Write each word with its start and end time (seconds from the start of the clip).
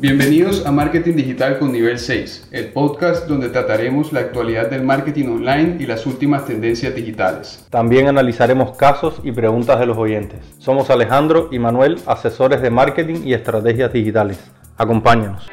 Bienvenidos 0.00 0.64
a 0.64 0.70
Marketing 0.70 1.14
Digital 1.14 1.58
con 1.58 1.72
Nivel 1.72 1.98
6, 1.98 2.50
el 2.52 2.68
podcast 2.68 3.26
donde 3.26 3.48
trataremos 3.48 4.12
la 4.12 4.20
actualidad 4.20 4.70
del 4.70 4.84
marketing 4.84 5.26
online 5.26 5.76
y 5.80 5.86
las 5.86 6.06
últimas 6.06 6.46
tendencias 6.46 6.94
digitales. 6.94 7.66
También 7.68 8.06
analizaremos 8.06 8.76
casos 8.76 9.20
y 9.24 9.32
preguntas 9.32 9.80
de 9.80 9.86
los 9.86 9.98
oyentes. 9.98 10.38
Somos 10.58 10.88
Alejandro 10.90 11.48
y 11.50 11.58
Manuel, 11.58 11.98
asesores 12.06 12.62
de 12.62 12.70
marketing 12.70 13.22
y 13.24 13.34
estrategias 13.34 13.92
digitales. 13.92 14.38
Acompáñanos. 14.76 15.48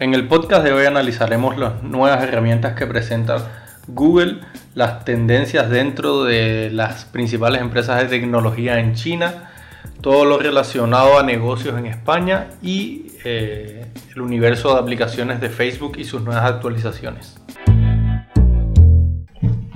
En 0.00 0.12
el 0.12 0.26
podcast 0.26 0.64
de 0.64 0.72
hoy 0.72 0.84
analizaremos 0.86 1.56
las 1.56 1.80
nuevas 1.84 2.24
herramientas 2.24 2.74
que 2.74 2.88
presenta 2.88 3.52
Google, 3.86 4.40
las 4.74 5.04
tendencias 5.04 5.70
dentro 5.70 6.24
de 6.24 6.70
las 6.72 7.04
principales 7.04 7.60
empresas 7.60 8.02
de 8.02 8.08
tecnología 8.08 8.80
en 8.80 8.94
China, 8.94 9.52
todo 10.00 10.24
lo 10.24 10.38
relacionado 10.38 11.18
a 11.18 11.22
negocios 11.22 11.78
en 11.78 11.86
España 11.86 12.48
y 12.62 13.06
eh, 13.24 13.86
el 14.14 14.20
universo 14.20 14.74
de 14.74 14.80
aplicaciones 14.80 15.40
de 15.40 15.48
Facebook 15.48 15.96
y 15.98 16.04
sus 16.04 16.22
nuevas 16.22 16.44
actualizaciones. 16.44 17.40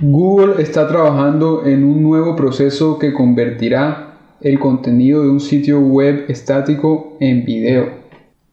Google 0.01 0.61
está 0.61 0.87
trabajando 0.87 1.65
en 1.65 1.83
un 1.83 2.01
nuevo 2.01 2.35
proceso 2.35 2.97
que 2.97 3.13
convertirá 3.13 4.13
el 4.41 4.59
contenido 4.59 5.23
de 5.23 5.29
un 5.29 5.39
sitio 5.39 5.79
web 5.81 6.25
estático 6.29 7.17
en 7.19 7.43
video. 7.43 7.99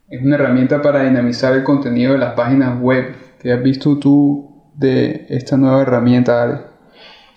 Es 0.08 0.22
una 0.22 0.36
herramienta 0.36 0.82
para 0.82 1.04
dinamizar 1.04 1.54
el 1.54 1.62
contenido 1.62 2.12
de 2.12 2.18
las 2.18 2.34
páginas 2.34 2.80
web. 2.80 3.14
¿Qué 3.40 3.52
has 3.52 3.62
visto 3.62 3.98
tú 3.98 4.50
de 4.74 5.26
esta 5.28 5.56
nueva 5.56 5.82
herramienta? 5.82 6.72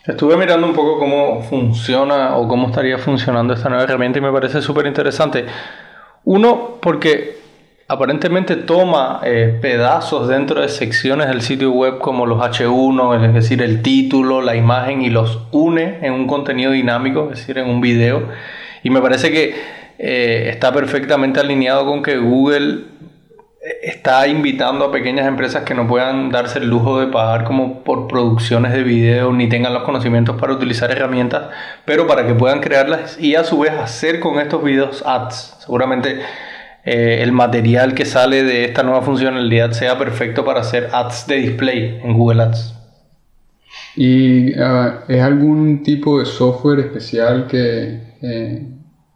Estuve 0.05 0.37
mirando 0.37 0.65
un 0.65 0.73
poco 0.73 0.97
cómo 0.97 1.43
funciona 1.43 2.37
o 2.37 2.47
cómo 2.47 2.67
estaría 2.67 2.97
funcionando 2.97 3.53
esta 3.53 3.67
nueva 3.69 3.83
herramienta 3.83 4.19
y 4.19 4.21
me 4.21 4.31
parece 4.31 4.61
súper 4.61 4.85
interesante. 4.87 5.45
Uno, 6.23 6.77
porque 6.81 7.37
aparentemente 7.87 8.55
toma 8.55 9.19
eh, 9.23 9.57
pedazos 9.61 10.27
dentro 10.27 10.61
de 10.61 10.69
secciones 10.69 11.27
del 11.27 11.41
sitio 11.41 11.71
web 11.71 11.97
como 11.99 12.25
los 12.25 12.39
H1, 12.39 13.27
es 13.27 13.33
decir, 13.33 13.61
el 13.61 13.81
título, 13.81 14.41
la 14.41 14.55
imagen 14.55 15.01
y 15.01 15.09
los 15.09 15.47
une 15.51 15.99
en 16.01 16.13
un 16.13 16.27
contenido 16.27 16.71
dinámico, 16.71 17.29
es 17.31 17.39
decir, 17.39 17.57
en 17.57 17.67
un 17.67 17.81
video. 17.81 18.23
Y 18.83 18.91
me 18.91 19.01
parece 19.01 19.31
que 19.31 19.55
eh, 19.97 20.49
está 20.49 20.71
perfectamente 20.71 21.41
alineado 21.41 21.85
con 21.85 22.03
que 22.03 22.17
Google 22.17 22.83
está 23.61 24.27
invitando 24.27 24.85
a 24.85 24.91
pequeñas 24.91 25.27
empresas 25.27 25.63
que 25.63 25.73
no 25.73 25.85
puedan 25.87 26.29
darse 26.31 26.59
el 26.59 26.69
lujo 26.69 26.99
de 26.99 27.07
pagar 27.07 27.43
como 27.43 27.83
por 27.83 28.07
producciones 28.07 28.71
de 28.71 28.83
video 28.83 29.33
ni 29.33 29.49
tengan 29.49 29.73
los 29.73 29.83
conocimientos 29.83 30.39
para 30.39 30.53
utilizar 30.53 30.91
herramientas, 30.91 31.49
pero 31.85 32.07
para 32.07 32.25
que 32.25 32.33
puedan 32.33 32.61
crearlas 32.61 33.19
y 33.19 33.35
a 33.35 33.43
su 33.43 33.59
vez 33.59 33.73
hacer 33.73 34.19
con 34.21 34.39
estos 34.39 34.63
videos 34.63 35.03
ads. 35.05 35.57
Seguramente 35.59 36.21
eh, 36.85 37.19
el 37.21 37.33
material 37.33 37.93
que 37.93 38.05
sale 38.05 38.43
de 38.43 38.63
esta 38.63 38.83
nueva 38.83 39.01
funcionalidad 39.01 39.71
sea 39.71 39.97
perfecto 39.97 40.45
para 40.45 40.61
hacer 40.61 40.89
ads 40.93 41.27
de 41.27 41.35
display 41.35 41.99
en 42.01 42.13
Google 42.13 42.43
Ads. 42.43 42.75
¿Y 43.95 44.57
ah, 44.57 45.01
es 45.09 45.21
algún 45.21 45.83
tipo 45.83 46.19
de 46.19 46.25
software 46.25 46.79
especial 46.79 47.47
que 47.47 48.15
eh, 48.21 48.67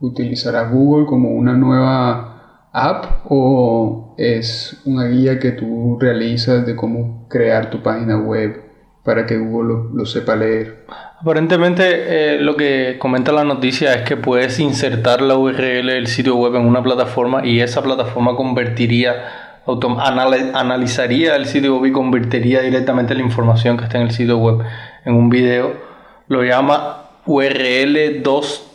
utilizará 0.02 0.64
Google 0.64 1.06
como 1.06 1.30
una 1.30 1.54
nueva 1.54 2.70
app 2.74 3.26
o 3.30 4.03
es 4.18 4.82
una 4.86 5.06
guía 5.08 5.40
que 5.40 5.52
tú 5.52 5.98
realizas 6.00 6.66
de 6.66 6.76
cómo 6.76 7.28
crear 7.30 7.70
tu 7.70 7.82
página 7.82 8.18
web 8.20 8.62
para 9.04 9.26
que 9.26 9.38
Google 9.38 9.90
lo, 9.94 10.06
sepa 10.06 10.36
leer? 10.36 10.86
Aparentemente 11.20 12.36
eh, 12.36 12.40
lo 12.40 12.56
que 12.56 12.98
comenta 13.00 13.32
la 13.32 13.44
noticia 13.44 13.94
es 13.94 14.02
que 14.04 14.18
puedes 14.18 14.60
insertar 14.60 15.22
la 15.22 15.38
URL 15.38 15.88
del 15.88 16.08
sitio 16.08 16.36
web 16.36 16.56
en 16.56 16.66
una 16.66 16.84
plataforma 16.84 17.46
y 17.46 17.60
esa 17.62 17.82
plataforma 17.82 18.36
convertiría, 18.36 19.62
analizaría 19.66 21.36
el 21.36 21.46
sitio 21.46 21.78
web 21.78 21.88
y 21.88 21.92
convertiría 21.92 22.62
directamente 22.62 23.14
la 23.16 23.22
información 23.22 23.78
que 23.78 23.86
está 23.86 23.98
en 23.98 24.04
el 24.04 24.12
sitio 24.12 24.38
web 24.38 24.60
en 25.06 25.16
un 25.16 25.30
video. 25.30 25.74
Lo 26.28 26.44
llama 26.44 27.10
URL 27.26 28.22
2 28.22 28.72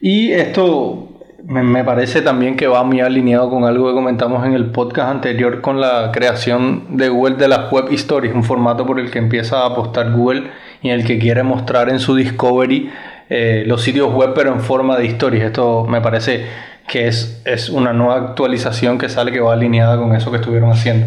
y 0.00 0.32
esto 0.32 1.11
me, 1.46 1.84
parece 1.84 2.22
también 2.22 2.56
que 2.56 2.66
va 2.66 2.84
muy 2.84 3.00
alineado 3.00 3.50
con 3.50 3.64
algo 3.64 3.88
que 3.88 3.94
comentamos 3.94 4.44
en 4.46 4.54
el 4.54 4.66
podcast 4.66 5.10
anterior 5.10 5.60
con 5.60 5.80
la 5.80 6.10
creación 6.12 6.96
de 6.96 7.08
Google 7.08 7.36
de 7.36 7.48
las 7.48 7.70
Web 7.72 7.86
Stories, 7.92 8.34
un 8.34 8.44
formato 8.44 8.86
por 8.86 9.00
el 9.00 9.10
que 9.10 9.18
empieza 9.18 9.60
a 9.60 9.66
apostar 9.66 10.12
Google 10.12 10.50
y 10.82 10.90
en 10.90 11.00
el 11.00 11.06
que 11.06 11.18
quiere 11.18 11.42
mostrar 11.42 11.88
en 11.88 11.98
su 11.98 12.14
Discovery 12.14 12.90
eh, 13.28 13.64
los 13.66 13.82
sitios 13.82 14.12
web 14.12 14.32
pero 14.34 14.52
en 14.52 14.60
forma 14.60 14.96
de 14.96 15.06
historias. 15.06 15.46
Esto 15.46 15.84
me 15.84 16.00
parece 16.00 16.46
que 16.88 17.08
es, 17.08 17.42
es 17.44 17.70
una 17.70 17.92
nueva 17.92 18.16
actualización 18.16 18.98
que 18.98 19.08
sale 19.08 19.32
que 19.32 19.40
va 19.40 19.54
alineada 19.54 19.98
con 19.98 20.14
eso 20.14 20.30
que 20.30 20.36
estuvieron 20.36 20.70
haciendo. 20.70 21.06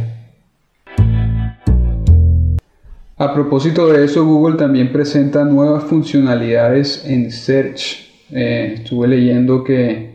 A 3.18 3.34
propósito 3.34 3.88
de 3.88 4.04
eso, 4.04 4.26
Google 4.26 4.58
también 4.58 4.92
presenta 4.92 5.46
nuevas 5.46 5.86
funcionalidades 5.86 7.06
en 7.06 7.32
Search. 7.32 8.12
Eh, 8.32 8.74
estuve 8.76 9.08
leyendo 9.08 9.64
que 9.64 10.15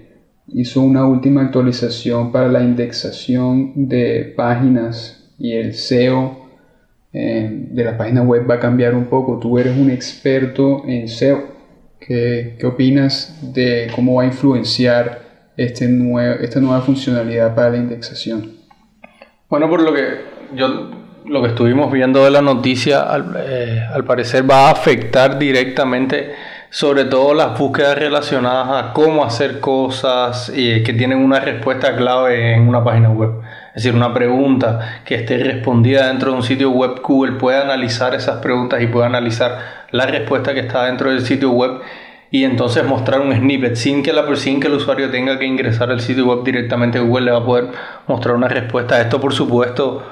hizo 0.52 0.80
una 0.82 1.06
última 1.06 1.42
actualización 1.42 2.32
para 2.32 2.48
la 2.48 2.62
indexación 2.62 3.88
de 3.88 4.32
páginas 4.36 5.30
y 5.38 5.52
el 5.52 5.74
SEO 5.74 6.48
eh, 7.12 7.48
de 7.70 7.84
la 7.84 7.96
página 7.96 8.22
web 8.22 8.48
va 8.48 8.54
a 8.54 8.60
cambiar 8.60 8.94
un 8.94 9.06
poco. 9.06 9.38
Tú 9.38 9.58
eres 9.58 9.76
un 9.76 9.90
experto 9.90 10.82
en 10.86 11.08
SEO. 11.08 11.60
¿Qué, 11.98 12.56
qué 12.58 12.66
opinas 12.66 13.38
de 13.54 13.88
cómo 13.94 14.14
va 14.14 14.22
a 14.22 14.26
influenciar 14.26 15.22
este 15.56 15.84
esta 16.40 16.60
nueva 16.60 16.80
funcionalidad 16.80 17.54
para 17.54 17.70
la 17.70 17.76
indexación? 17.76 18.52
Bueno, 19.48 19.68
por 19.68 19.82
lo 19.82 19.92
que 19.92 20.02
yo 20.54 20.90
lo 21.26 21.42
que 21.42 21.48
estuvimos 21.48 21.92
viendo 21.92 22.24
de 22.24 22.30
la 22.30 22.40
noticia, 22.40 23.02
al, 23.02 23.36
eh, 23.38 23.82
al 23.92 24.04
parecer 24.04 24.48
va 24.48 24.68
a 24.68 24.72
afectar 24.72 25.38
directamente 25.38 26.32
sobre 26.70 27.04
todo 27.04 27.34
las 27.34 27.58
búsquedas 27.58 27.98
relacionadas 27.98 28.84
a 28.84 28.92
cómo 28.92 29.24
hacer 29.24 29.58
cosas 29.58 30.52
y 30.54 30.84
que 30.84 30.92
tienen 30.92 31.18
una 31.18 31.40
respuesta 31.40 31.96
clave 31.96 32.54
en 32.54 32.68
una 32.68 32.84
página 32.84 33.10
web. 33.10 33.40
Es 33.74 33.82
decir, 33.82 33.94
una 33.94 34.14
pregunta 34.14 35.02
que 35.04 35.16
esté 35.16 35.38
respondida 35.38 36.06
dentro 36.06 36.30
de 36.30 36.36
un 36.36 36.42
sitio 36.44 36.70
web, 36.70 37.00
Google 37.02 37.32
puede 37.32 37.60
analizar 37.60 38.14
esas 38.14 38.40
preguntas 38.40 38.80
y 38.82 38.86
puede 38.86 39.06
analizar 39.06 39.58
la 39.90 40.06
respuesta 40.06 40.54
que 40.54 40.60
está 40.60 40.84
dentro 40.84 41.10
del 41.10 41.26
sitio 41.26 41.50
web 41.50 41.80
y 42.30 42.44
entonces 42.44 42.84
mostrar 42.84 43.20
un 43.20 43.34
snippet 43.34 43.74
sin 43.74 44.04
que, 44.04 44.12
la, 44.12 44.24
sin 44.36 44.60
que 44.60 44.68
el 44.68 44.74
usuario 44.74 45.10
tenga 45.10 45.40
que 45.40 45.46
ingresar 45.46 45.90
al 45.90 46.00
sitio 46.00 46.26
web 46.26 46.44
directamente. 46.44 47.00
Google 47.00 47.24
le 47.24 47.30
va 47.32 47.38
a 47.38 47.44
poder 47.44 47.68
mostrar 48.06 48.36
una 48.36 48.46
respuesta. 48.46 49.00
Esto, 49.00 49.20
por 49.20 49.34
supuesto, 49.34 50.04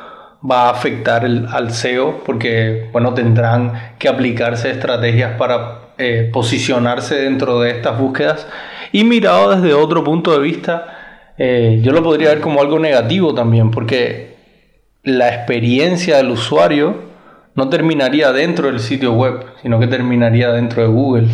va 0.49 0.67
a 0.67 0.71
afectar 0.71 1.25
al 1.25 1.71
SEO 1.71 2.25
porque 2.27 2.89
bueno, 2.93 3.15
tendrán 3.15 3.95
que 4.01 4.09
aplicarse 4.09 4.71
estrategias 4.71 5.37
para 5.39 5.88
eh, 5.99 6.31
posicionarse 6.33 7.17
dentro 7.17 7.61
de 7.61 7.71
estas 7.71 7.99
búsquedas. 7.99 8.47
Y 8.93 9.05
mirado 9.05 9.51
desde 9.55 9.75
otro 9.75 10.05
punto 10.05 10.33
de 10.33 10.39
vista, 10.39 11.35
eh, 11.37 11.81
yo 11.83 11.93
lo 11.93 12.03
podría 12.03 12.31
ver 12.31 12.41
como 12.41 12.61
algo 12.61 12.79
negativo 12.79 13.35
también, 13.35 13.71
porque 13.71 14.37
la 15.03 15.29
experiencia 15.35 16.17
del 16.17 16.31
usuario 16.31 16.97
no 17.55 17.69
terminaría 17.69 18.33
dentro 18.33 18.69
del 18.69 18.81
sitio 18.81 19.13
web, 19.13 19.45
sino 19.63 19.81
que 19.81 19.87
terminaría 19.89 20.53
dentro 20.53 20.83
de 20.83 20.89
Google. 20.89 21.29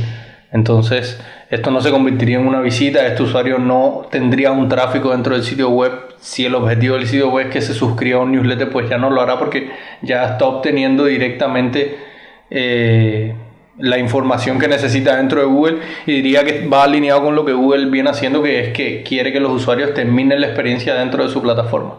Entonces, 0.53 1.20
esto 1.50 1.70
no 1.70 1.80
se 1.80 1.91
convertiría 1.91 2.38
en 2.38 2.47
una 2.47 2.60
visita, 2.60 3.06
este 3.06 3.22
usuario 3.22 3.58
no 3.58 4.06
tendría 4.10 4.53
un 4.53 4.69
tráfico 4.69 5.10
dentro 5.10 5.34
del 5.34 5.44
sitio 5.44 5.69
web. 5.69 5.92
Si 6.20 6.47
el 6.47 6.54
objetivo 6.54 6.97
del 6.97 7.06
sitio 7.06 7.28
web 7.30 7.48
es 7.48 7.53
que 7.53 7.60
se 7.60 7.74
suscriba 7.74 8.20
a 8.20 8.22
un 8.22 8.32
newsletter, 8.32 8.70
pues 8.70 8.88
ya 8.88 8.97
no 8.97 9.10
lo 9.10 9.20
hará 9.20 9.38
porque 9.38 9.70
ya 10.00 10.24
está 10.24 10.47
obteniendo 10.47 11.04
directamente 11.04 11.98
eh, 12.50 13.34
la 13.78 13.98
información 13.98 14.58
que 14.58 14.68
necesita 14.68 15.16
dentro 15.16 15.40
de 15.40 15.46
Google 15.46 15.78
y 16.06 16.12
diría 16.12 16.44
que 16.44 16.66
va 16.66 16.84
alineado 16.84 17.24
con 17.24 17.34
lo 17.34 17.44
que 17.44 17.52
Google 17.52 17.90
viene 17.90 18.10
haciendo, 18.10 18.42
que 18.42 18.60
es 18.60 18.72
que 18.72 19.03
quiere 19.03 19.32
que 19.32 19.41
los 19.41 19.53
usuarios 19.53 19.94
terminen 19.94 20.41
la 20.41 20.47
experiencia 20.48 20.94
dentro 20.94 21.24
de 21.24 21.30
su 21.30 21.42
plataforma. 21.42 21.98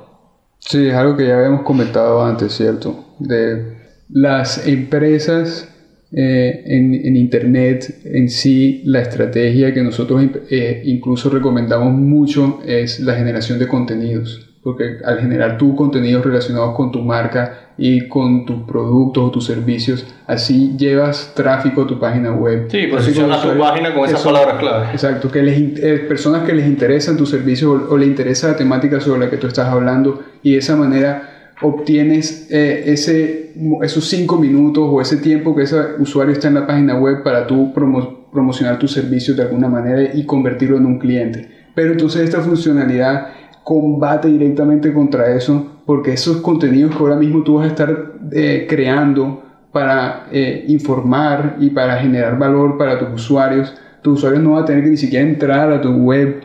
Sí, 0.59 0.87
es 0.87 0.93
algo 0.93 1.15
que 1.15 1.27
ya 1.27 1.37
habíamos 1.37 1.61
comentado 1.61 2.23
antes, 2.23 2.53
¿cierto? 2.53 3.15
De 3.19 3.75
las 4.09 4.67
empresas 4.67 5.69
eh, 6.11 6.63
en, 6.65 7.15
Internet 7.17 8.01
en 8.05 8.29
sí, 8.29 8.81
la 8.85 9.01
estrategia 9.01 9.73
que 9.73 9.81
nosotros 9.81 10.23
eh, 10.49 10.81
incluso 10.85 11.29
recomendamos 11.29 11.93
mucho 11.93 12.61
es 12.65 12.99
la 12.99 13.15
generación 13.15 13.59
de 13.59 13.67
contenidos 13.67 14.54
porque 14.65 14.97
al 15.05 15.19
generar 15.19 15.59
tu 15.59 15.75
contenidos 15.75 16.25
relacionados 16.25 16.75
con 16.75 16.91
tu 16.91 16.99
marca 16.99 17.67
y 17.77 18.07
con 18.07 18.47
tus 18.47 18.63
productos 18.63 19.25
o 19.25 19.29
tus 19.29 19.45
servicios, 19.45 20.07
así 20.25 20.75
llevas 20.75 21.33
tráfico 21.35 21.83
a 21.83 21.87
tu 21.87 21.99
página 21.99 22.33
web. 22.33 22.65
Sí, 22.71 22.87
posicionas 22.87 23.43
tu 23.43 23.59
página 23.59 23.93
con 23.93 24.05
esas 24.05 24.23
palabras 24.23 24.57
clave. 24.57 24.87
Exacto, 24.91 25.29
que 25.29 25.43
les, 25.43 25.59
eh, 25.83 26.05
personas 26.07 26.47
que 26.47 26.53
les 26.55 26.65
interesan 26.65 27.15
tus 27.15 27.29
servicios 27.29 27.79
o, 27.91 27.95
les 27.95 28.07
interesa 28.07 28.47
la 28.47 28.55
temática 28.55 28.99
sobre 28.99 29.19
la 29.19 29.29
que 29.29 29.37
tú 29.37 29.45
estás 29.45 29.67
hablando 29.67 30.23
y 30.41 30.53
de 30.53 30.57
esa 30.57 30.75
manera 30.75 31.51
obtienes 31.61 32.47
eh, 32.49 32.85
ese, 32.87 33.53
esos 33.83 34.09
cinco 34.09 34.39
minutos 34.39 34.83
o 34.89 34.99
ese 34.99 35.17
tiempo 35.17 35.55
que 35.55 35.61
ese 35.61 35.79
usuario 35.99 36.33
está 36.33 36.47
en 36.47 36.55
la 36.55 36.65
página 36.65 36.97
web 36.97 37.21
para 37.21 37.45
tú 37.45 37.71
promocionar 37.71 38.79
tu 38.79 38.87
servicio 38.87 39.35
de 39.35 39.43
alguna 39.43 39.67
manera 39.67 40.09
y 40.11 40.25
convertirlo 40.25 40.77
en 40.77 40.87
un 40.87 40.97
cliente. 40.97 41.51
Pero 41.75 41.91
entonces 41.91 42.23
esta 42.23 42.41
funcionalidad 42.41 43.27
combate 43.65 44.27
directamente 44.27 44.93
contra 44.93 45.35
eso, 45.35 45.81
porque 45.87 46.13
esos 46.13 46.37
contenidos 46.37 46.95
que 46.95 47.01
ahora 47.01 47.15
mismo 47.15 47.41
tú 47.41 47.55
vas 47.55 47.65
a 47.65 47.69
estar 47.69 48.13
eh, 48.31 48.67
creando 48.69 49.41
para 49.71 50.27
eh, 50.31 50.65
informar 50.67 51.57
y 51.59 51.71
para 51.71 51.97
generar 51.97 52.37
valor 52.37 52.77
para 52.77 52.99
tus 52.99 53.23
usuarios, 53.23 53.73
tus 54.03 54.19
usuarios 54.19 54.43
no 54.43 54.51
van 54.51 54.63
a 54.63 54.65
tener 54.65 54.83
que 54.83 54.91
ni 54.91 54.97
siquiera 54.97 55.27
entrar 55.27 55.71
a 55.71 55.81
tu 55.81 55.91
web 55.91 56.43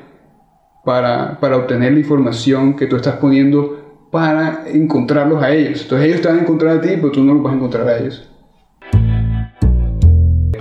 para, 0.83 1.39
para 1.39 1.59
obtener 1.59 1.93
la 1.93 1.99
información 1.99 2.75
que 2.75 2.87
tú 2.87 2.97
estás 2.97 3.17
poniendo 3.17 4.09
para 4.11 4.65
encontrarlos 4.67 5.43
a 5.43 5.51
ellos. 5.51 5.83
Entonces 5.83 6.09
ellos 6.09 6.23
te 6.23 6.29
van 6.29 6.39
a 6.39 6.41
encontrar 6.41 6.79
a 6.79 6.81
ti, 6.81 6.89
pero 6.97 7.11
tú 7.11 7.23
no 7.23 7.35
los 7.35 7.43
vas 7.43 7.53
a 7.53 7.57
encontrar 7.57 7.87
a 7.87 7.99
ellos. 7.99 8.27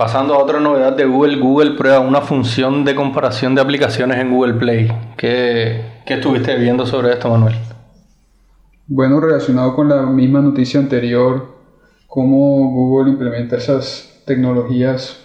Pasando 0.00 0.32
a 0.32 0.38
otra 0.38 0.60
novedad 0.60 0.96
de 0.96 1.04
Google, 1.04 1.36
Google 1.36 1.72
prueba 1.72 2.00
una 2.00 2.22
función 2.22 2.86
de 2.86 2.94
comparación 2.94 3.54
de 3.54 3.60
aplicaciones 3.60 4.16
en 4.16 4.30
Google 4.30 4.54
Play. 4.54 4.90
¿Qué, 5.14 5.82
estuviste 6.06 6.56
viendo 6.56 6.86
sobre 6.86 7.12
esto, 7.12 7.28
Manuel? 7.28 7.54
Bueno, 8.86 9.20
relacionado 9.20 9.76
con 9.76 9.90
la 9.90 10.00
misma 10.06 10.40
noticia 10.40 10.80
anterior, 10.80 11.48
cómo 12.06 12.70
Google 12.70 13.10
implementa 13.10 13.58
esas 13.58 14.22
tecnologías 14.24 15.20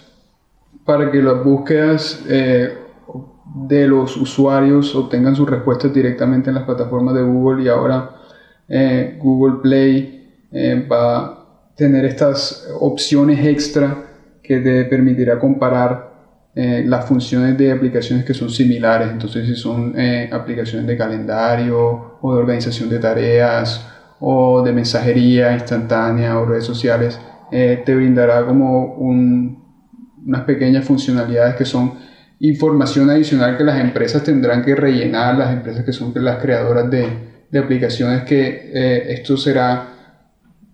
para 0.84 1.10
que 1.10 1.22
las 1.22 1.42
búsquedas 1.42 2.22
eh, 2.28 2.76
de 3.54 3.88
los 3.88 4.14
usuarios 4.18 4.94
obtengan 4.94 5.34
sus 5.34 5.48
respuestas 5.48 5.94
directamente 5.94 6.50
en 6.50 6.56
las 6.56 6.64
plataformas 6.64 7.14
de 7.14 7.22
Google 7.22 7.64
y 7.64 7.68
ahora 7.68 8.10
eh, 8.68 9.18
Google 9.22 9.62
Play 9.62 10.34
eh, 10.52 10.86
va 10.86 11.16
a 11.16 11.46
tener 11.74 12.04
estas 12.04 12.68
opciones 12.78 13.42
extra 13.42 14.02
que 14.46 14.60
te 14.60 14.84
permitirá 14.84 15.38
comparar 15.38 16.16
eh, 16.58 16.84
las 16.86 17.04
funciones 17.04 17.58
de 17.58 17.70
aplicaciones 17.70 18.24
que 18.24 18.32
son 18.32 18.48
similares. 18.48 19.10
Entonces, 19.10 19.46
si 19.46 19.54
son 19.54 19.92
eh, 19.94 20.30
aplicaciones 20.32 20.86
de 20.86 20.96
calendario 20.96 22.16
o 22.20 22.32
de 22.34 22.38
organización 22.38 22.88
de 22.88 22.98
tareas 22.98 23.86
o 24.20 24.62
de 24.62 24.72
mensajería 24.72 25.52
instantánea 25.52 26.38
o 26.38 26.46
redes 26.46 26.64
sociales, 26.64 27.20
eh, 27.52 27.82
te 27.84 27.94
brindará 27.94 28.46
como 28.46 28.94
unas 28.94 30.44
pequeñas 30.46 30.86
funcionalidades 30.86 31.56
que 31.56 31.66
son 31.66 31.92
información 32.40 33.10
adicional 33.10 33.58
que 33.58 33.64
las 33.64 33.78
empresas 33.78 34.24
tendrán 34.24 34.64
que 34.64 34.74
rellenar, 34.74 35.36
las 35.36 35.52
empresas 35.52 35.84
que 35.84 35.92
son 35.92 36.12
las 36.14 36.38
creadoras 36.38 36.90
de, 36.90 37.06
de 37.50 37.58
aplicaciones, 37.58 38.22
que 38.24 38.70
esto 39.08 39.36
será 39.36 39.95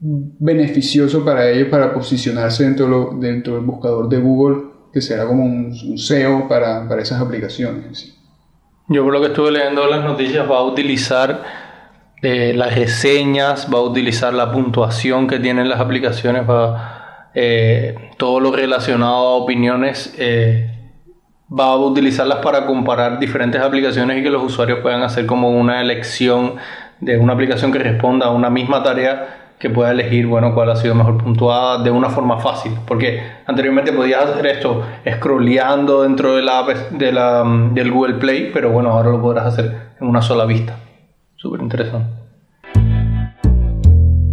beneficioso 0.04 1.24
para 1.24 1.48
ellos 1.48 1.68
para 1.68 1.94
posicionarse 1.94 2.64
dentro, 2.64 3.16
dentro 3.20 3.54
del 3.54 3.64
buscador 3.64 4.08
de 4.08 4.18
Google, 4.18 4.64
que 4.92 5.00
será 5.00 5.26
como 5.26 5.44
un, 5.44 5.96
SEO 5.96 6.48
para, 6.48 6.88
para, 6.88 7.02
esas 7.02 7.20
aplicaciones. 7.20 8.18
Yo 8.88 9.04
por 9.04 9.12
lo 9.12 9.20
que 9.20 9.28
estuve 9.28 9.52
leyendo 9.52 9.86
las 9.86 10.04
noticias 10.04 10.50
va 10.50 10.58
a 10.58 10.64
utilizar 10.64 11.44
eh, 12.20 12.52
las 12.52 12.74
reseñas, 12.74 13.68
va 13.72 13.78
a 13.78 13.82
utilizar 13.82 14.34
la 14.34 14.50
puntuación 14.50 15.28
que 15.28 15.38
tienen 15.38 15.68
las 15.68 15.78
aplicaciones, 15.78 16.50
va 16.50 17.28
eh, 17.34 17.94
todo 18.18 18.40
lo 18.40 18.50
relacionado 18.50 19.14
a 19.14 19.36
opiniones. 19.36 20.14
Eh, 20.18 20.68
va 21.48 21.66
a 21.66 21.76
utilizarlas 21.76 22.38
para 22.38 22.64
comparar 22.64 23.18
diferentes 23.18 23.60
aplicaciones 23.60 24.18
y 24.18 24.22
que 24.22 24.30
los 24.30 24.42
usuarios 24.42 24.80
puedan 24.80 25.02
hacer 25.02 25.26
como 25.26 25.50
una 25.50 25.82
elección 25.82 26.54
de 27.00 27.18
una 27.18 27.34
aplicación 27.34 27.70
que 27.70 27.78
responda 27.78 28.26
a 28.26 28.30
una 28.30 28.48
misma 28.48 28.82
tarea 28.82 29.41
que 29.62 29.70
pueda 29.70 29.92
elegir, 29.92 30.26
bueno, 30.26 30.52
cuál 30.56 30.72
ha 30.72 30.74
sido 30.74 30.92
mejor 30.96 31.22
puntuada 31.22 31.84
de 31.84 31.90
una 31.92 32.10
forma 32.10 32.36
fácil. 32.40 32.72
Porque 32.84 33.20
anteriormente 33.46 33.92
podías 33.92 34.24
hacer 34.24 34.44
esto 34.48 34.82
scrolleando 35.08 36.02
dentro 36.02 36.34
de 36.34 36.42
la, 36.42 36.66
de 36.90 37.12
la, 37.12 37.44
mm, 37.44 37.72
del 37.72 37.92
Google 37.92 38.14
Play, 38.14 38.50
pero 38.52 38.72
bueno, 38.72 38.90
ahora 38.90 39.10
lo 39.10 39.22
podrás 39.22 39.46
hacer 39.46 39.72
en 40.00 40.08
una 40.08 40.20
sola 40.20 40.46
vista. 40.46 40.76
Súper 41.36 41.60
interesante. 41.60 42.08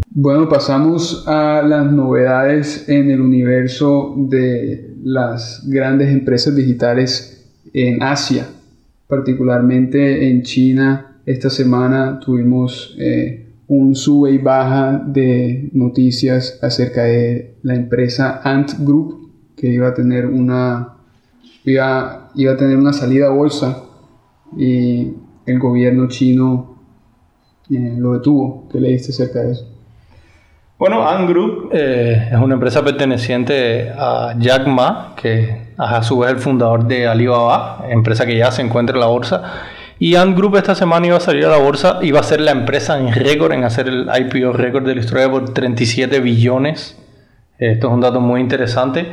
Bueno, 0.10 0.50
pasamos 0.50 1.28
a 1.28 1.62
las 1.62 1.86
novedades 1.92 2.90
en 2.90 3.12
el 3.12 3.22
universo 3.22 4.16
de 4.18 4.96
las 5.04 5.64
grandes 5.70 6.10
empresas 6.10 6.56
digitales 6.56 7.48
en 7.72 8.02
Asia, 8.02 8.48
particularmente 9.08 10.28
en 10.28 10.42
China. 10.42 11.18
Esta 11.24 11.52
semana 11.52 12.20
tuvimos 12.20 12.96
eh, 12.98 13.49
un 13.70 13.96
sube 13.96 14.32
y 14.32 14.40
baja 14.40 15.02
de 15.06 15.70
noticias 15.74 16.60
acerca 16.62 17.04
de 17.04 17.56
la 17.62 17.76
empresa 17.76 18.42
Ant 18.44 18.74
Group 18.80 19.32
que 19.56 19.68
iba 19.68 19.90
a 19.90 19.94
tener 19.94 20.26
una 20.26 20.96
iba, 21.64 22.32
iba 22.34 22.54
a 22.54 22.58
tener 22.58 22.78
una 22.78 22.94
salida 22.94 23.28
a 23.28 23.30
bolsa 23.30 23.84
y 24.58 25.14
el 25.46 25.60
gobierno 25.60 26.08
chino 26.08 26.80
eh, 27.70 27.96
lo 27.98 28.14
detuvo. 28.14 28.68
¿Qué 28.72 28.80
leíste 28.80 29.12
acerca 29.12 29.42
de 29.42 29.52
eso? 29.52 29.68
Bueno, 30.80 31.08
Ant 31.08 31.30
Group 31.30 31.70
eh, 31.72 32.30
es 32.32 32.38
una 32.40 32.56
empresa 32.56 32.84
perteneciente 32.84 33.92
a 33.96 34.34
Jack 34.40 34.66
Ma, 34.66 35.14
que 35.16 35.44
es 35.44 35.52
a 35.78 36.02
su 36.02 36.18
vez 36.18 36.32
el 36.32 36.40
fundador 36.40 36.88
de 36.88 37.06
Alibaba, 37.06 37.86
empresa 37.88 38.26
que 38.26 38.36
ya 38.36 38.50
se 38.50 38.64
encuentra 38.64 38.96
en 38.96 39.02
la 39.02 39.08
bolsa 39.08 39.44
y 40.00 40.16
Ant 40.16 40.36
Group 40.36 40.56
esta 40.56 40.76
semana 40.76 41.08
iba 41.08 41.18
a 41.18 41.20
salir 41.20 41.46
a 41.46 41.50
la 41.50 41.58
bolsa, 41.58 42.00
iba 42.02 42.22
a 42.22 42.24
ser 42.24 42.40
la 42.40 42.52
empresa 42.52 42.98
en 42.98 43.12
récord, 43.14 43.52
en 43.52 43.66
hacer 43.66 43.90
el 43.90 44.10
IPO 44.10 44.54
récord 44.54 44.86
de 44.86 44.96
la 44.96 45.02
historia 45.02 45.30
por 45.30 45.54
37 45.54 46.22
billones. 46.22 46.98
Esto 47.58 47.88
es 47.88 47.94
un 47.94 48.00
dato 48.00 48.22
muy 48.22 48.40
interesante. 48.40 49.06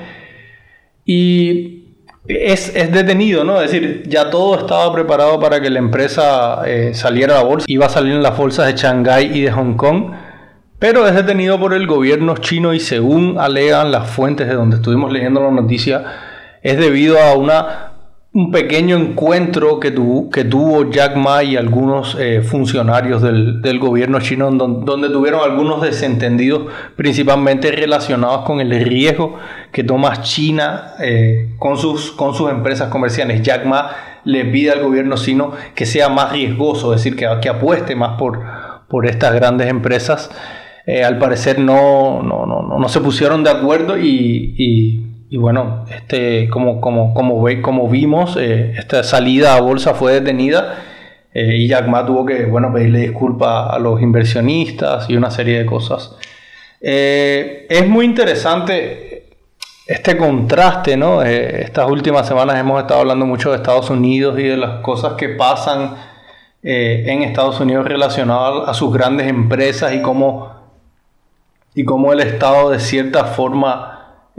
Y 1.05 1.87
es, 2.29 2.73
detenido, 2.93 3.43
¿no? 3.43 3.61
Es 3.61 3.73
decir, 3.73 4.05
ya 4.06 4.31
todo 4.31 4.61
estaba 4.61 4.93
preparado 4.93 5.41
para 5.41 5.61
que 5.61 5.71
la 5.71 5.81
empresa 5.81 6.62
eh, 6.65 6.94
saliera 6.94 7.35
a 7.35 7.39
la 7.39 7.44
bolsa. 7.44 7.67
Iba 7.69 7.87
a 7.87 7.89
salir 7.89 8.15
en 8.15 8.23
las 8.23 8.37
bolsas 8.37 8.67
de 8.67 8.75
Shanghái 8.81 9.37
y 9.37 9.43
de 9.43 9.50
Hong 9.50 9.75
Kong. 9.75 10.12
Pero 10.79 11.09
es 11.09 11.15
detenido 11.17 11.59
por 11.59 11.75
el 11.75 11.89
gobierno 11.89 12.37
chino 12.37 12.75
y 12.75 12.79
según 12.79 13.39
alegan 13.41 13.91
las 13.91 14.09
fuentes 14.09 14.47
de 14.47 14.55
donde 14.55 14.77
estuvimos 14.77 15.11
leyendo 15.11 15.43
la 15.43 15.50
noticia, 15.50 16.05
es 16.62 16.79
debido 16.79 17.19
a 17.19 17.35
una 17.35 17.95
un 18.37 18.50
pequeño 18.50 18.99
encuentro 18.99 19.81
que, 19.81 19.94
que 20.31 20.44
tuvo 20.44 20.91
Jack 20.91 21.17
Ma 21.17 21.43
y 21.43 21.56
algunos 21.56 22.19
eh, 22.21 22.43
funcionarios 22.43 23.23
del, 23.23 23.79
gobierno 23.79 24.21
chino, 24.21 24.50
donde, 24.50 25.09
tuvieron 25.09 25.41
algunos 25.43 25.81
desentendidos, 25.81 26.71
principalmente 26.97 27.73
relacionados 27.73 28.44
con 28.44 28.61
el 28.61 28.79
riesgo 28.85 29.38
que 29.73 29.85
toma 29.85 30.21
China 30.21 30.93
eh, 31.00 31.55
con, 31.59 31.79
sus, 31.79 32.12
con 32.12 32.35
sus 32.35 32.50
empresas 32.50 32.91
comerciales. 32.91 33.41
Jack 33.41 33.65
Ma 33.65 33.88
le 34.25 34.44
pide 34.44 34.73
al 34.73 34.82
gobierno 34.82 35.17
chino 35.17 35.53
que 35.75 35.87
sea 35.87 36.10
más 36.10 36.31
riesgoso, 36.31 36.93
es 36.93 37.03
decir, 37.03 37.17
que, 37.17 37.27
que 37.41 37.49
apueste 37.49 37.96
más 37.96 38.19
por, 38.19 38.43
por 38.87 39.06
estas 39.06 39.34
grandes 39.34 39.69
empresas. 39.69 40.31
Eh, 40.84 41.03
al 41.03 41.19
parecer 41.19 41.58
no, 41.58 42.22
no, 42.22 42.44
no, 42.44 42.79
no, 42.79 42.89
se 42.91 43.01
pusieron 43.01 43.43
de 43.43 43.51
acuerdo 43.51 43.96
y 43.96 45.06
bueno, 45.33 45.85
este, 45.91 46.49
como, 46.49 46.81
como, 46.81 47.13
como, 47.13 47.43
ve, 47.43 47.61
como 47.61 47.89
vimos, 47.89 48.37
eh, 48.37 48.75
esta 48.79 49.03
salida 49.03 49.56
a 49.56 49.61
bolsa 49.61 49.95
fue 49.95 50.13
detenida 50.13 50.85
eh, 51.35 51.56
y 51.56 51.69
Jack 51.69 51.89
Ma 51.89 52.06
tuvo 52.06 52.25
que 52.25 52.45
bueno, 52.45 52.73
pedirle 52.73 53.01
disculpas 53.01 53.71
a 53.73 53.79
los 53.79 54.01
inversionistas 54.01 55.11
y 55.11 55.17
una 55.17 55.31
serie 55.31 55.59
de 55.59 55.67
cosas. 55.67 56.17
Eh, 56.81 57.67
es 57.69 57.89
muy 57.89 58.05
interesante 58.05 59.37
este 59.87 60.17
contraste, 60.17 60.97
¿no? 60.97 61.23
estas 61.23 61.89
últimas 61.89 62.27
semanas 62.27 62.59
hemos 62.59 62.81
estado 62.81 63.01
hablando 63.01 63.25
mucho 63.25 63.51
de 63.51 63.56
Estados 63.56 63.89
Unidos 63.91 64.39
y 64.39 64.45
de 64.45 64.56
las 64.56 64.81
cosas 64.81 65.15
que 65.15 65.31
pasan 65.31 65.95
en 66.63 67.23
Estados 67.23 67.61
Unidos 67.61 67.87
relacionadas 67.87 68.69
a 68.69 68.75
sus 68.75 68.93
grandes 68.93 69.29
empresas 69.29 69.95
y 69.95 70.03
cómo, 70.03 70.51
y 71.77 71.85
cómo 71.85 72.13
el 72.13 72.19
Estado 72.19 72.71
de 72.71 72.81
cierta 72.81 73.27
forma 73.27 74.33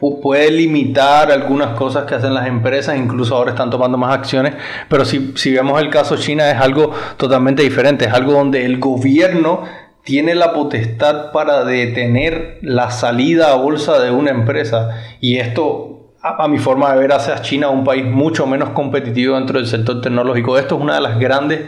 puede 0.00 0.50
limitar 0.50 1.30
algunas 1.30 1.76
cosas 1.76 2.04
que 2.04 2.14
hacen 2.14 2.32
las 2.32 2.46
empresas, 2.46 2.96
incluso 2.96 3.36
ahora 3.36 3.50
están 3.50 3.70
tomando 3.70 3.98
más 3.98 4.16
acciones, 4.16 4.54
pero 4.88 5.04
si, 5.04 5.32
si 5.36 5.52
vemos 5.52 5.80
el 5.80 5.90
caso 5.90 6.16
China 6.16 6.50
es 6.50 6.58
algo 6.58 6.90
totalmente 7.16 7.62
diferente, 7.62 8.06
es 8.06 8.12
algo 8.12 8.32
donde 8.32 8.64
el 8.64 8.78
gobierno 8.78 9.64
tiene 10.02 10.34
la 10.34 10.52
potestad 10.52 11.32
para 11.32 11.64
detener 11.64 12.58
la 12.62 12.90
salida 12.90 13.52
a 13.52 13.56
bolsa 13.56 14.00
de 14.00 14.10
una 14.10 14.30
empresa 14.30 14.90
y 15.20 15.36
esto 15.36 15.90
a, 16.22 16.48
mi 16.48 16.58
forma 16.58 16.92
de 16.92 16.98
ver 16.98 17.12
hace 17.12 17.32
a 17.32 17.40
China 17.40 17.68
un 17.70 17.84
país 17.84 18.04
mucho 18.04 18.46
menos 18.46 18.70
competitivo 18.70 19.36
dentro 19.36 19.58
del 19.58 19.66
sector 19.66 20.00
tecnológico. 20.00 20.58
Esto 20.58 20.76
es 20.76 20.82
una 20.82 20.96
de 20.96 21.00
las 21.00 21.18
grandes 21.18 21.60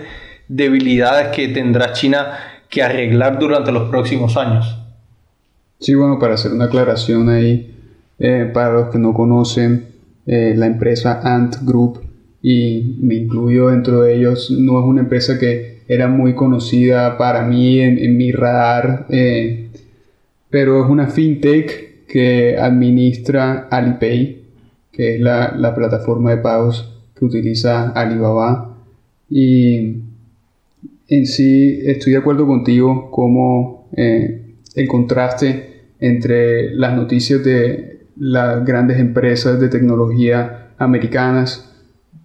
debilidades 0.49 1.29
que 1.29 1.49
tendrá 1.49 1.93
China 1.93 2.37
que 2.69 2.83
arreglar 2.83 3.39
durante 3.39 3.73
los 3.73 3.89
próximos 3.89 4.37
años. 4.37 4.79
Sí, 5.79 5.95
bueno, 5.95 6.19
para 6.19 6.35
hacer 6.35 6.53
una 6.53 6.67
aclaración 6.67 7.29
ahí, 7.29 7.75
eh, 8.19 8.50
para 8.52 8.73
los 8.73 8.88
que 8.90 8.99
no 8.99 9.14
conocen, 9.14 9.87
eh, 10.26 10.54
la 10.57 10.66
empresa 10.66 11.21
Ant 11.23 11.57
Group, 11.62 12.00
y 12.42 12.97
me 13.00 13.14
incluyo 13.14 13.69
dentro 13.69 14.02
de 14.02 14.16
ellos, 14.16 14.50
no 14.50 14.81
es 14.81 14.85
una 14.85 15.02
empresa 15.02 15.38
que 15.38 15.83
era 15.88 16.09
muy 16.09 16.35
conocida 16.35 17.16
para 17.19 17.45
mí 17.45 17.81
en, 17.81 18.16
mi 18.16 18.33
radar, 18.33 19.07
eh, 19.11 19.69
pero 20.50 20.85
es 20.85 20.90
una 20.90 21.07
fintech 21.09 22.07
que 22.07 22.57
administra 22.59 23.69
Alipay, 23.71 24.42
que 24.90 25.14
es 25.14 25.21
la, 25.21 25.54
la 25.57 25.75
plataforma 25.75 26.31
de 26.31 26.38
pagos 26.38 26.92
que 27.14 27.25
utiliza 27.25 27.90
Alibaba. 27.90 28.76
Y 29.31 29.97
en 31.09 31.26
sí 31.26 31.81
estoy 31.85 32.12
de 32.12 32.19
acuerdo 32.19 32.47
contigo 32.47 33.11
como 33.11 33.88
eh, 33.97 34.40
el 34.75 34.88
contraste 34.88 35.83
entre 36.00 36.75
las 36.75 36.97
noticias 36.97 37.45
de 37.45 37.91
las 38.23 38.64
grandes 38.64 39.00
empresas 39.00 39.59
de 39.59 39.69
tecnología 39.69 40.69
americanas 40.79 41.69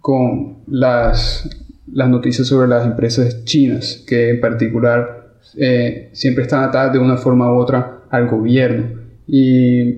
con 0.00 0.58
las, 0.68 1.50
las 1.92 2.08
noticias 2.08 2.46
sobre 2.46 2.68
las 2.68 2.86
empresas 2.86 3.44
chinas, 3.44 4.04
que 4.06 4.30
en 4.30 4.40
particular 4.40 5.32
eh, 5.56 6.10
siempre 6.12 6.44
están 6.44 6.62
atadas 6.62 6.92
de 6.92 7.00
una 7.00 7.16
forma 7.16 7.52
u 7.52 7.56
otra 7.56 8.02
al 8.10 8.28
gobierno. 8.28 8.96
Y 9.26 9.88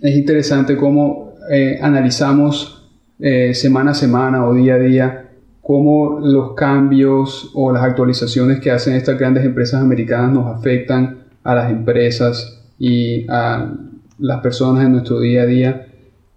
es 0.00 0.14
interesante 0.16 0.76
cómo 0.76 1.34
eh, 1.50 1.80
analizamos 1.82 2.88
eh, 3.18 3.52
semana 3.52 3.90
a 3.90 3.94
semana 3.94 4.46
o 4.46 4.54
día 4.54 4.74
a 4.74 4.78
día 4.78 5.28
cómo 5.60 6.20
los 6.20 6.54
cambios 6.54 7.50
o 7.54 7.72
las 7.72 7.82
actualizaciones 7.82 8.60
que 8.60 8.70
hacen 8.70 8.94
estas 8.94 9.18
grandes 9.18 9.44
empresas 9.44 9.82
americanas 9.82 10.30
nos 10.30 10.56
afectan 10.56 11.24
a 11.42 11.56
las 11.56 11.72
empresas 11.72 12.62
y 12.78 13.26
a 13.28 13.74
las 14.18 14.40
personas 14.40 14.84
en 14.84 14.92
nuestro 14.92 15.20
día 15.20 15.42
a 15.42 15.46
día. 15.46 15.86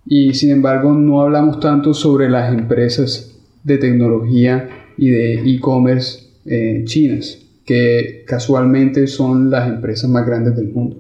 Y 0.06 0.34
sin 0.34 0.52
embargo 0.52 0.94
no 0.94 1.22
hablamos 1.22 1.60
tanto 1.60 1.94
sobre 1.94 2.30
las 2.30 2.54
empresas 2.54 3.38
de 3.64 3.78
tecnología 3.78 4.70
y 4.98 5.10
de 5.10 5.34
e-commerce 5.42 6.28
eh, 6.46 6.84
chinas, 6.86 7.40
que 7.66 8.24
casualmente 8.26 9.08
son 9.08 9.50
las 9.50 9.68
empresas 9.68 10.10
más 10.10 10.26
grandes 10.26 10.56
del 10.56 10.70
mundo. 10.70 10.98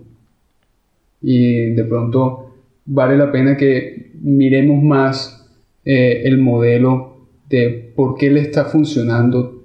Y 1.21 1.71
de 1.71 1.83
pronto 1.85 2.55
vale 2.85 3.17
la 3.17 3.31
pena 3.31 3.55
que 3.55 4.11
miremos 4.21 4.83
más 4.83 5.45
eh, 5.85 6.23
el 6.25 6.37
modelo 6.37 7.17
de 7.49 7.93
por 7.95 8.17
qué 8.17 8.29
le 8.29 8.41
está 8.41 8.65
funcionando 8.65 9.63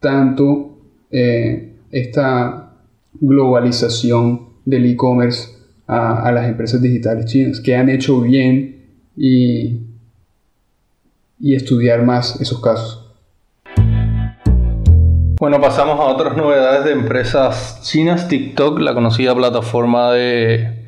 tanto 0.00 0.78
eh, 1.10 1.74
esta 1.90 2.72
globalización 3.20 4.48
del 4.64 4.86
e-commerce 4.86 5.59
a, 5.90 6.30
las 6.30 6.48
empresas 6.48 6.80
digitales 6.80 7.26
chinas, 7.26 7.60
que 7.60 7.74
han 7.74 7.88
hecho 7.88 8.20
bien 8.20 8.86
y, 9.16 9.80
y 11.40 11.54
estudiar 11.54 12.02
más 12.04 12.40
esos 12.40 12.60
casos. 12.60 13.12
Bueno, 15.40 15.60
pasamos 15.60 15.98
a 15.98 16.04
otras 16.04 16.36
novedades 16.36 16.84
de 16.84 16.92
empresas 16.92 17.80
chinas. 17.82 18.28
TikTok, 18.28 18.78
la 18.78 18.94
conocida 18.94 19.34
plataforma 19.34 20.12
de 20.12 20.86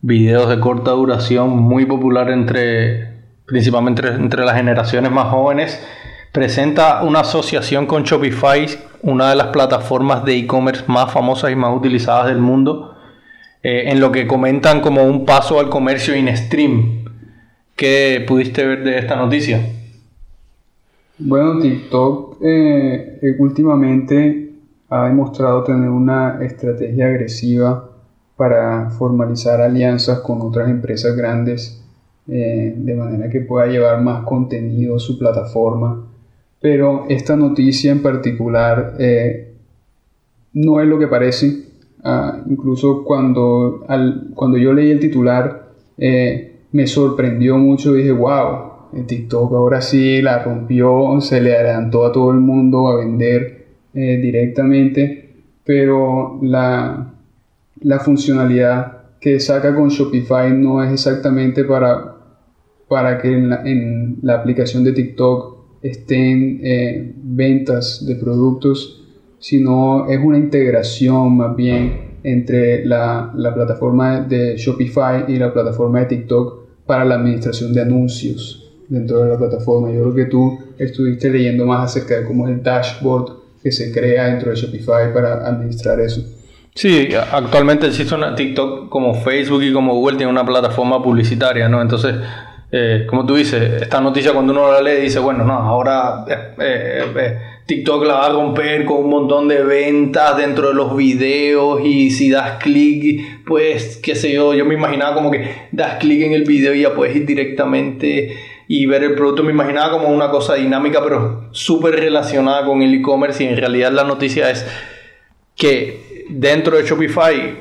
videos 0.00 0.48
de 0.48 0.58
corta 0.58 0.92
duración, 0.92 1.58
muy 1.58 1.84
popular 1.84 2.30
entre 2.30 3.10
principalmente 3.44 4.06
entre 4.06 4.44
las 4.44 4.56
generaciones 4.56 5.10
más 5.10 5.26
jóvenes, 5.26 5.84
presenta 6.32 7.02
una 7.02 7.20
asociación 7.20 7.86
con 7.86 8.04
Shopify, 8.04 8.66
una 9.02 9.30
de 9.30 9.36
las 9.36 9.48
plataformas 9.48 10.24
de 10.24 10.36
e-commerce 10.36 10.84
más 10.86 11.12
famosas 11.12 11.50
y 11.50 11.56
más 11.56 11.76
utilizadas 11.76 12.26
del 12.28 12.38
mundo, 12.38 12.94
eh, 13.62 13.84
en 13.86 14.00
lo 14.00 14.12
que 14.12 14.26
comentan 14.26 14.80
como 14.80 15.04
un 15.04 15.24
paso 15.24 15.58
al 15.60 15.68
comercio 15.68 16.16
in 16.16 16.34
stream. 16.36 17.04
¿Qué 17.76 18.24
pudiste 18.26 18.66
ver 18.66 18.84
de 18.84 18.98
esta 18.98 19.16
noticia? 19.16 19.60
Bueno, 21.18 21.60
TikTok 21.60 22.42
eh, 22.42 23.18
eh, 23.22 23.36
últimamente 23.38 24.50
ha 24.88 25.06
demostrado 25.06 25.62
tener 25.64 25.88
una 25.88 26.42
estrategia 26.42 27.06
agresiva 27.06 27.90
para 28.36 28.90
formalizar 28.90 29.60
alianzas 29.60 30.20
con 30.20 30.40
otras 30.40 30.68
empresas 30.70 31.14
grandes 31.14 31.80
eh, 32.26 32.74
de 32.76 32.94
manera 32.94 33.28
que 33.28 33.40
pueda 33.40 33.66
llevar 33.66 34.00
más 34.02 34.24
contenido 34.24 34.96
a 34.96 35.00
su 35.00 35.18
plataforma. 35.18 36.06
Pero 36.60 37.06
esta 37.08 37.36
noticia 37.36 37.92
en 37.92 38.02
particular 38.02 38.94
eh, 38.98 39.52
no 40.52 40.80
es 40.80 40.88
lo 40.88 40.98
que 40.98 41.06
parece. 41.06 41.69
Ah, 42.02 42.42
incluso 42.48 43.04
cuando, 43.04 43.84
cuando 44.34 44.56
yo 44.56 44.72
leí 44.72 44.90
el 44.90 45.00
titular 45.00 45.72
eh, 45.98 46.60
me 46.72 46.86
sorprendió 46.86 47.58
mucho. 47.58 47.92
Dije, 47.92 48.12
wow, 48.12 49.04
TikTok 49.06 49.52
ahora 49.52 49.80
sí 49.80 50.22
la 50.22 50.42
rompió, 50.42 51.20
se 51.20 51.40
le 51.40 51.54
adelantó 51.54 52.06
a 52.06 52.12
todo 52.12 52.30
el 52.30 52.38
mundo 52.38 52.88
a 52.88 52.96
vender 52.96 53.66
directamente. 53.92 55.30
Pero 55.64 56.38
la, 56.42 57.12
la 57.82 57.98
funcionalidad 57.98 58.98
que 59.20 59.38
saca 59.40 59.74
con 59.74 59.88
Shopify 59.88 60.52
no 60.52 60.82
es 60.82 60.92
exactamente 60.92 61.64
para 61.64 62.20
para 62.90 63.18
que 63.18 63.32
en 63.32 64.18
la, 64.20 64.34
aplicación 64.34 64.82
de 64.82 64.92
TikTok 64.92 65.58
estén 65.80 66.58
eh, 66.60 67.14
ventas 67.22 68.04
de 68.04 68.16
productos, 68.16 68.99
sino 69.40 70.08
es 70.08 70.20
una 70.22 70.38
integración 70.38 71.36
más 71.36 71.56
bien 71.56 72.10
entre 72.22 72.84
la, 72.84 73.32
la, 73.34 73.54
plataforma 73.54 74.20
de 74.20 74.56
Shopify 74.56 75.24
y 75.26 75.36
la 75.36 75.52
plataforma 75.52 76.00
de 76.00 76.06
TikTok 76.06 76.60
para 76.86 77.04
la 77.04 77.16
administración 77.16 77.72
de 77.72 77.80
anuncios 77.80 78.70
dentro 78.88 79.22
de 79.22 79.30
la 79.30 79.38
plataforma. 79.38 79.90
Yo 79.90 80.02
creo 80.02 80.14
que 80.14 80.24
tú 80.26 80.58
estuviste 80.78 81.30
leyendo 81.30 81.64
más 81.64 81.90
acerca 81.90 82.20
de 82.20 82.26
cómo 82.26 82.46
es 82.46 82.54
el 82.54 82.62
dashboard 82.62 83.40
que 83.62 83.72
se 83.72 83.92
crea 83.92 84.26
dentro 84.26 84.50
de 84.50 84.56
Shopify 84.56 85.12
para 85.12 85.46
administrar 85.46 85.98
eso. 86.00 86.22
Sí, 86.74 87.08
actualmente 87.14 87.86
existe 87.86 88.14
una 88.14 88.34
TikTok 88.34 88.88
como 88.88 89.14
Facebook 89.14 89.62
y 89.62 89.72
como 89.72 89.94
Google 89.94 90.16
tiene 90.16 90.30
una 90.30 90.44
plataforma 90.44 91.02
publicitaria, 91.02 91.68
¿no? 91.68 91.82
Entonces, 91.82 92.14
eh, 92.70 93.06
como 93.08 93.26
tú 93.26 93.34
dices, 93.34 93.82
esta 93.82 94.00
noticia 94.00 94.32
cuando 94.32 94.52
uno 94.52 94.70
la 94.70 94.80
lee 94.80 95.02
dice, 95.02 95.18
bueno, 95.18 95.44
no, 95.44 95.54
ahora 95.54 96.24
eh, 96.28 97.04
eh, 97.16 97.38
TikTok 97.70 98.04
la 98.04 98.14
va 98.14 98.26
a 98.26 98.32
romper 98.32 98.84
con 98.84 99.04
un 99.04 99.10
montón 99.10 99.46
de 99.46 99.62
ventas 99.62 100.36
dentro 100.36 100.70
de 100.70 100.74
los 100.74 100.96
videos 100.96 101.80
y 101.84 102.10
si 102.10 102.28
das 102.28 102.60
clic, 102.60 103.44
pues, 103.46 103.96
qué 103.98 104.16
sé 104.16 104.32
yo, 104.32 104.54
yo 104.54 104.64
me 104.64 104.74
imaginaba 104.74 105.14
como 105.14 105.30
que 105.30 105.68
das 105.70 106.00
clic 106.00 106.22
en 106.22 106.32
el 106.32 106.42
video 106.42 106.74
y 106.74 106.80
ya 106.80 106.96
puedes 106.96 107.14
ir 107.14 107.26
directamente 107.26 108.36
y 108.66 108.86
ver 108.86 109.04
el 109.04 109.14
producto, 109.14 109.44
me 109.44 109.52
imaginaba 109.52 109.92
como 109.92 110.08
una 110.08 110.30
cosa 110.30 110.56
dinámica, 110.56 111.00
pero 111.00 111.44
súper 111.52 111.94
relacionada 111.94 112.66
con 112.66 112.82
el 112.82 112.92
e-commerce 112.92 113.44
y 113.44 113.46
en 113.46 113.56
realidad 113.56 113.92
la 113.92 114.02
noticia 114.02 114.50
es 114.50 114.66
que 115.54 116.24
dentro 116.28 116.76
de 116.76 116.82
Shopify 116.82 117.54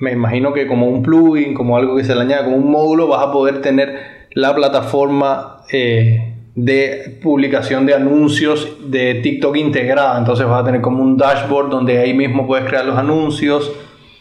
me 0.00 0.10
imagino 0.10 0.52
que 0.52 0.66
como 0.66 0.88
un 0.88 1.04
plugin, 1.04 1.54
como 1.54 1.76
algo 1.76 1.94
que 1.94 2.02
se 2.02 2.16
le 2.16 2.22
añade, 2.22 2.46
como 2.46 2.56
un 2.56 2.68
módulo, 2.72 3.06
vas 3.06 3.28
a 3.28 3.30
poder 3.30 3.60
tener 3.60 4.26
la 4.32 4.52
plataforma 4.56 5.58
eh, 5.70 6.37
de 6.64 7.20
publicación 7.22 7.86
de 7.86 7.94
anuncios 7.94 8.68
de 8.90 9.14
TikTok 9.22 9.56
integrada. 9.56 10.18
Entonces 10.18 10.44
vas 10.44 10.62
a 10.62 10.64
tener 10.64 10.80
como 10.80 11.02
un 11.02 11.16
dashboard 11.16 11.70
donde 11.70 11.98
ahí 11.98 12.14
mismo 12.14 12.46
puedes 12.48 12.66
crear 12.66 12.84
los 12.84 12.98
anuncios. 12.98 13.70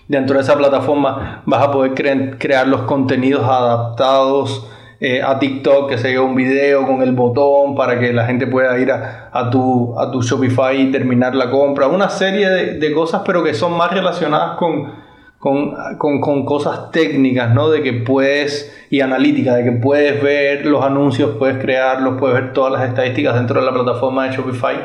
Dentro 0.08 0.36
de 0.36 0.44
esa 0.44 0.56
plataforma 0.56 1.42
vas 1.46 1.64
a 1.64 1.72
poder 1.72 1.94
crear 2.38 2.68
los 2.68 2.82
contenidos 2.82 3.44
adaptados 3.44 4.70
eh, 5.00 5.22
a 5.22 5.40
TikTok, 5.40 5.90
que 5.90 5.98
sea 5.98 6.22
un 6.22 6.36
video 6.36 6.86
con 6.86 7.02
el 7.02 7.14
botón 7.14 7.76
para 7.76 8.00
que 8.00 8.14
la 8.14 8.26
gente 8.26 8.46
pueda 8.46 8.78
ir 8.78 8.92
a, 8.92 9.30
a, 9.34 9.50
tu, 9.50 10.00
a 10.00 10.12
tu 10.12 10.22
Shopify 10.22 10.80
y 10.80 10.92
terminar 10.92 11.34
la 11.34 11.50
compra. 11.50 11.88
Una 11.88 12.10
serie 12.10 12.50
de, 12.50 12.74
de 12.76 12.94
cosas, 12.94 13.24
pero 13.26 13.44
que 13.44 13.56
son 13.56 13.76
más 13.76 13.92
relacionadas 13.92 14.58
con 14.58 15.07
con, 15.40 15.76
con, 15.98 16.46
cosas 16.46 16.92
técnicas, 16.92 17.54
¿no? 17.54 17.70
De 17.70 17.84
que 17.84 17.94
puedes, 17.94 18.76
y 18.90 19.02
analíticas, 19.02 19.56
de 19.56 19.64
que 19.64 19.72
puedes 19.74 20.22
ver 20.22 20.66
los 20.66 20.84
anuncios, 20.84 21.36
puedes 21.38 21.58
crearlos, 21.58 22.16
puedes 22.20 22.42
ver 22.42 22.54
todas 22.54 22.74
las 22.74 22.90
estadísticas 22.90 23.36
dentro 23.36 23.60
de 23.60 23.66
la 23.66 23.74
plataforma 23.74 24.28
de 24.28 24.36
Shopify 24.36 24.76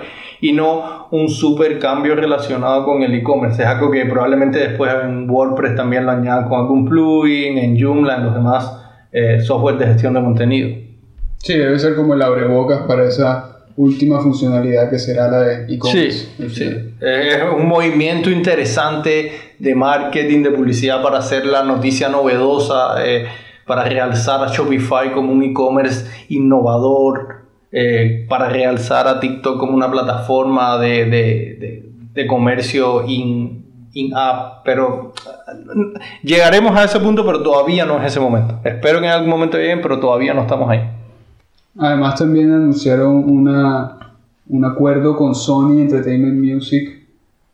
y 0.41 0.53
no 0.53 1.07
un 1.11 1.29
super 1.29 1.79
cambio 1.79 2.15
relacionado 2.15 2.85
con 2.85 3.03
el 3.03 3.15
e-commerce. 3.15 3.63
Es 3.63 3.69
algo 3.69 3.91
que 3.91 4.05
probablemente 4.05 4.59
después 4.59 4.93
en 5.03 5.31
WordPress 5.31 5.77
también 5.77 6.05
lo 6.05 6.13
añadan 6.13 6.49
con 6.49 6.61
algún 6.61 6.85
plugin, 6.85 7.59
en 7.59 7.81
Joomla, 7.81 8.17
en 8.17 8.25
los 8.25 8.35
demás 8.35 8.79
eh, 9.13 9.41
software 9.41 9.79
de 9.79 9.87
gestión 9.87 10.15
de 10.15 10.21
contenido. 10.21 10.69
Sí, 11.39 11.57
debe 11.57 11.79
ser 11.79 11.97
como 11.97 12.15
el 12.15 12.23
abrebocas 12.23 12.83
para 12.83 13.05
esa 13.05 13.52
última 13.77 14.21
funcionalidad 14.21 14.91
que 14.91 14.99
será 14.99 15.31
la 15.31 15.41
de 15.41 15.75
e-commerce. 15.75 16.29
Sí, 16.49 16.95
Es 17.01 17.39
un 17.57 17.67
movimiento 17.67 18.31
interesante 18.31 19.33
de 19.59 19.75
marketing, 19.75 20.43
de 20.43 20.51
publicidad 20.51 21.03
para 21.03 21.19
hacer 21.19 21.47
la 21.47 21.63
noticia 21.63 22.09
novedosa, 22.09 23.05
eh, 23.05 23.27
para 23.67 23.85
realzar 23.85 24.43
a 24.43 24.49
Shopify 24.53 25.13
como 25.13 25.33
un 25.33 25.43
e-commerce 25.43 26.05
innovador, 26.29 27.43
eh, 27.71 28.27
para 28.29 28.49
realzar 28.49 29.09
a 29.09 29.21
TikTok 29.21 29.59
como 29.59 29.73
una 29.73 29.91
plataforma 29.91 30.79
de, 30.79 31.07
de, 31.07 31.93
de, 32.13 32.27
comercio 32.27 33.07
in, 33.07 33.89
in-app, 33.95 34.63
pero 34.65 35.13
llegaremos 36.23 36.77
a 36.77 36.85
ese 36.85 37.01
punto, 37.01 37.25
pero 37.25 37.43
todavía 37.43 37.87
no 37.87 37.99
es 37.99 38.07
ese 38.07 38.21
momento. 38.21 38.59
Espero 38.65 39.01
que 39.01 39.07
en 39.07 39.13
algún 39.13 39.31
momento 39.31 39.57
lleguen, 39.57 39.81
pero 39.81 39.99
todavía 39.99 40.35
no 40.35 40.43
estamos 40.43 40.69
ahí. 40.69 40.83
Además 41.79 42.17
también 42.17 42.53
anunciaron 42.53 43.29
una, 43.29 44.15
un 44.49 44.65
acuerdo 44.65 45.17
con 45.17 45.35
Sony 45.35 45.81
Entertainment 45.81 46.39
Music 46.39 47.03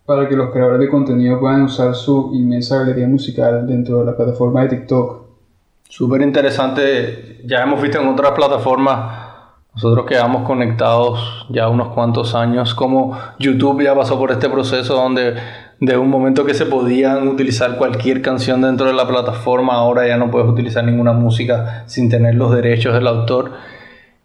para 0.04 0.28
que 0.28 0.34
los 0.34 0.50
creadores 0.50 0.80
de 0.80 0.88
contenido 0.88 1.38
puedan 1.38 1.62
usar 1.62 1.94
su 1.94 2.30
inmensa 2.34 2.78
galería 2.78 3.06
musical 3.06 3.66
dentro 3.66 4.00
de 4.00 4.06
la 4.06 4.16
plataforma 4.16 4.62
de 4.62 4.70
TikTok. 4.70 5.28
Súper 5.88 6.22
interesante, 6.22 7.42
ya 7.44 7.62
hemos 7.62 7.80
visto 7.80 8.00
en 8.00 8.08
otras 8.08 8.32
plataformas 8.32 9.26
Nosotros 9.74 10.06
quedamos 10.06 10.46
conectados 10.46 11.46
ya 11.50 11.68
unos 11.68 11.88
cuantos 11.88 12.34
años, 12.34 12.74
como 12.74 13.16
YouTube 13.38 13.82
ya 13.82 13.94
pasó 13.94 14.18
por 14.18 14.32
este 14.32 14.48
proceso 14.48 14.94
donde 14.94 15.34
de 15.80 15.96
un 15.96 16.10
momento 16.10 16.44
que 16.44 16.54
se 16.54 16.66
podían 16.66 17.28
utilizar 17.28 17.76
cualquier 17.76 18.20
canción 18.20 18.62
dentro 18.62 18.86
de 18.86 18.94
la 18.94 19.06
plataforma, 19.06 19.74
ahora 19.74 20.08
ya 20.08 20.16
no 20.16 20.30
puedes 20.30 20.48
utilizar 20.48 20.84
ninguna 20.84 21.12
música 21.12 21.84
sin 21.86 22.08
tener 22.08 22.34
los 22.34 22.52
derechos 22.52 22.94
del 22.94 23.06
autor. 23.06 23.52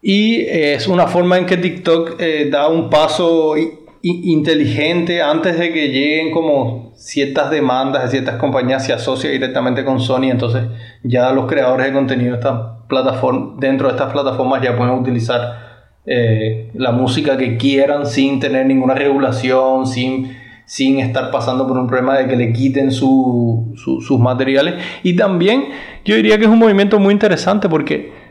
Y 0.06 0.42
es 0.42 0.90
una 0.90 1.08
forma 1.08 1.38
en 1.38 1.46
que 1.46 1.56
TikTok 1.56 2.20
eh, 2.20 2.50
da 2.52 2.68
un 2.68 2.90
paso 2.90 3.56
inteligente 4.02 5.22
antes 5.22 5.58
de 5.58 5.72
que 5.72 5.88
lleguen 5.88 6.32
como 6.32 6.92
ciertas 6.98 7.50
demandas 7.50 8.04
de 8.04 8.10
ciertas 8.10 8.36
compañías 8.36 8.86
se 8.86 8.92
asocia 8.92 9.30
directamente 9.30 9.86
con 9.86 10.02
Sony. 10.02 10.26
Entonces 10.30 10.64
ya 11.04 11.32
los 11.32 11.46
creadores 11.46 11.88
de 11.88 11.94
contenido 11.94 12.36
esta 12.36 12.86
plataforma, 12.90 13.56
dentro 13.60 13.88
de 13.88 13.94
estas 13.94 14.12
plataformas 14.12 14.62
ya 14.62 14.76
pueden 14.76 14.94
utilizar 14.94 15.96
eh, 16.06 16.70
la 16.74 16.92
música 16.92 17.38
que 17.38 17.56
quieran 17.56 18.06
sin 18.06 18.42
tener 18.42 18.66
ninguna 18.66 18.96
regulación 18.96 19.88
sin, 19.88 20.36
sin 20.66 21.00
estar 21.00 21.32
pasando 21.32 21.66
por 21.66 21.78
un 21.78 21.88
problema 21.88 22.18
de 22.18 22.28
que 22.28 22.36
le 22.36 22.52
quiten 22.52 22.92
sus 22.92 24.20
materiales. 24.20 24.76
Y 25.02 25.16
también 25.16 25.70
yo 26.04 26.18
diría 26.18 26.38
que 26.38 26.44
es 26.44 26.50
un 26.50 26.60
movimiento 26.60 27.00
muy 27.00 27.14
interesante 27.14 27.70
porque 27.70 28.23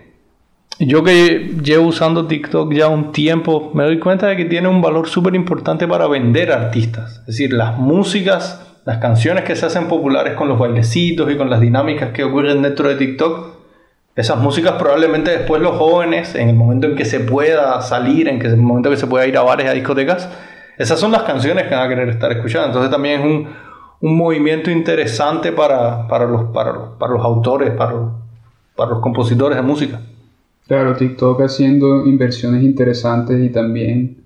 yo 0.86 1.04
que 1.04 1.54
llevo 1.62 1.86
usando 1.86 2.26
TikTok 2.26 2.72
ya 2.72 2.88
un 2.88 3.12
tiempo, 3.12 3.70
me 3.74 3.84
doy 3.84 3.98
cuenta 3.98 4.26
de 4.26 4.36
que 4.36 4.44
tiene 4.44 4.68
un 4.68 4.82
valor 4.82 5.08
súper 5.08 5.34
importante 5.34 5.86
para 5.86 6.06
vender 6.06 6.52
artistas. 6.52 7.18
Es 7.20 7.26
decir, 7.26 7.52
las 7.52 7.78
músicas, 7.78 8.66
las 8.84 8.98
canciones 8.98 9.44
que 9.44 9.54
se 9.54 9.66
hacen 9.66 9.88
populares 9.88 10.34
con 10.34 10.48
los 10.48 10.58
bailecitos 10.58 11.30
y 11.30 11.36
con 11.36 11.50
las 11.50 11.60
dinámicas 11.60 12.10
que 12.10 12.24
ocurren 12.24 12.62
dentro 12.62 12.88
de 12.88 12.96
TikTok, 12.96 13.56
esas 14.16 14.38
músicas 14.38 14.74
probablemente 14.74 15.30
después 15.30 15.62
los 15.62 15.76
jóvenes, 15.76 16.34
en 16.34 16.48
el 16.48 16.56
momento 16.56 16.86
en 16.86 16.96
que 16.96 17.04
se 17.04 17.20
pueda 17.20 17.80
salir, 17.82 18.28
en, 18.28 18.44
el 18.44 18.56
momento 18.56 18.88
en 18.88 18.94
que 18.94 19.00
se 19.00 19.06
pueda 19.06 19.26
ir 19.26 19.36
a 19.38 19.42
bares, 19.42 19.68
a 19.68 19.72
discotecas, 19.72 20.28
esas 20.78 20.98
son 20.98 21.12
las 21.12 21.22
canciones 21.22 21.66
que 21.66 21.74
van 21.74 21.86
a 21.86 21.88
querer 21.88 22.08
estar 22.08 22.30
escuchando. 22.32 22.66
Entonces 22.66 22.90
también 22.90 23.20
es 23.20 23.26
un, 23.26 23.48
un 24.00 24.16
movimiento 24.16 24.70
interesante 24.70 25.52
para, 25.52 26.08
para, 26.08 26.26
los, 26.26 26.44
para, 26.52 26.72
los, 26.72 26.88
para 26.98 27.12
los 27.12 27.24
autores, 27.24 27.70
para 27.70 27.94
para 28.76 28.90
los 28.90 29.00
compositores 29.00 29.56
de 29.56 29.62
música. 29.62 30.00
Claro, 30.72 30.96
TikTok 30.96 31.38
haciendo 31.42 32.06
inversiones 32.06 32.62
interesantes 32.62 33.44
y 33.44 33.50
también 33.50 34.22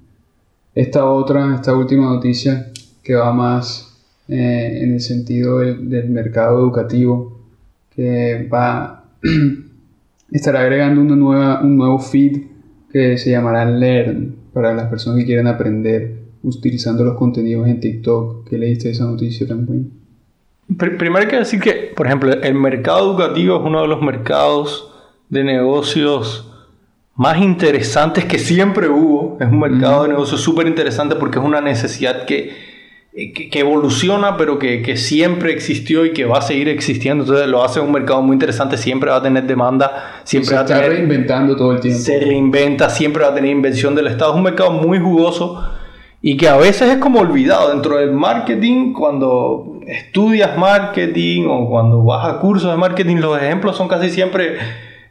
esta 0.76 1.04
otra, 1.04 1.56
esta 1.56 1.74
última 1.74 2.04
noticia 2.04 2.68
que 3.02 3.16
va 3.16 3.32
más 3.32 4.00
eh, 4.28 4.78
en 4.80 4.92
el 4.92 5.00
sentido 5.00 5.58
del, 5.58 6.08
mercado 6.08 6.60
educativo, 6.60 7.40
que 7.90 8.48
va 8.48 9.06
estará 10.30 10.60
agregando 10.60 11.00
una 11.00 11.16
nueva, 11.16 11.62
un 11.64 11.76
nuevo 11.76 11.98
feed 11.98 12.42
que 12.92 13.18
se 13.18 13.32
llamará 13.32 13.68
Learn 13.68 14.36
para 14.52 14.72
las 14.72 14.88
personas 14.88 15.18
que 15.18 15.26
quieren 15.26 15.48
aprender 15.48 16.26
utilizando 16.44 17.02
los 17.02 17.16
contenidos 17.16 17.66
en 17.66 17.80
TikTok. 17.80 18.48
¿Qué 18.48 18.56
leíste 18.56 18.90
esa 18.90 19.04
noticia 19.04 19.48
también? 19.48 19.90
Primero 20.78 21.18
hay 21.18 21.26
que 21.26 21.38
decir 21.38 21.58
que, 21.58 21.92
por 21.96 22.06
ejemplo, 22.06 22.32
el 22.32 22.54
mercado 22.54 23.10
educativo 23.10 23.56
es 23.56 23.62
uno 23.66 23.82
de 23.82 23.88
los 23.88 24.00
mercados 24.00 24.92
de 25.28 25.44
negocios 25.44 26.52
más 27.14 27.38
interesantes 27.38 28.24
que 28.24 28.38
siempre 28.38 28.88
hubo. 28.88 29.38
Es 29.40 29.48
un 29.48 29.58
mercado 29.58 30.02
de 30.02 30.10
negocios 30.10 30.40
súper 30.40 30.66
interesante 30.66 31.16
porque 31.16 31.38
es 31.38 31.44
una 31.44 31.60
necesidad 31.60 32.26
que, 32.26 32.54
que, 33.12 33.58
evoluciona, 33.58 34.36
pero 34.36 34.58
que, 34.58 34.82
que, 34.82 34.96
siempre 34.96 35.52
existió 35.52 36.04
y 36.04 36.12
que 36.12 36.26
va 36.26 36.38
a 36.38 36.42
seguir 36.42 36.68
existiendo. 36.68 37.24
Entonces 37.24 37.48
lo 37.48 37.64
hace 37.64 37.80
un 37.80 37.92
mercado 37.92 38.20
muy 38.20 38.34
interesante, 38.34 38.76
siempre 38.76 39.10
va 39.10 39.16
a 39.16 39.22
tener 39.22 39.44
demanda, 39.46 40.20
siempre 40.24 40.50
se 40.50 40.54
va 40.54 40.60
a 40.60 40.66
tener... 40.66 40.90
reinventando 40.90 41.56
todo 41.56 41.72
el 41.72 41.80
tiempo. 41.80 42.00
Se 42.00 42.20
reinventa, 42.20 42.90
siempre 42.90 43.22
va 43.22 43.30
a 43.30 43.34
tener 43.34 43.50
invención 43.50 43.94
del 43.94 44.08
Estado. 44.08 44.32
Es 44.32 44.36
un 44.36 44.42
mercado 44.42 44.70
muy 44.72 44.98
jugoso 44.98 45.64
y 46.20 46.36
que 46.36 46.48
a 46.48 46.56
veces 46.56 46.90
es 46.90 46.98
como 46.98 47.20
olvidado 47.20 47.70
dentro 47.70 47.96
del 47.96 48.10
marketing, 48.10 48.92
cuando 48.92 49.80
estudias 49.86 50.58
marketing 50.58 51.46
o 51.48 51.68
cuando 51.70 52.02
vas 52.02 52.28
a 52.28 52.40
cursos 52.40 52.70
de 52.70 52.76
marketing, 52.76 53.16
los 53.16 53.40
ejemplos 53.40 53.76
son 53.76 53.88
casi 53.88 54.10
siempre 54.10 54.58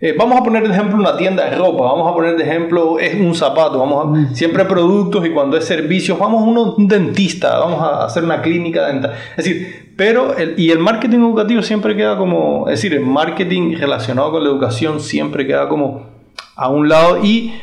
eh, 0.01 0.13
vamos 0.17 0.39
a 0.39 0.43
poner 0.43 0.67
de 0.67 0.73
ejemplo 0.73 0.97
una 0.97 1.15
tienda 1.15 1.49
de 1.49 1.55
ropa, 1.55 1.83
vamos 1.83 2.11
a 2.11 2.13
poner 2.13 2.35
de 2.35 2.43
ejemplo 2.43 2.99
es 2.99 3.15
un 3.15 3.33
zapato, 3.33 3.79
vamos 3.79 4.05
a, 4.05 4.07
mm. 4.07 4.35
siempre 4.35 4.65
productos 4.65 5.25
y 5.25 5.29
cuando 5.29 5.57
es 5.57 5.65
servicios, 5.65 6.19
vamos 6.19 6.41
a 6.41 6.45
un 6.45 6.87
dentista, 6.87 7.59
vamos 7.59 7.81
a 7.81 8.05
hacer 8.05 8.23
una 8.23 8.41
clínica 8.41 8.87
dental. 8.87 9.13
Es 9.37 9.45
decir, 9.45 9.93
pero 9.95 10.35
el, 10.35 10.59
y 10.59 10.71
el 10.71 10.79
marketing 10.79 11.19
educativo 11.19 11.61
siempre 11.61 11.95
queda 11.95 12.17
como, 12.17 12.67
es 12.67 12.81
decir, 12.81 12.93
el 12.93 13.05
marketing 13.05 13.77
relacionado 13.77 14.31
con 14.31 14.43
la 14.43 14.49
educación 14.49 14.99
siempre 14.99 15.47
queda 15.47 15.69
como 15.69 16.07
a 16.55 16.69
un 16.69 16.89
lado 16.89 17.23
y 17.23 17.53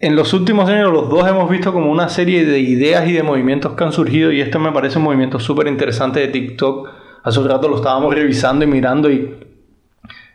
en 0.00 0.14
los 0.14 0.32
últimos 0.32 0.68
años 0.68 0.92
los 0.92 1.08
dos 1.08 1.26
hemos 1.26 1.50
visto 1.50 1.72
como 1.72 1.90
una 1.90 2.08
serie 2.08 2.44
de 2.44 2.60
ideas 2.60 3.08
y 3.08 3.12
de 3.12 3.22
movimientos 3.22 3.72
que 3.72 3.84
han 3.84 3.92
surgido 3.92 4.30
y 4.30 4.40
esto 4.40 4.58
me 4.58 4.70
parece 4.70 4.98
un 4.98 5.04
movimiento 5.04 5.40
súper 5.40 5.66
interesante 5.66 6.20
de 6.20 6.28
TikTok. 6.28 6.88
Hace 7.24 7.40
un 7.40 7.48
rato 7.48 7.68
lo 7.68 7.76
estábamos 7.76 8.14
revisando 8.14 8.64
y 8.64 8.68
mirando 8.68 9.10
y 9.10 9.47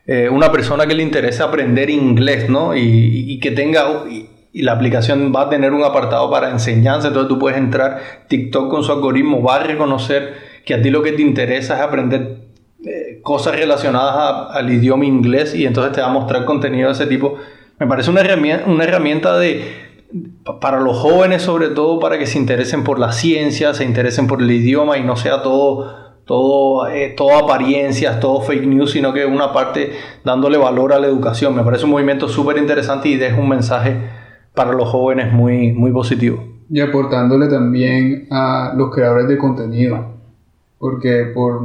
eh, 0.06 0.30
una 0.30 0.52
persona 0.52 0.86
que 0.86 0.96
le 0.96 1.04
interese 1.04 1.44
aprender 1.44 1.90
inglés, 1.90 2.50
¿no? 2.50 2.76
Y, 2.76 3.40
que 3.40 3.52
tenga, 3.52 4.04
y, 4.10 4.30
la 4.62 4.74
aplicación 4.74 5.32
va 5.36 5.44
a 5.44 5.50
tener 5.50 5.72
un 5.72 5.84
apartado 5.84 6.30
para 6.30 6.52
enseñanza, 6.52 7.08
entonces 7.08 7.30
tú 7.30 7.40
puedes 7.40 7.58
entrar, 7.58 8.02
TikTok 8.28 8.70
con 8.70 8.84
su 8.84 8.92
algoritmo 8.92 9.42
va 9.42 9.56
a 9.56 9.64
reconocer 9.64 10.34
que 10.66 10.74
a 10.74 10.82
ti 10.82 10.90
lo 10.90 11.02
que 11.02 11.14
te 11.14 11.22
interesa 11.22 11.76
es 11.76 11.82
aprender 11.82 12.38
eh, 12.86 13.20
cosas 13.24 13.56
relacionadas 13.56 14.56
al 14.56 14.70
idioma 14.72 15.06
inglés 15.06 15.56
y 15.56 15.66
entonces 15.66 15.94
te 15.94 16.02
va 16.02 16.08
a 16.08 16.14
mostrar 16.14 16.46
contenido 16.46 16.90
de 16.90 16.94
ese 16.94 17.08
tipo. 17.08 17.38
Me 17.80 17.88
parece 17.88 18.10
una 18.12 18.22
herramienta, 18.22 18.70
una 18.70 18.84
herramienta 18.84 19.38
de, 19.38 19.64
para 20.62 20.80
los 20.80 20.98
jóvenes 20.98 21.42
sobre 21.42 21.70
todo, 21.70 22.00
para 22.00 22.20
que 22.20 22.28
se 22.28 22.38
interesen 22.38 22.84
por 22.84 23.00
la 23.00 23.12
ciencia, 23.12 23.74
se 23.74 23.86
interesen 23.86 24.28
por 24.28 24.42
el 24.42 24.52
idioma 24.52 24.98
y 24.98 25.04
no 25.04 25.16
sea 25.16 25.42
todo 25.42 26.13
todo, 26.26 26.88
eh, 26.88 27.14
todo 27.16 27.38
apariencias, 27.38 28.20
todo 28.20 28.42
fake 28.42 28.66
news, 28.66 28.92
sino 28.92 29.14
que 29.14 29.26
una 29.26 29.52
parte 29.52 29.92
dándole 30.24 30.58
valor 30.58 30.94
a 30.94 31.00
la 31.00 31.08
educación. 31.08 31.56
Me 31.56 31.64
parece 31.64 31.86
un 31.86 31.92
movimiento 31.92 32.28
súper 32.28 32.58
interesante 32.58 33.10
y 33.10 33.18
deja 33.18 33.40
un 33.40 33.50
mensaje 33.50 33.98
para 34.54 34.74
los 34.74 34.90
jóvenes 34.90 35.34
muy, 35.34 35.74
muy 35.74 35.92
positivo. 35.92 36.44
Y 36.70 36.80
aportándole 36.80 37.48
también 37.48 38.28
a 38.32 38.74
los 38.76 38.94
creadores 38.94 39.28
de 39.28 39.38
contenido, 39.38 40.14
porque 40.80 41.32
por 41.34 41.62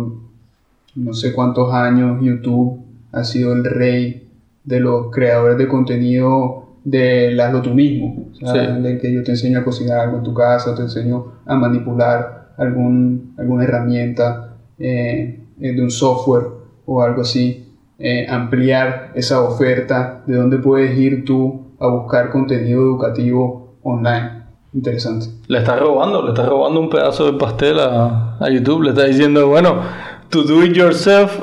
no 0.94 1.12
sé 1.14 1.32
cuántos 1.32 1.72
años 1.72 2.20
YouTube 2.20 2.84
ha 3.12 3.24
sido 3.24 3.52
el 3.52 3.64
rey 3.64 4.28
de 4.64 4.80
los 4.80 5.10
creadores 5.10 5.56
de 5.56 5.68
contenido 5.68 6.64
de 6.84 7.40
hazlo 7.40 7.62
tú 7.62 7.74
mismo, 7.74 8.28
del 8.40 8.98
que 9.00 9.12
yo 9.12 9.22
te 9.22 9.32
enseño 9.32 9.60
a 9.60 9.64
cocinar 9.64 10.00
algo 10.00 10.18
en 10.18 10.24
tu 10.24 10.34
casa, 10.34 10.74
te 10.74 10.82
enseño 10.82 11.32
a 11.46 11.54
manipular 11.54 12.52
algún, 12.56 13.34
alguna 13.38 13.64
herramienta 13.64 14.47
eh, 14.78 15.40
de 15.56 15.82
un 15.82 15.90
software 15.90 16.46
o 16.86 17.02
algo 17.02 17.22
así, 17.22 17.68
eh, 17.98 18.26
ampliar 18.28 19.12
esa 19.14 19.42
oferta, 19.42 20.22
de 20.26 20.36
dónde 20.36 20.58
puedes 20.58 20.96
ir 20.96 21.24
tú 21.24 21.74
a 21.80 21.88
buscar 21.88 22.30
contenido 22.30 22.80
educativo 22.80 23.76
online. 23.82 24.38
Interesante. 24.72 25.26
Le 25.48 25.58
estás 25.58 25.80
robando, 25.80 26.22
le 26.22 26.28
estás 26.28 26.48
robando 26.48 26.78
un 26.78 26.90
pedazo 26.90 27.30
de 27.30 27.38
pastel 27.38 27.80
a, 27.80 28.36
a 28.38 28.50
YouTube, 28.50 28.82
le 28.82 28.90
estás 28.90 29.08
diciendo, 29.08 29.48
bueno, 29.48 29.80
to 30.28 30.42
do 30.42 30.62
it 30.62 30.74
yourself, 30.74 31.40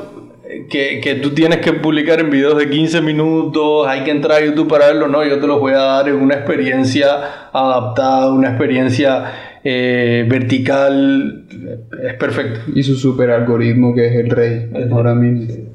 que, 0.70 1.00
que, 1.02 1.16
tú 1.16 1.30
tienes 1.30 1.58
que 1.58 1.72
publicar 1.72 2.20
en 2.20 2.30
videos 2.30 2.56
de 2.56 2.70
15 2.70 3.02
minutos, 3.02 3.86
hay 3.86 4.04
que 4.04 4.10
entrar 4.10 4.42
a 4.42 4.44
YouTube 4.44 4.68
para 4.68 4.86
verlo, 4.86 5.08
no, 5.08 5.24
yo 5.24 5.38
te 5.38 5.46
los 5.46 5.60
voy 5.60 5.72
a 5.72 5.78
dar 5.78 6.08
en 6.08 6.16
una 6.16 6.36
experiencia 6.36 7.48
adaptada, 7.52 8.32
una 8.32 8.48
experiencia 8.50 9.55
eh, 9.68 10.24
vertical, 10.28 11.44
es 12.00 12.14
perfecto. 12.14 12.60
Y 12.72 12.84
su 12.84 12.94
super 12.94 13.32
algoritmo 13.32 13.96
que 13.96 14.06
es 14.06 14.14
el 14.14 14.30
rey 14.30 14.70
ahora 14.92 15.12
mismo. 15.12 15.72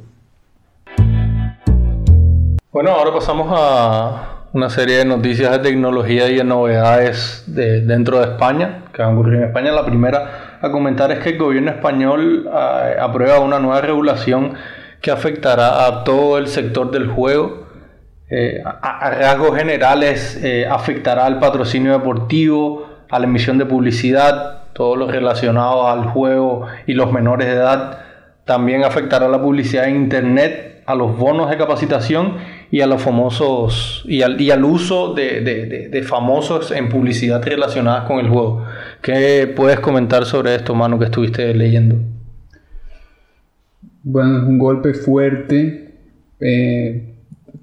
Bueno, 2.71 2.91
ahora 2.91 3.13
pasamos 3.13 3.49
a 3.53 4.47
una 4.53 4.69
serie 4.69 4.99
de 4.99 5.05
noticias 5.05 5.51
de 5.51 5.59
tecnología 5.59 6.29
y 6.29 6.35
de 6.35 6.45
novedades 6.45 7.43
de, 7.47 7.81
dentro 7.81 8.19
de 8.19 8.27
España, 8.31 8.85
que 8.93 9.01
van 9.01 9.11
a 9.11 9.13
ocurrir 9.13 9.39
en 9.39 9.43
España. 9.43 9.73
La 9.73 9.85
primera 9.85 10.57
a 10.61 10.71
comentar 10.71 11.11
es 11.11 11.19
que 11.19 11.31
el 11.31 11.37
gobierno 11.37 11.71
español 11.71 12.49
ah, 12.49 12.91
aprueba 13.01 13.41
una 13.41 13.59
nueva 13.59 13.81
regulación 13.81 14.53
que 15.01 15.11
afectará 15.11 15.85
a 15.85 16.05
todo 16.05 16.37
el 16.37 16.47
sector 16.47 16.91
del 16.91 17.09
juego. 17.09 17.67
Eh, 18.29 18.63
a, 18.63 19.09
rasgos 19.09 19.57
generales 19.57 20.41
eh, 20.41 20.65
afectará 20.65 21.25
al 21.25 21.39
patrocinio 21.39 21.91
deportivo, 21.91 22.90
a 23.11 23.19
la 23.19 23.25
emisión 23.25 23.57
de 23.57 23.65
publicidad, 23.65 24.63
todo 24.73 24.95
lo 24.95 25.11
relacionado 25.11 25.87
al 25.87 26.05
juego 26.05 26.65
y 26.87 26.93
los 26.93 27.11
menores 27.11 27.47
de 27.47 27.53
edad. 27.53 27.99
También 28.45 28.83
afectará 28.83 29.27
la 29.27 29.41
publicidad 29.41 29.85
en 29.87 29.97
Internet, 29.97 30.83
a 30.85 30.95
los 30.95 31.17
bonos 31.17 31.49
de 31.49 31.57
capacitación 31.57 32.37
y 32.71 32.81
a 32.81 32.87
los 32.87 33.01
famosos 33.01 34.03
y 34.07 34.21
al, 34.21 34.65
uso 34.65 35.13
de, 35.13 35.41
de, 35.41 36.03
famosos 36.03 36.71
en 36.71 36.89
publicidad 36.89 37.43
relacionadas 37.43 38.05
con 38.05 38.19
el 38.19 38.29
juego. 38.29 38.65
¿Qué 39.01 39.51
puedes 39.55 39.79
comentar 39.79 40.25
sobre 40.25 40.55
esto, 40.55 40.73
Manu, 40.73 40.97
que 40.97 41.05
estuviste 41.05 41.53
leyendo? 41.53 41.97
Bueno, 44.03 44.39
es 44.39 44.43
un 44.43 44.57
golpe 44.57 44.93
fuerte, 44.93 45.93
eh, 46.39 47.13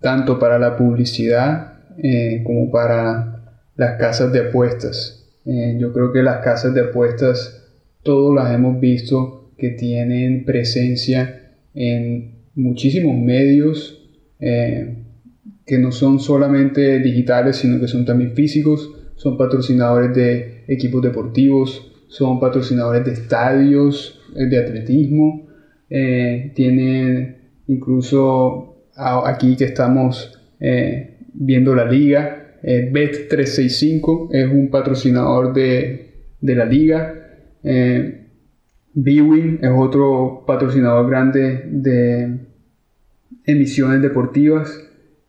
tanto 0.01 0.39
para 0.39 0.59
la 0.59 0.77
publicidad 0.77 1.73
eh, 2.03 2.43
como 2.47 2.71
para 2.71 3.41
las 3.77 3.99
casas 3.99 4.33
de 4.33 4.49
apuestas. 4.49 5.18
Eh, 5.49 5.77
yo 5.81 5.93
creo 5.93 6.13
que 6.13 6.23
las 6.23 6.45
casas 6.45 6.75
de 6.75 6.83
apuestas, 6.83 7.67
todos 8.05 8.35
las 8.35 8.55
hemos 8.55 8.79
visto 8.79 9.51
que 9.59 9.71
tienen 9.71 10.45
presencia 10.45 11.55
en 11.75 12.45
muchísimos 12.55 13.17
medios 13.17 13.95
que 14.39 15.79
no 15.79 15.91
son 15.91 16.21
solamente 16.21 17.01
digitales, 17.01 17.57
sino 17.57 17.81
que 17.81 17.89
son 17.89 18.05
también 18.05 18.35
físicos, 18.35 18.95
son 19.17 19.37
patrocinadores 19.37 20.15
de 20.15 20.65
equipos 20.69 21.03
deportivos, 21.03 21.93
son 22.07 22.39
patrocinadores 22.39 23.05
de 23.05 23.13
estadios 23.15 24.21
de 24.33 24.59
atletismo, 24.59 25.49
tienen 25.89 27.39
incluso 27.67 28.69
aquí 28.97 29.57
que 29.57 29.65
estamos 29.65 30.39
eh, 30.61 31.19
viendo 31.33 31.75
la 31.75 31.85
liga, 31.85 32.38
eh, 32.63 32.91
Bet365 32.93 34.29
es 34.33 34.51
un 34.51 34.71
patrocinador 34.71 35.53
de, 35.53 36.25
la 36.41 36.65
liga, 36.65 37.15
eh, 37.63 38.27
Bwin 38.95 39.61
es 39.63 39.71
otro 39.75 40.45
patrocinador 40.47 41.09
grande 41.09 41.65
de 41.71 42.39
emisiones 43.45 44.03
deportivas. 44.03 44.85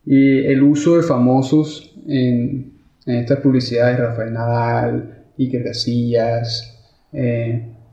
Y 0.05 0.39
el 0.39 0.63
uso 0.63 0.97
de 0.97 1.03
famosos 1.03 1.95
en, 2.07 2.73
estas 3.05 3.39
publicidades, 3.39 3.99
Rafael 3.99 4.33
Nadal, 4.33 5.25
Iker 5.37 5.63
Casillas, 5.63 6.79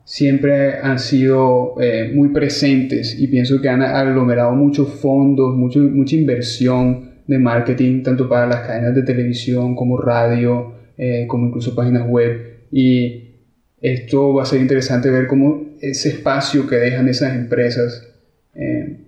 siempre 0.07 0.79
han 0.79 0.99
sido 0.99 1.75
eh, 1.81 2.11
muy 2.15 2.29
presentes. 2.31 3.19
Y 3.21 3.27
pienso 3.27 3.61
que 3.61 3.69
han 3.69 3.83
aglomerado 3.83 4.53
muchos 4.53 4.89
fondos, 4.89 5.55
mucho, 5.55 5.81
mucha 5.81 6.15
inversión 6.15 7.06
de 7.27 7.39
marketing, 7.39 8.03
tanto 8.03 8.29
para 8.29 8.47
las 8.47 8.61
cadenas 8.61 8.95
de 8.95 9.03
televisión 9.03 9.75
como 9.75 9.99
radio, 9.99 10.75
eh, 10.97 11.27
como 11.29 11.47
incluso 11.47 11.75
páginas 11.75 12.07
web. 12.09 12.61
Y 12.71 13.35
esto 13.81 14.35
va 14.35 14.43
a 14.43 14.47
ser 14.47 14.61
interesante 14.61 15.11
ver 15.11 15.27
cómo 15.27 15.67
ese 15.81 16.11
espacio 16.11 16.67
que 16.67 16.77
dejan 16.77 17.09
esas 17.09 17.35
empresas, 17.35 18.09
eh, 18.55 18.99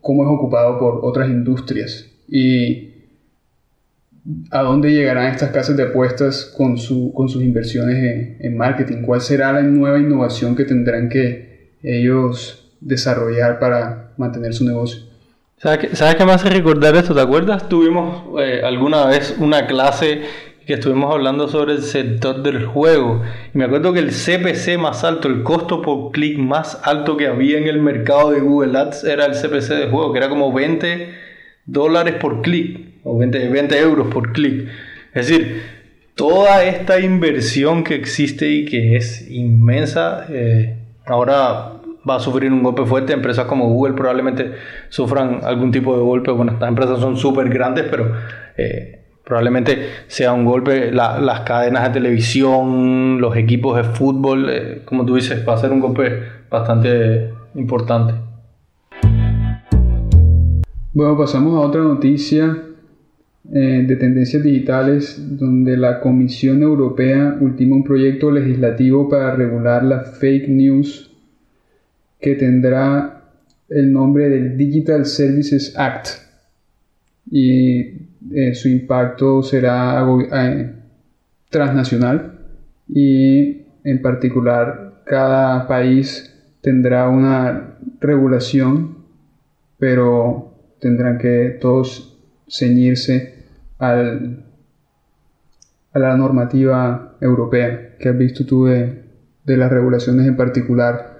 cómo 0.00 0.24
es 0.24 0.30
ocupado 0.30 0.78
por 0.78 1.00
otras 1.02 1.28
industrias. 1.28 2.06
Y 2.28 2.90
a 4.50 4.62
dónde 4.62 4.92
llegarán 4.92 5.32
estas 5.32 5.50
casas 5.50 5.76
de 5.76 5.84
apuestas 5.84 6.44
con, 6.56 6.78
su, 6.78 7.12
con 7.12 7.28
sus 7.28 7.42
inversiones 7.42 8.36
en, 8.40 8.56
marketing, 8.56 9.02
cuál 9.02 9.20
será 9.20 9.52
la 9.52 9.62
nueva 9.62 9.98
innovación 9.98 10.56
que 10.56 10.64
tendrán 10.64 11.08
que 11.08 11.74
ellos 11.82 12.74
desarrollar 12.80 13.58
para 13.58 14.14
mantener 14.16 14.54
su 14.54 14.64
negocio. 14.64 15.02
¿Sabes 15.64 15.78
qué, 15.78 15.96
¿Sabes 15.96 16.16
qué 16.16 16.26
me 16.26 16.32
hace 16.32 16.50
recordar 16.50 16.94
esto? 16.94 17.14
¿Te 17.14 17.22
acuerdas? 17.22 17.70
Tuvimos 17.70 18.38
eh, 18.38 18.60
alguna 18.62 19.06
vez 19.06 19.34
una 19.38 19.66
clase 19.66 20.20
que 20.66 20.74
estuvimos 20.74 21.10
hablando 21.10 21.48
sobre 21.48 21.72
el 21.72 21.82
sector 21.82 22.42
del 22.42 22.66
juego. 22.66 23.22
Y 23.54 23.56
me 23.56 23.64
acuerdo 23.64 23.94
que 23.94 24.00
el 24.00 24.10
CPC 24.10 24.76
más 24.78 25.04
alto, 25.04 25.26
el 25.26 25.42
costo 25.42 25.80
por 25.80 26.12
clic 26.12 26.36
más 26.36 26.78
alto 26.84 27.16
que 27.16 27.28
había 27.28 27.56
en 27.56 27.66
el 27.66 27.80
mercado 27.80 28.32
de 28.32 28.40
Google 28.40 28.78
Ads 28.78 29.04
era 29.04 29.24
el 29.24 29.32
CPC 29.32 29.70
de 29.70 29.88
juego, 29.88 30.12
que 30.12 30.18
era 30.18 30.28
como 30.28 30.52
20 30.52 31.14
dólares 31.64 32.16
por 32.20 32.42
clic 32.42 32.98
o 33.02 33.16
20, 33.16 33.48
20 33.48 33.78
euros 33.78 34.08
por 34.08 34.34
clic. 34.34 34.68
Es 35.14 35.28
decir, 35.28 35.62
toda 36.14 36.62
esta 36.62 37.00
inversión 37.00 37.84
que 37.84 37.94
existe 37.94 38.50
y 38.50 38.66
que 38.66 38.96
es 38.96 39.30
inmensa, 39.30 40.26
eh, 40.28 40.76
ahora 41.06 41.80
va 42.08 42.16
a 42.16 42.20
sufrir 42.20 42.52
un 42.52 42.62
golpe 42.62 42.84
fuerte. 42.84 43.12
Empresas 43.12 43.46
como 43.46 43.68
Google 43.68 43.94
probablemente 43.94 44.52
sufran 44.88 45.40
algún 45.42 45.70
tipo 45.70 45.96
de 45.96 46.02
golpe. 46.02 46.30
Bueno, 46.30 46.52
estas 46.52 46.68
empresas 46.68 47.00
son 47.00 47.16
súper 47.16 47.48
grandes, 47.48 47.86
pero 47.90 48.12
eh, 48.56 49.04
probablemente 49.24 49.88
sea 50.06 50.32
un 50.32 50.44
golpe. 50.44 50.92
las 50.92 51.40
cadenas 51.40 51.84
de 51.84 51.90
televisión, 51.90 53.20
los 53.20 53.36
equipos 53.36 53.76
de 53.76 53.84
fútbol, 53.84 54.48
eh, 54.50 54.82
como 54.84 55.04
tú 55.04 55.16
dices, 55.16 55.46
va 55.48 55.54
a 55.54 55.58
ser 55.58 55.72
un 55.72 55.80
golpe 55.80 56.22
bastante 56.50 57.32
importante. 57.54 58.14
Bueno, 60.92 61.16
pasamos 61.18 61.56
a 61.56 61.66
otra 61.66 61.82
noticia 61.82 62.56
eh, 63.52 63.84
de 63.86 63.96
tendencias 63.96 64.42
digitales 64.42 65.38
donde 65.38 65.76
la 65.76 66.00
Comisión 66.00 66.62
Europea 66.62 67.36
ultima 67.40 67.76
un 67.76 67.84
proyecto 67.84 68.30
legislativo 68.30 69.08
para 69.08 69.34
regular 69.34 69.84
la 69.84 70.00
fake 70.00 70.48
news 70.48 71.13
que 72.24 72.36
tendrá 72.36 73.22
el 73.68 73.92
nombre 73.92 74.30
del 74.30 74.56
Digital 74.56 75.04
Services 75.04 75.74
Act. 75.76 76.08
Y 77.30 77.80
eh, 78.32 78.54
su 78.54 78.70
impacto 78.70 79.42
será 79.42 80.02
eh, 80.32 80.72
transnacional. 81.50 82.38
Y 82.88 83.66
en 83.84 84.00
particular 84.00 85.02
cada 85.04 85.68
país 85.68 86.34
tendrá 86.62 87.10
una 87.10 87.76
regulación 88.00 89.04
pero 89.78 90.54
tendrán 90.80 91.18
que 91.18 91.58
todos 91.60 92.18
ceñirse 92.48 93.34
al, 93.78 94.46
a 95.92 95.98
la 95.98 96.16
normativa 96.16 97.16
europea 97.20 97.96
que 97.98 98.08
has 98.08 98.16
visto 98.16 98.46
tú 98.46 98.64
de, 98.64 99.02
las 99.44 99.70
regulaciones 99.70 100.26
en 100.26 100.36
particular 100.36 101.13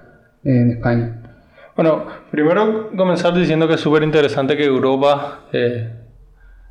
en 0.45 0.71
España? 0.71 1.21
Bueno, 1.75 2.05
primero 2.31 2.91
comenzar 2.95 3.33
diciendo 3.33 3.67
que 3.67 3.73
es 3.73 3.81
súper 3.81 4.03
interesante 4.03 4.55
que 4.55 4.63
Europa 4.63 5.41
eh, 5.51 5.89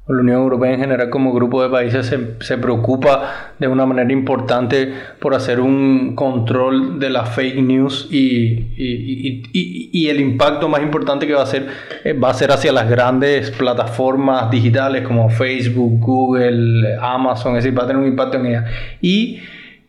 la 0.06 0.20
Unión 0.20 0.42
Europea 0.42 0.72
en 0.72 0.80
general 0.80 1.08
como 1.08 1.32
grupo 1.32 1.62
de 1.62 1.70
países 1.70 2.14
se, 2.40 2.58
preocupa 2.58 3.52
de 3.58 3.68
una 3.68 3.86
manera 3.86 4.12
importante 4.12 4.92
por 5.18 5.34
hacer 5.34 5.60
un 5.60 6.14
control 6.14 7.00
de 7.00 7.08
la 7.08 7.24
fake 7.24 7.62
news 7.62 8.08
y, 8.10 10.08
el 10.08 10.20
impacto 10.20 10.68
más 10.68 10.82
importante 10.82 11.26
que 11.26 11.32
va 11.32 11.42
a 11.42 11.46
ser 11.46 11.66
eh, 12.04 12.12
va 12.12 12.30
a 12.30 12.34
ser 12.34 12.50
hacia 12.50 12.70
las 12.70 12.88
grandes 12.88 13.50
plataformas 13.50 14.50
digitales 14.50 15.06
como 15.06 15.30
Facebook, 15.30 15.98
Google, 15.98 16.96
Amazon, 17.00 17.56
es 17.56 17.64
decir, 17.64 17.78
va 17.78 17.84
a 17.84 17.86
tener 17.86 18.02
un 18.02 18.08
impacto 18.08 18.36
en 18.36 18.46
ellas. 18.46 18.64
Y 19.00 19.40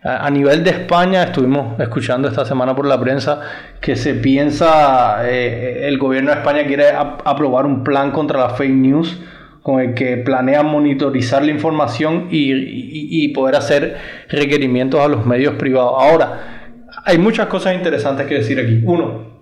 a 0.06 0.30
nivel 0.30 0.64
de 0.64 0.70
España, 0.70 1.24
estuvimos 1.24 1.80
escuchando 1.80 2.28
esta 2.28 2.46
semana 2.46 2.76
por 2.76 2.86
la 2.86 3.00
prensa 3.00 3.42
que 3.82 3.96
se 3.96 4.14
piensa, 4.14 5.28
eh, 5.28 5.88
el 5.88 5.98
gobierno 5.98 6.30
de 6.30 6.38
España 6.38 6.64
quiere 6.68 6.90
aprobar 6.92 7.66
un 7.66 7.84
plan 7.84 8.12
contra 8.12 8.40
la 8.40 8.50
fake 8.52 8.72
news 8.72 9.20
con 9.64 9.82
el 9.82 9.96
que 9.96 10.18
planean 10.18 10.68
monitorizar 10.68 11.44
la 11.44 11.50
información 11.50 12.28
y, 12.30 13.28
poder 13.30 13.56
hacer 13.56 13.98
requerimientos 14.30 15.02
a 15.02 15.08
los 15.08 15.26
medios 15.26 15.56
privados. 15.56 15.94
Ahora, 15.98 16.84
hay 17.04 17.18
muchas 17.18 17.48
cosas 17.48 17.74
interesantes 17.74 18.28
que 18.28 18.36
decir 18.36 18.60
aquí. 18.60 18.84
Uno, 18.86 19.42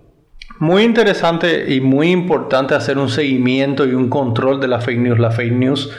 muy 0.59 0.83
interesante 0.83 1.73
y 1.73 1.81
muy 1.81 2.09
importante 2.09 2.73
hacer 2.73 2.97
un 2.97 3.09
seguimiento 3.09 3.85
y 3.85 3.93
un 3.95 4.09
control 4.09 4.61
de 4.61 4.69
la 4.69 4.79
fake 4.79 4.99
news. 4.99 5.19
La 5.19 5.31
fake 5.31 5.51
news, 5.51 5.91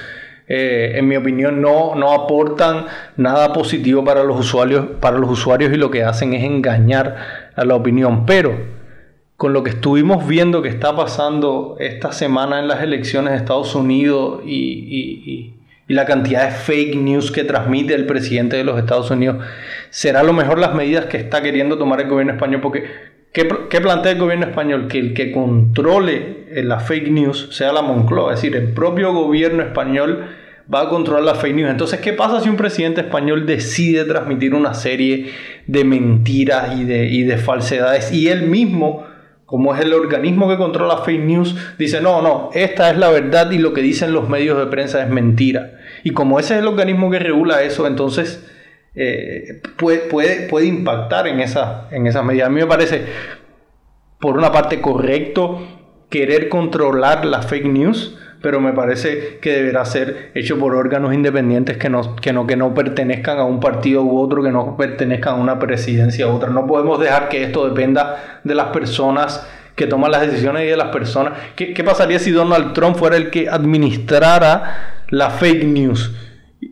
eh, 0.46 0.92
en 0.96 1.08
mi 1.08 1.16
opinión, 1.16 1.62
no, 1.62 1.94
no 1.94 2.12
aportan 2.12 2.86
nada 3.16 3.52
positivo 3.52 4.04
para 4.04 4.24
los, 4.24 4.38
usuarios, 4.38 4.86
para 5.00 5.18
los 5.18 5.30
usuarios 5.30 5.72
y 5.72 5.76
lo 5.76 5.90
que 5.90 6.04
hacen 6.04 6.34
es 6.34 6.44
engañar 6.44 7.16
a 7.56 7.64
la 7.64 7.74
opinión. 7.74 8.26
Pero 8.26 8.54
con 9.36 9.52
lo 9.52 9.62
que 9.62 9.70
estuvimos 9.70 10.26
viendo 10.26 10.62
que 10.62 10.68
está 10.68 10.94
pasando 10.94 11.76
esta 11.80 12.12
semana 12.12 12.60
en 12.60 12.68
las 12.68 12.82
elecciones 12.82 13.32
de 13.32 13.38
Estados 13.38 13.74
Unidos 13.74 14.42
y, 14.46 15.50
la 15.86 16.06
cantidad 16.06 16.46
de 16.46 16.50
fake 16.50 16.96
news 16.96 17.30
que 17.30 17.44
transmite 17.44 17.94
el 17.94 18.06
presidente 18.06 18.56
de 18.56 18.64
los 18.64 18.78
Estados 18.78 19.10
Unidos, 19.10 19.44
será 19.90 20.22
lo 20.22 20.32
mejor 20.32 20.58
las 20.58 20.74
medidas 20.74 21.04
que 21.04 21.18
está 21.18 21.42
queriendo 21.42 21.76
tomar 21.76 22.00
el 22.00 22.08
gobierno 22.08 22.32
español, 22.32 22.62
porque 22.62 22.84
¿qué, 23.34 23.80
plantea 23.80 24.12
el 24.12 24.18
gobierno 24.18 24.46
español? 24.46 24.88
Que 24.88 24.98
el 24.98 25.12
que 25.12 25.32
controle 25.32 26.44
eh, 26.50 26.62
la 26.62 26.80
fake 26.80 27.10
news 27.10 27.48
sea 27.50 27.72
la 27.72 27.82
Moncloa, 27.82 28.32
es 28.32 28.40
decir, 28.40 28.56
el 28.56 28.72
propio 28.72 29.12
gobierno 29.12 29.62
español 29.62 30.24
va 30.72 30.82
a 30.82 30.88
controlar 30.88 31.24
la 31.24 31.34
fake 31.34 31.56
news. 31.56 31.70
Entonces, 31.70 32.00
¿qué 32.00 32.14
pasa 32.14 32.40
si 32.40 32.48
un 32.48 32.56
presidente 32.56 33.02
español 33.02 33.44
decide 33.44 34.04
transmitir 34.04 34.54
una 34.54 34.72
serie 34.72 35.30
de 35.66 35.84
mentiras 35.84 36.78
y 36.78 36.84
de, 36.84 37.08
y 37.08 37.24
de 37.24 37.36
falsedades 37.36 38.12
y 38.12 38.28
él 38.28 38.44
mismo 38.44 39.04
como 39.44 39.74
es 39.74 39.80
el 39.82 39.92
organismo 39.92 40.48
que 40.48 40.56
controla 40.56 40.98
fake 41.04 41.20
news, 41.20 41.54
dice, 41.78 42.00
no, 42.00 42.22
no, 42.22 42.50
esta 42.54 42.90
es 42.90 42.96
la 42.96 43.10
verdad 43.10 43.50
y 43.50 43.58
lo 43.58 43.74
que 43.74 43.82
dicen 43.82 44.12
los 44.12 44.28
medios 44.28 44.58
de 44.58 44.66
prensa 44.66 45.02
es 45.02 45.10
mentira. 45.10 45.78
Y 46.02 46.10
como 46.10 46.40
ese 46.40 46.54
es 46.54 46.60
el 46.60 46.66
organismo 46.66 47.10
que 47.10 47.18
regula 47.18 47.62
eso, 47.62 47.86
entonces 47.86 48.50
eh, 48.94 49.60
puede, 49.76 49.98
puede, 49.98 50.48
puede, 50.48 50.66
impactar 50.66 51.26
en 51.26 51.40
esa, 51.40 51.88
en 51.90 52.06
esa 52.06 52.22
medida. 52.22 52.46
A 52.46 52.50
mí 52.50 52.60
me 52.60 52.66
parece, 52.66 53.04
por 54.20 54.36
una 54.36 54.52
parte, 54.52 54.80
correcto 54.80 55.66
querer 56.10 56.48
controlar 56.48 57.24
la 57.24 57.42
fake 57.42 57.66
news, 57.66 58.18
pero 58.40 58.60
me 58.60 58.72
parece 58.72 59.38
que 59.40 59.52
deberá 59.52 59.84
ser 59.84 60.30
hecho 60.34 60.58
por 60.58 60.74
órganos 60.74 61.12
independientes 61.14 61.76
que 61.76 61.88
no, 61.88 62.14
que 62.16 62.32
no, 62.32 62.46
que 62.46 62.56
no 62.56 62.74
pertenezcan 62.74 63.38
a 63.38 63.44
un 63.44 63.58
partido 63.58 64.02
u 64.02 64.20
otro, 64.20 64.42
que 64.42 64.50
no 64.50 64.76
pertenezcan 64.76 65.34
a 65.34 65.36
una 65.36 65.58
presidencia 65.58 66.28
u 66.28 66.32
otra. 66.32 66.50
No 66.50 66.66
podemos 66.66 67.00
dejar 67.00 67.28
que 67.28 67.42
esto 67.42 67.68
dependa 67.68 68.40
de 68.44 68.54
las 68.54 68.66
personas 68.66 69.48
que 69.74 69.86
toman 69.86 70.12
las 70.12 70.20
decisiones 70.20 70.64
y 70.64 70.66
de 70.66 70.76
las 70.76 70.88
personas. 70.88 71.32
¿Qué, 71.56 71.74
qué 71.74 71.82
pasaría 71.82 72.18
si 72.20 72.30
Donald 72.30 72.74
Trump 72.74 72.96
fuera 72.96 73.16
el 73.16 73.30
que 73.30 73.48
administrara 73.48 74.94
las 75.08 75.34
fake 75.34 75.64
news. 75.64 76.12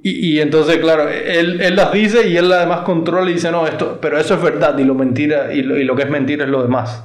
Y, 0.03 0.41
entonces, 0.41 0.79
claro, 0.79 1.09
él, 1.09 1.59
las 1.75 1.93
dice 1.93 2.29
y 2.29 2.37
él 2.37 2.51
además 2.53 2.81
controla 2.81 3.31
y 3.31 3.35
dice, 3.35 3.51
no, 3.51 3.67
esto, 3.67 3.99
pero 4.01 4.19
eso 4.19 4.35
es 4.35 4.43
verdad 4.43 4.79
y 4.79 4.85
lo, 4.85 4.95
mentira, 4.95 5.53
y 5.53 5.63
lo, 5.63 5.97
que 5.97 6.03
es 6.03 6.11
mentira 6.11 6.45
es 6.45 6.51
lo 6.51 6.63
demás. 6.63 7.05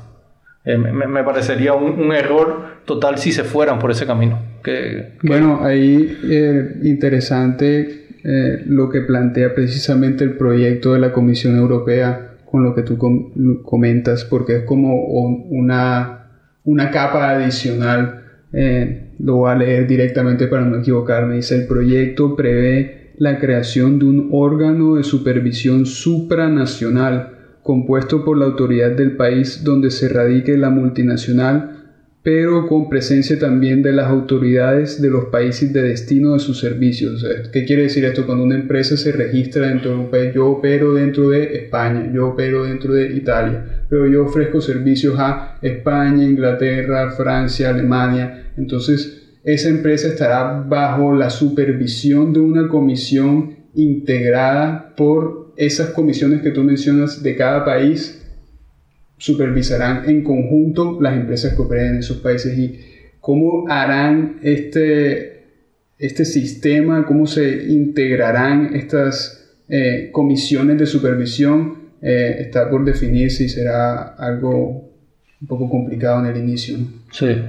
Eh, 0.63 0.78
me, 0.78 1.23
parecería 1.23 1.73
un, 1.73 2.12
error 2.12 2.82
total 2.86 3.17
si 3.17 3.32
se 3.32 3.43
fueran 3.43 3.80
por 3.80 3.91
ese 3.91 4.06
camino. 4.06 4.39
Que, 4.63 5.13
Bueno, 5.23 5.62
ahí 5.63 6.17
eh, 6.30 6.80
interesante 6.84 8.08
eh, 8.23 8.63
lo 8.65 8.89
que 8.89 9.02
plantea 9.02 9.56
precisamente 9.56 10.26
el 10.26 10.36
proyecto 10.36 10.93
de 10.93 11.00
la 11.00 11.13
Comisión 11.13 11.56
Europea 11.56 12.32
con 12.43 12.63
lo 12.63 12.76
que 12.76 12.84
tú 12.84 12.97
comentas, 13.63 14.26
porque 14.26 14.58
es 14.58 14.63
como 14.63 15.04
una, 15.06 16.28
una 16.63 16.91
capa 16.91 17.30
adicional. 17.32 18.23
Eh, 18.59 19.11
lo 19.19 19.35
voy 19.35 19.51
a 19.51 19.55
leer 19.55 19.85
directamente 19.85 20.47
para 20.47 20.65
no 20.65 20.79
equivocarme. 20.79 21.35
Dice, 21.35 21.55
el 21.55 21.67
proyecto 21.67 22.35
prevé 22.35 23.11
la 23.17 23.37
creación 23.37 23.99
de 23.99 24.05
un 24.05 24.29
órgano 24.31 24.95
de 24.95 25.03
supervisión 25.03 25.85
supranacional 25.85 27.37
compuesto 27.61 28.25
por 28.25 28.35
la 28.35 28.45
autoridad 28.45 28.91
del 28.91 29.15
país 29.15 29.63
donde 29.63 29.91
se 29.91 30.09
radique 30.09 30.57
la 30.57 30.71
multinacional 30.71 31.76
pero 32.23 32.67
con 32.67 32.89
presencia 32.89 33.39
también 33.39 33.82
de 33.82 33.93
las 33.93 34.08
autoridades 34.08 35.01
de 35.01 35.10
los 35.10 35.25
países 35.25 35.71
de 35.71 35.82
destino 35.82 36.34
de 36.34 36.39
sus 36.39 36.60
servicios. 36.60 37.25
¿Qué 37.53 37.63
quiere 37.63 37.84
decir 37.84 38.03
esto? 38.03 38.25
Cuando 38.25 38.43
una 38.43 38.56
empresa 38.56 38.97
se 38.97 39.13
registra 39.13 39.67
dentro 39.67 39.91
de 39.91 39.97
un 39.97 40.10
país, 40.10 40.34
yo 40.34 40.47
opero 40.47 40.93
dentro 40.93 41.30
de 41.30 41.56
España, 41.56 42.12
yo 42.13 42.27
opero 42.27 42.65
dentro 42.65 42.93
de 42.93 43.15
Italia, 43.15 43.86
pero 43.89 44.08
yo 44.08 44.25
ofrezco 44.25 44.60
servicios 44.60 45.15
a 45.17 45.58
España, 45.62 46.25
Inglaterra, 46.25 47.12
Francia, 47.12 47.69
Alemania. 47.69 48.51
Entonces, 48.58 49.38
esa 49.43 49.69
empresa 49.69 50.10
estará 50.10 50.65
bajo 50.67 51.15
la 51.15 51.30
supervisión 51.30 52.34
de 52.34 52.41
una 52.41 52.67
comisión 52.67 53.56
integrada 53.73 54.93
por 54.97 55.53
esas 55.56 55.91
comisiones 55.91 56.41
que 56.41 56.51
tú 56.51 56.63
mencionas 56.63 57.23
de 57.23 57.36
cada 57.38 57.63
país 57.63 58.26
supervisarán 59.17 60.08
en 60.10 60.23
conjunto 60.23 60.99
las 61.01 61.17
empresas 61.17 61.53
que 61.53 61.62
operen 61.62 61.88
en 61.88 61.97
esos 61.97 62.17
países 62.17 62.58
y 62.58 62.80
cómo 63.19 63.65
harán 63.67 64.39
este, 64.43 65.43
este 65.97 66.23
sistema, 66.23 67.06
cómo 67.06 67.25
se 67.25 67.65
integrarán 67.67 68.75
estas 68.75 69.56
eh, 69.67 70.10
comisiones 70.12 70.77
de 70.77 70.86
supervisión, 70.86 71.88
eh, 72.01 72.38
está 72.39 72.69
por 72.69 72.86
definir 72.86 73.32
si 73.32 73.49
será 73.49 74.15
algo 74.17 74.88
un 75.41 75.47
poco 75.47 75.69
complicado 75.69 76.19
en 76.21 76.27
el 76.27 76.38
inicio. 76.38 76.77
Sí. 77.12 77.41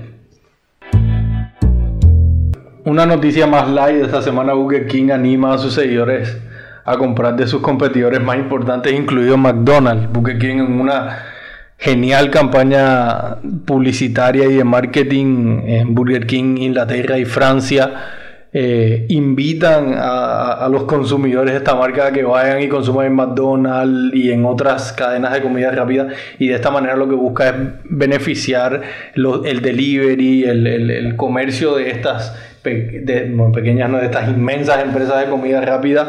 Una 2.85 3.04
noticia 3.04 3.46
más 3.46 3.70
light 3.70 3.98
de 3.98 4.04
esta 4.04 4.22
semana, 4.22 4.54
Burger 4.54 4.87
King 4.87 5.11
anima 5.11 5.54
a 5.54 5.59
sus 5.59 5.74
seguidores 5.74 6.37
a 6.85 6.96
comprar 6.96 7.37
de 7.37 7.46
sus 7.46 7.61
competidores 7.61 8.20
más 8.20 8.38
importantes, 8.38 8.92
incluido 8.92 9.37
McDonald's. 9.37 10.11
Burger 10.11 10.38
King 10.38 10.57
en 10.57 10.81
una 10.81 11.18
genial 11.78 12.30
campaña 12.30 13.36
publicitaria 13.64 14.46
y 14.46 14.54
de 14.56 14.64
marketing 14.64 15.62
en 15.64 15.94
Burger 15.94 16.26
King, 16.26 16.56
Inglaterra 16.58 17.18
y 17.18 17.24
Francia. 17.24 18.14
Eh, 18.50 19.04
invitan 19.10 19.94
a, 19.94 20.66
los 20.70 20.84
consumidores 20.84 21.52
de 21.52 21.58
esta 21.58 21.74
marca 21.74 22.06
a 22.06 22.12
que 22.12 22.22
vayan 22.22 22.62
y 22.62 22.68
consuman 22.68 23.06
en 23.06 23.14
McDonald's 23.14 24.14
y 24.14 24.32
en 24.32 24.46
otras 24.46 24.94
cadenas 24.94 25.34
de 25.34 25.42
comida 25.42 25.70
rápida 25.70 26.08
y 26.38 26.48
de 26.48 26.54
esta 26.54 26.70
manera 26.70 26.96
lo 26.96 27.06
que 27.06 27.14
busca 27.14 27.50
es 27.50 27.54
beneficiar 27.84 28.80
el 29.14 29.60
delivery, 29.60 30.44
el, 30.44 31.14
comercio 31.16 31.76
de 31.76 31.90
estas 31.90 32.34
pequeñas, 32.62 33.92
de 33.92 34.04
estas 34.06 34.30
inmensas 34.30 34.82
empresas 34.82 35.20
de 35.20 35.30
comida 35.30 35.60
rápida 35.60 36.08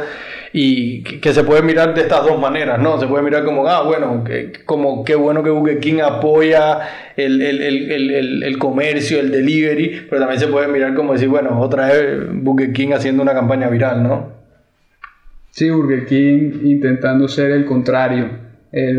y 0.51 1.03
que, 1.03 1.33
se 1.33 1.43
puede 1.43 1.61
mirar 1.61 1.93
de 1.93 2.01
estas 2.01 2.23
dos 2.23 2.39
maneras, 2.39 2.79
¿no? 2.79 2.99
Se 2.99 3.07
puede 3.07 3.23
mirar 3.23 3.43
como, 3.43 3.67
ah, 3.67 3.83
bueno, 3.83 4.23
como 4.65 5.03
qué 5.03 5.15
bueno 5.15 5.43
que 5.43 5.49
Burger 5.49 5.79
King 5.79 5.99
apoya 6.03 6.79
el, 7.15 7.41
el, 7.41 7.61
el, 7.61 8.43
el, 8.43 8.57
comercio, 8.57 9.19
el 9.19 9.31
delivery, 9.31 10.07
pero 10.09 10.21
también 10.21 10.39
se 10.39 10.47
puede 10.47 10.67
mirar 10.67 10.95
como 10.95 11.13
decir, 11.13 11.29
bueno, 11.29 11.59
otra 11.59 11.87
vez 11.87 12.27
Burger 12.31 12.73
King 12.73 12.89
haciendo 12.93 13.21
una 13.21 13.33
campaña 13.33 13.69
viral, 13.69 14.01
¿no? 14.03 14.39
Sí, 15.51 15.69
Burger 15.69 16.05
King 16.05 16.61
intentando 16.63 17.27
ser 17.27 17.51
el 17.51 17.65
contrario. 17.65 18.29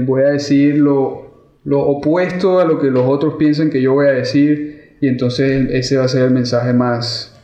voy 0.05 0.23
a 0.23 0.29
decir 0.29 0.77
lo, 0.77 1.59
lo 1.65 1.81
opuesto 1.81 2.61
a 2.61 2.65
lo 2.65 2.79
que 2.79 2.89
los 2.89 3.07
otros 3.07 3.35
piensan 3.35 3.71
que 3.71 3.83
yo 3.83 3.95
voy 3.95 4.07
a 4.07 4.13
decir 4.13 4.97
y 5.01 5.09
entonces 5.09 5.69
ese 5.71 5.97
va 5.97 6.05
a 6.05 6.09
ser 6.09 6.23
el 6.23 6.31
mensaje 6.31 6.73
más, 6.73 7.39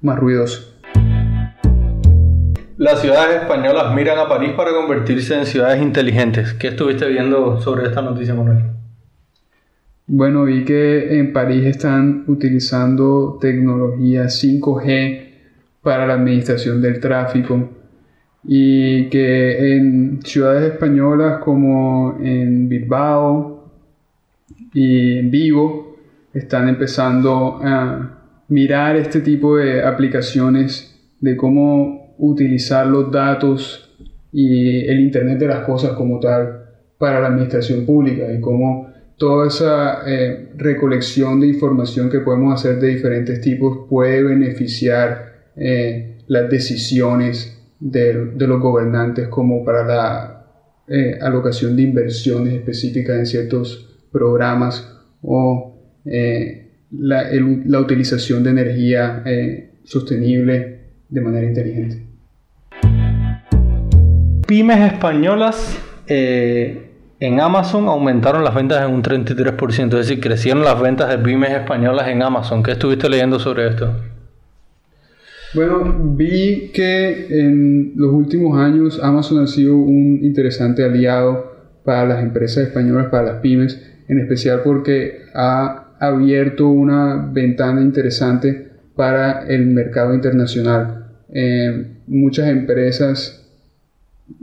más 0.00 0.18
ruidoso. 0.18 0.69
Las 2.80 3.02
ciudades 3.02 3.42
españolas 3.42 3.94
miran 3.94 4.18
a 4.18 4.26
París 4.26 4.52
para 4.56 4.72
convertirse 4.72 5.34
en 5.34 5.44
ciudades 5.44 5.82
inteligentes. 5.82 6.54
¿Qué 6.54 6.68
estuviste 6.68 7.06
viendo 7.08 7.60
sobre 7.60 7.86
esta 7.86 8.00
noticia, 8.00 8.32
Manuel? 8.32 8.70
Bueno, 10.06 10.44
vi 10.44 10.64
que 10.64 11.18
en 11.18 11.30
París 11.30 11.66
están 11.66 12.24
utilizando 12.26 13.36
tecnología 13.38 14.30
5G 14.30 15.28
para 15.82 16.06
la 16.06 16.14
administración 16.14 16.80
del 16.80 17.00
tráfico 17.00 17.68
y 18.44 19.10
que 19.10 19.76
en 19.76 20.22
ciudades 20.22 20.72
españolas 20.72 21.42
como 21.44 22.16
en 22.22 22.66
Bilbao 22.66 23.70
y 24.72 25.18
en 25.18 25.30
Vigo 25.30 25.98
están 26.32 26.66
empezando 26.66 27.60
a 27.62 28.22
mirar 28.48 28.96
este 28.96 29.20
tipo 29.20 29.58
de 29.58 29.84
aplicaciones 29.84 30.98
de 31.20 31.36
cómo 31.36 31.99
utilizar 32.20 32.86
los 32.86 33.10
datos 33.10 33.90
y 34.32 34.86
el 34.86 35.00
Internet 35.00 35.38
de 35.38 35.48
las 35.48 35.64
cosas 35.64 35.92
como 35.92 36.20
tal 36.20 36.66
para 36.98 37.20
la 37.20 37.28
administración 37.28 37.86
pública 37.86 38.32
y 38.32 38.40
cómo 38.40 38.90
toda 39.16 39.48
esa 39.48 40.02
eh, 40.06 40.50
recolección 40.56 41.40
de 41.40 41.48
información 41.48 42.10
que 42.10 42.20
podemos 42.20 42.54
hacer 42.54 42.78
de 42.78 42.88
diferentes 42.88 43.40
tipos 43.40 43.86
puede 43.88 44.22
beneficiar 44.22 45.50
eh, 45.56 46.18
las 46.26 46.48
decisiones 46.50 47.58
de, 47.80 48.32
los 48.36 48.60
gobernantes 48.60 49.28
como 49.28 49.64
para 49.64 49.84
la 49.84 50.46
eh, 50.88 51.18
alocación 51.20 51.74
de 51.76 51.82
inversiones 51.82 52.54
específicas 52.54 53.18
en 53.18 53.26
ciertos 53.26 53.98
programas 54.12 54.96
o 55.22 55.76
la, 56.90 57.30
la, 57.30 57.80
utilización 57.80 58.42
de 58.42 58.50
energía 58.50 59.22
sostenible 59.84 60.80
de 61.08 61.20
manera 61.20 61.46
inteligente 61.46 62.09
pymes 64.50 64.80
españolas 64.80 65.78
eh, 66.08 66.90
en 67.20 67.38
Amazon 67.38 67.86
aumentaron 67.86 68.42
las 68.42 68.52
ventas 68.52 68.84
en 68.84 68.92
un 68.92 69.00
33%, 69.00 69.84
es 69.84 70.08
decir, 70.08 70.18
crecieron 70.18 70.64
las 70.64 70.80
ventas 70.80 71.08
de 71.08 71.18
pymes 71.18 71.52
españolas 71.52 72.08
en 72.08 72.20
Amazon. 72.20 72.64
¿Qué 72.64 72.72
estuviste 72.72 73.08
leyendo 73.08 73.38
sobre 73.38 73.68
esto? 73.68 73.94
Bueno, 75.54 75.94
vi 76.16 76.72
que 76.74 77.28
en 77.30 77.92
los 77.94 78.12
últimos 78.12 78.58
años 78.58 78.98
Amazon 79.00 79.44
ha 79.44 79.46
sido 79.46 79.76
un 79.76 80.18
interesante 80.20 80.82
aliado 80.82 81.52
para 81.84 82.04
las 82.06 82.20
empresas 82.20 82.66
españolas, 82.66 83.06
para 83.06 83.34
las 83.34 83.40
pymes, 83.42 83.80
en 84.08 84.18
especial 84.18 84.62
porque 84.64 85.26
ha 85.32 85.94
abierto 86.00 86.66
una 86.66 87.30
ventana 87.32 87.82
interesante 87.82 88.68
para 88.96 89.46
el 89.46 89.66
mercado 89.66 90.12
internacional. 90.12 91.06
Eh, 91.32 91.98
muchas 92.08 92.48
empresas 92.48 93.39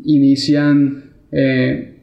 inician, 0.04 1.04
eh, 1.32 2.02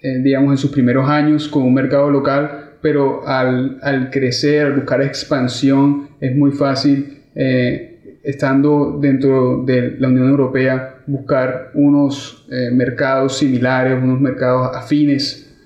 eh, 0.00 0.18
digamos, 0.22 0.52
en 0.52 0.58
sus 0.58 0.70
primeros 0.70 1.08
años 1.08 1.48
con 1.48 1.62
un 1.62 1.74
mercado 1.74 2.10
local, 2.10 2.76
pero 2.80 3.26
al, 3.26 4.10
crecer, 4.10 4.66
al 4.66 4.72
buscar 4.74 5.02
expansión, 5.02 6.08
es 6.20 6.34
muy 6.36 6.52
fácil, 6.52 7.18
eh, 7.34 8.18
estando 8.22 8.98
dentro 9.00 9.64
de 9.64 9.96
la 9.98 10.08
Unión 10.08 10.28
Europea, 10.28 10.96
buscar 11.06 11.70
unos 11.74 12.46
mercados 12.72 13.38
similares, 13.38 14.02
unos 14.02 14.20
mercados 14.20 14.76
afines 14.76 15.56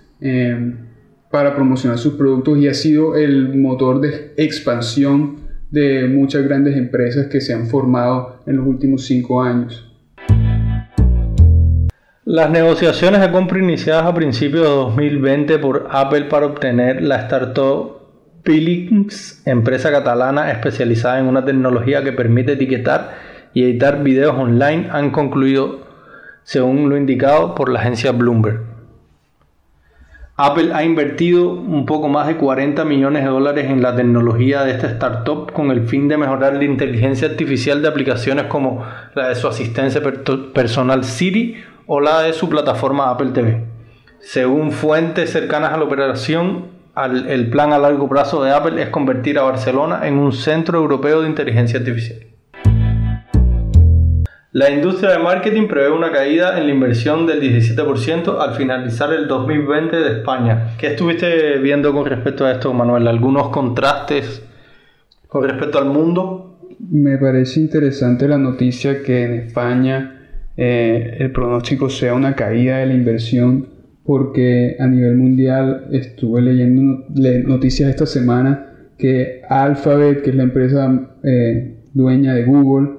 para 1.31 1.57
promocionar 1.57 1.99
sus 1.99 2.15
productos 2.15 2.59
y 2.59 2.69
ha 2.69 2.75
sido 2.75 3.17
el 3.17 3.59
motor 3.59 4.01
de 4.01 4.33
expansión 4.37 5.39
de 5.73 6.07
muchas 6.07 6.45
grandes 6.45 6.77
empresas 6.77 7.27
que 7.27 7.41
se 7.41 7.55
han 7.55 7.67
formado 7.67 8.43
en 8.47 8.57
los 8.57 8.67
últimos 8.67 9.07
cinco 9.07 9.43
años. 9.43 9.92
Las 12.25 12.51
negociaciones 12.51 13.21
de 13.21 13.33
compra 13.33 13.59
iniciadas 13.59 14.05
a 14.05 14.15
principios 14.15 14.63
de 14.63 14.69
2020 14.69 15.59
por 15.59 15.89
Apple 15.91 16.27
para 16.27 16.47
obtener 16.47 17.03
la 17.03 17.17
startup 17.17 17.97
Pilings, 18.45 19.43
empresa 19.45 19.91
catalana 19.91 20.53
especializada 20.53 21.19
en 21.19 21.27
una 21.27 21.45
tecnología 21.45 22.05
que 22.05 22.13
permite 22.13 22.53
etiquetar 22.53 23.17
y 23.55 23.65
editar 23.65 24.05
videos 24.05 24.39
online, 24.39 24.89
han 24.93 25.11
concluido 25.11 25.81
según 26.45 26.89
lo 26.89 26.97
indicado 26.97 27.57
por 27.57 27.69
la 27.69 27.81
agencia 27.81 28.13
Bloomberg. 28.13 28.61
Apple 30.37 30.71
ha 30.75 30.85
invertido 30.85 31.51
un 31.51 31.87
poco 31.87 32.09
más 32.09 32.29
de 32.29 32.37
40 32.37 32.85
millones 32.85 33.25
de 33.25 33.31
dólares 33.31 33.69
en 33.69 33.83
la 33.83 33.97
tecnología 33.97 34.63
de 34.63 34.71
esta 34.71 34.87
startup 34.87 35.53
con 35.53 35.73
el 35.73 35.89
fin 35.89 36.07
de 36.07 36.19
mejorar 36.19 36.55
la 36.55 36.65
inteligencia 36.65 37.29
artificial 37.29 37.83
de 37.83 37.89
aplicaciones 37.89 38.45
como 38.45 38.85
la 39.17 39.29
de 39.29 39.35
su 39.35 39.49
asistencia 39.49 40.01
personal 40.55 41.03
Siri 41.03 41.57
o 41.87 42.01
la 42.01 42.23
de 42.23 42.33
su 42.33 42.49
plataforma 42.49 43.11
Apple 43.11 43.31
TV. 43.31 43.65
Según 44.21 44.73
fuentes 44.73 45.31
cercanas 45.31 45.73
a 45.73 45.77
la 45.77 45.85
operación, 45.85 46.67
el 46.97 47.51
plan 47.51 47.73
a 47.73 47.79
largo 47.79 48.09
plazo 48.09 48.43
de 48.45 48.53
Apple 48.53 48.81
es 48.83 48.91
convertir 48.91 49.39
a 49.39 49.43
Barcelona 49.43 50.07
en 50.07 50.19
un 50.19 50.33
centro 50.33 50.79
europeo 50.79 51.23
de 51.23 51.29
inteligencia 51.29 51.79
artificial. 51.79 52.19
La 54.55 54.71
industria 54.71 55.13
de 55.13 55.19
marketing 55.19 55.67
prevé 55.67 55.91
una 55.91 56.13
caída 56.13 56.59
en 56.59 56.67
la 56.67 56.75
inversión 56.75 57.27
del 57.27 57.41
17% 57.41 58.39
al 58.39 58.55
finalizar 58.55 59.11
el 59.11 59.27
2020 59.27 59.97
de 59.97 60.19
España. 60.19 60.77
¿Qué 60.77 60.89
estuviste 60.89 61.59
viendo 61.59 61.95
con 61.95 62.05
respecto 62.05 62.45
a 62.45 62.53
esto, 62.53 62.75
Manuel? 62.75 63.09
¿Algunos 63.09 63.49
contrastes 63.49 64.47
con 65.27 65.45
respecto 65.45 65.79
al 65.79 65.87
mundo? 65.87 66.59
Me 66.79 67.17
parece 67.17 67.61
interesante 67.61 68.29
la 68.29 68.37
noticia 68.37 69.03
que 69.03 69.25
en 69.25 69.33
España 69.47 70.22
eh, 70.57 71.17
el 71.19 71.33
pronóstico 71.33 71.89
sea 71.89 72.15
una 72.15 72.35
caída 72.35 72.79
de 72.79 72.87
la 72.87 72.95
inversión 72.95 73.69
porque 74.05 74.77
a 74.79 74.87
nivel 74.87 75.17
mundial 75.17 75.89
estuve 75.93 76.43
leyendo 76.43 77.05
noticias 77.47 77.91
esta 77.91 78.07
semana 78.07 78.91
que 78.99 79.43
Alphabet, 79.49 80.23
que 80.23 80.31
es 80.31 80.37
la 80.37 80.43
empresa 80.45 81.17
eh, 81.23 81.85
dueña 81.95 82.35
de 82.35 82.45
Google, 82.45 82.91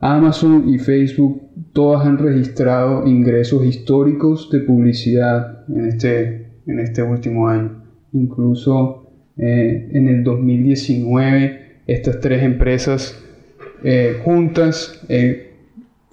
Amazon 0.00 0.68
y 0.68 0.78
Facebook 0.78 1.44
todas 1.72 2.06
han 2.06 2.18
registrado 2.18 3.06
ingresos 3.06 3.64
históricos 3.64 4.50
de 4.50 4.60
publicidad 4.60 5.64
en 5.68 5.86
este, 5.86 6.60
en 6.66 6.80
este 6.80 7.02
último 7.02 7.48
año. 7.48 7.82
Incluso 8.12 9.10
eh, 9.36 9.90
en 9.92 10.08
el 10.08 10.24
2019 10.24 11.82
estas 11.86 12.20
tres 12.20 12.42
empresas 12.42 13.20
eh, 13.82 14.20
juntas 14.24 15.04
eh, 15.08 15.53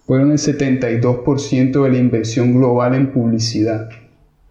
fueron 0.05 0.31
el 0.31 0.37
72% 0.37 1.83
de 1.83 1.89
la 1.89 1.97
inversión 1.97 2.53
global 2.53 2.95
en 2.95 3.11
publicidad. 3.11 3.89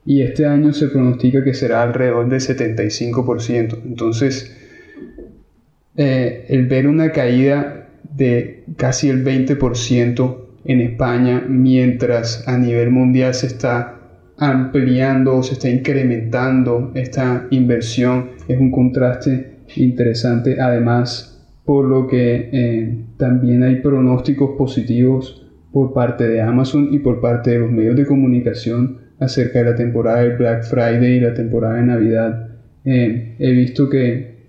Y 0.06 0.22
este 0.22 0.46
año 0.46 0.72
se 0.72 0.88
pronostica 0.88 1.44
que 1.44 1.54
será 1.54 1.82
alrededor 1.82 2.28
del 2.28 2.40
75%. 2.40 3.78
Entonces, 3.84 4.56
el 5.96 6.66
ver 6.66 6.86
una 6.86 7.12
caída 7.12 7.88
de 8.16 8.64
casi 8.76 9.08
el 9.08 9.24
20% 9.24 10.36
en 10.64 10.80
España, 10.80 11.44
mientras 11.46 12.46
a 12.48 12.56
nivel 12.56 12.90
mundial 12.90 13.34
se 13.34 13.46
está 13.46 13.98
ampliando, 14.38 15.42
se 15.42 15.54
está 15.54 15.68
incrementando 15.68 16.92
esta 16.94 17.46
inversión. 17.50 18.30
Es 18.48 18.58
un 18.58 18.70
contraste 18.70 19.58
interesante, 19.76 20.60
además 20.60 21.29
por 21.70 21.84
lo 21.84 22.08
que 22.08 22.50
eh, 22.52 23.04
también 23.16 23.62
hay 23.62 23.76
pronósticos 23.76 24.56
positivos 24.58 25.46
por 25.70 25.92
parte 25.92 26.26
de 26.26 26.40
Amazon 26.40 26.88
y 26.90 26.98
por 26.98 27.20
parte 27.20 27.52
de 27.52 27.60
los 27.60 27.70
medios 27.70 27.94
de 27.94 28.06
comunicación 28.06 28.98
acerca 29.20 29.60
de 29.60 29.66
la 29.66 29.76
temporada 29.76 30.22
del 30.22 30.36
Black 30.36 30.64
Friday 30.64 31.18
y 31.18 31.20
la 31.20 31.32
temporada 31.32 31.76
de 31.76 31.82
Navidad. 31.84 32.48
Eh, 32.84 33.36
he 33.38 33.52
visto 33.52 33.88
que 33.88 34.48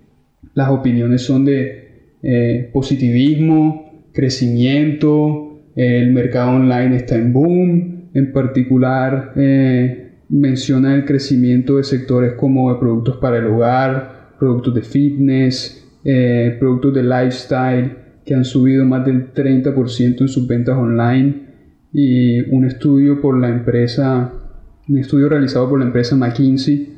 las 0.56 0.72
opiniones 0.72 1.22
son 1.22 1.46
de 1.46 2.16
eh, 2.24 2.72
positivismo, 2.74 4.08
crecimiento, 4.14 5.60
el 5.76 6.12
mercado 6.14 6.56
online 6.56 6.96
está 6.96 7.18
en 7.18 7.34
boom, 7.34 8.10
en 8.16 8.34
particular 8.34 9.34
eh, 9.36 10.14
menciona 10.28 10.96
el 10.96 11.06
crecimiento 11.06 11.78
de 11.78 11.84
sectores 11.84 12.34
como 12.34 12.74
de 12.74 12.80
productos 12.80 13.18
para 13.18 13.38
el 13.38 13.46
hogar, 13.46 14.32
productos 14.40 14.74
de 14.74 14.82
fitness, 14.82 15.81
eh, 16.04 16.56
productos 16.60 16.94
de 16.94 17.04
lifestyle 17.04 17.98
que 18.26 18.34
han 18.34 18.46
subido 18.46 18.86
más 18.86 19.06
del 19.06 19.34
30% 19.34 20.22
en 20.22 20.28
sus 20.28 20.48
ventas 20.48 20.78
online 20.78 21.42
y 21.94 22.40
un 22.50 22.66
estudio 22.66 23.20
por 23.20 23.40
la 23.40 23.50
empresa, 23.50 24.32
un 24.88 24.98
estudio 24.98 25.30
realizado 25.30 25.70
por 25.70 25.80
la 25.80 25.86
empresa 25.86 26.16
McKinsey 26.16 26.90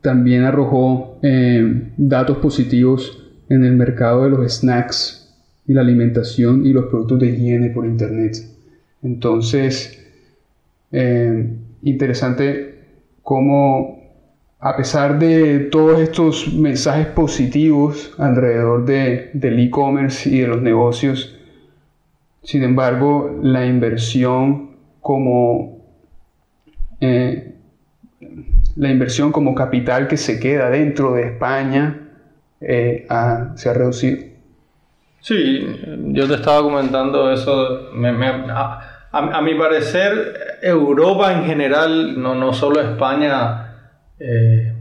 también 0.00 0.44
arrojó 0.44 1.18
datos 1.96 2.38
positivos 2.38 3.20
en 3.48 3.64
el 3.64 3.76
mercado 3.76 4.24
de 4.24 4.30
los 4.30 4.52
snacks 4.58 5.20
y 5.66 5.74
la 5.74 5.82
alimentación 5.82 6.64
y 6.64 6.72
los 6.72 6.86
productos 6.86 7.20
de 7.20 7.28
higiene 7.28 7.70
por 7.70 7.86
internet. 7.86 8.36
Entonces, 9.02 10.04
eh, 10.92 11.56
interesante 11.82 12.74
cómo 13.22 13.99
a 14.60 14.76
pesar 14.76 15.18
de 15.18 15.60
todos 15.60 16.00
estos 16.00 16.52
mensajes 16.52 17.06
positivos 17.06 18.12
alrededor 18.18 18.84
de, 18.84 19.30
del 19.32 19.58
e-commerce 19.58 20.28
y 20.28 20.40
de 20.40 20.48
los 20.48 20.60
negocios, 20.60 21.36
sin 22.42 22.62
embargo, 22.62 23.38
la 23.42 23.66
inversión 23.66 24.70
como 25.00 25.80
eh, 27.00 27.54
la 28.76 28.90
inversión 28.90 29.32
como 29.32 29.54
capital 29.54 30.08
que 30.08 30.16
se 30.16 30.38
queda 30.38 30.70
dentro 30.70 31.14
de 31.14 31.22
España 31.24 32.08
eh, 32.60 33.06
se 33.54 33.68
ha 33.68 33.72
reducido. 33.72 34.22
Sí, 35.20 35.66
yo 36.08 36.26
te 36.26 36.34
estaba 36.34 36.62
comentando 36.62 37.30
eso. 37.30 37.90
a, 37.92 39.42
mi 39.42 39.54
parecer, 39.54 40.58
Europa 40.62 41.32
en 41.32 41.44
general, 41.44 42.20
no, 42.20 42.34
no 42.34 42.52
solo 42.52 42.80
España, 42.80 43.69
eh, 44.20 44.72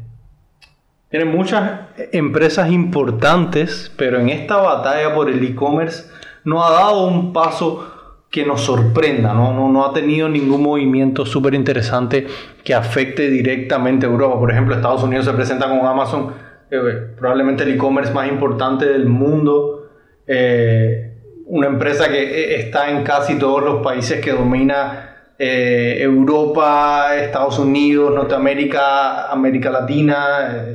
tiene 1.10 1.25
muchas 1.25 1.88
empresas 2.12 2.71
importantes, 2.71 3.91
pero 3.97 4.19
en 4.19 4.30
esta 4.30 4.58
batalla 4.58 5.15
por 5.15 5.30
el 5.30 5.43
e-commerce 5.43 6.06
no 6.43 6.63
ha 6.63 6.71
dado 6.71 7.08
un 7.08 7.34
paso 7.34 7.95
que 8.30 8.45
nos 8.45 8.62
sorprenda, 8.62 9.34
no, 9.34 9.54
no, 9.54 9.69
no 9.69 9.86
ha 9.86 9.93
tenido 9.93 10.30
ningún 10.30 10.62
movimiento 10.62 11.25
súper 11.25 11.56
interesante 11.56 12.28
que 12.63 12.75
afecte 12.75 13.28
directamente 13.28 14.06
a 14.06 14.10
Europa. 14.10 14.38
Por 14.38 14.52
ejemplo, 14.52 14.75
Estados 14.75 15.02
Unidos 15.02 15.25
se 15.25 15.34
presenta 15.34 15.67
con 15.67 15.84
Amazon 15.84 16.34
eh, 16.69 17.13
probablemente 17.17 17.63
el 17.63 17.71
e-commerce 17.71 18.13
más 18.13 18.28
importante 18.28 18.86
del 18.86 19.08
mundo, 19.08 19.89
eh, 20.28 21.17
una 21.47 21.65
empresa 21.65 22.08
que 22.10 22.21
eh, 22.21 22.60
está 22.60 22.91
en 22.91 23.04
casi 23.04 23.39
todos 23.39 23.63
los 23.63 23.82
países 23.82 24.23
que 24.23 24.32
domina 24.32 25.09
Europa, 25.39 27.15
Estados 27.15 27.58
Unidos, 27.60 28.13
Norteamérica, 28.13 29.32
América 29.32 29.69
Latina, 29.69 30.65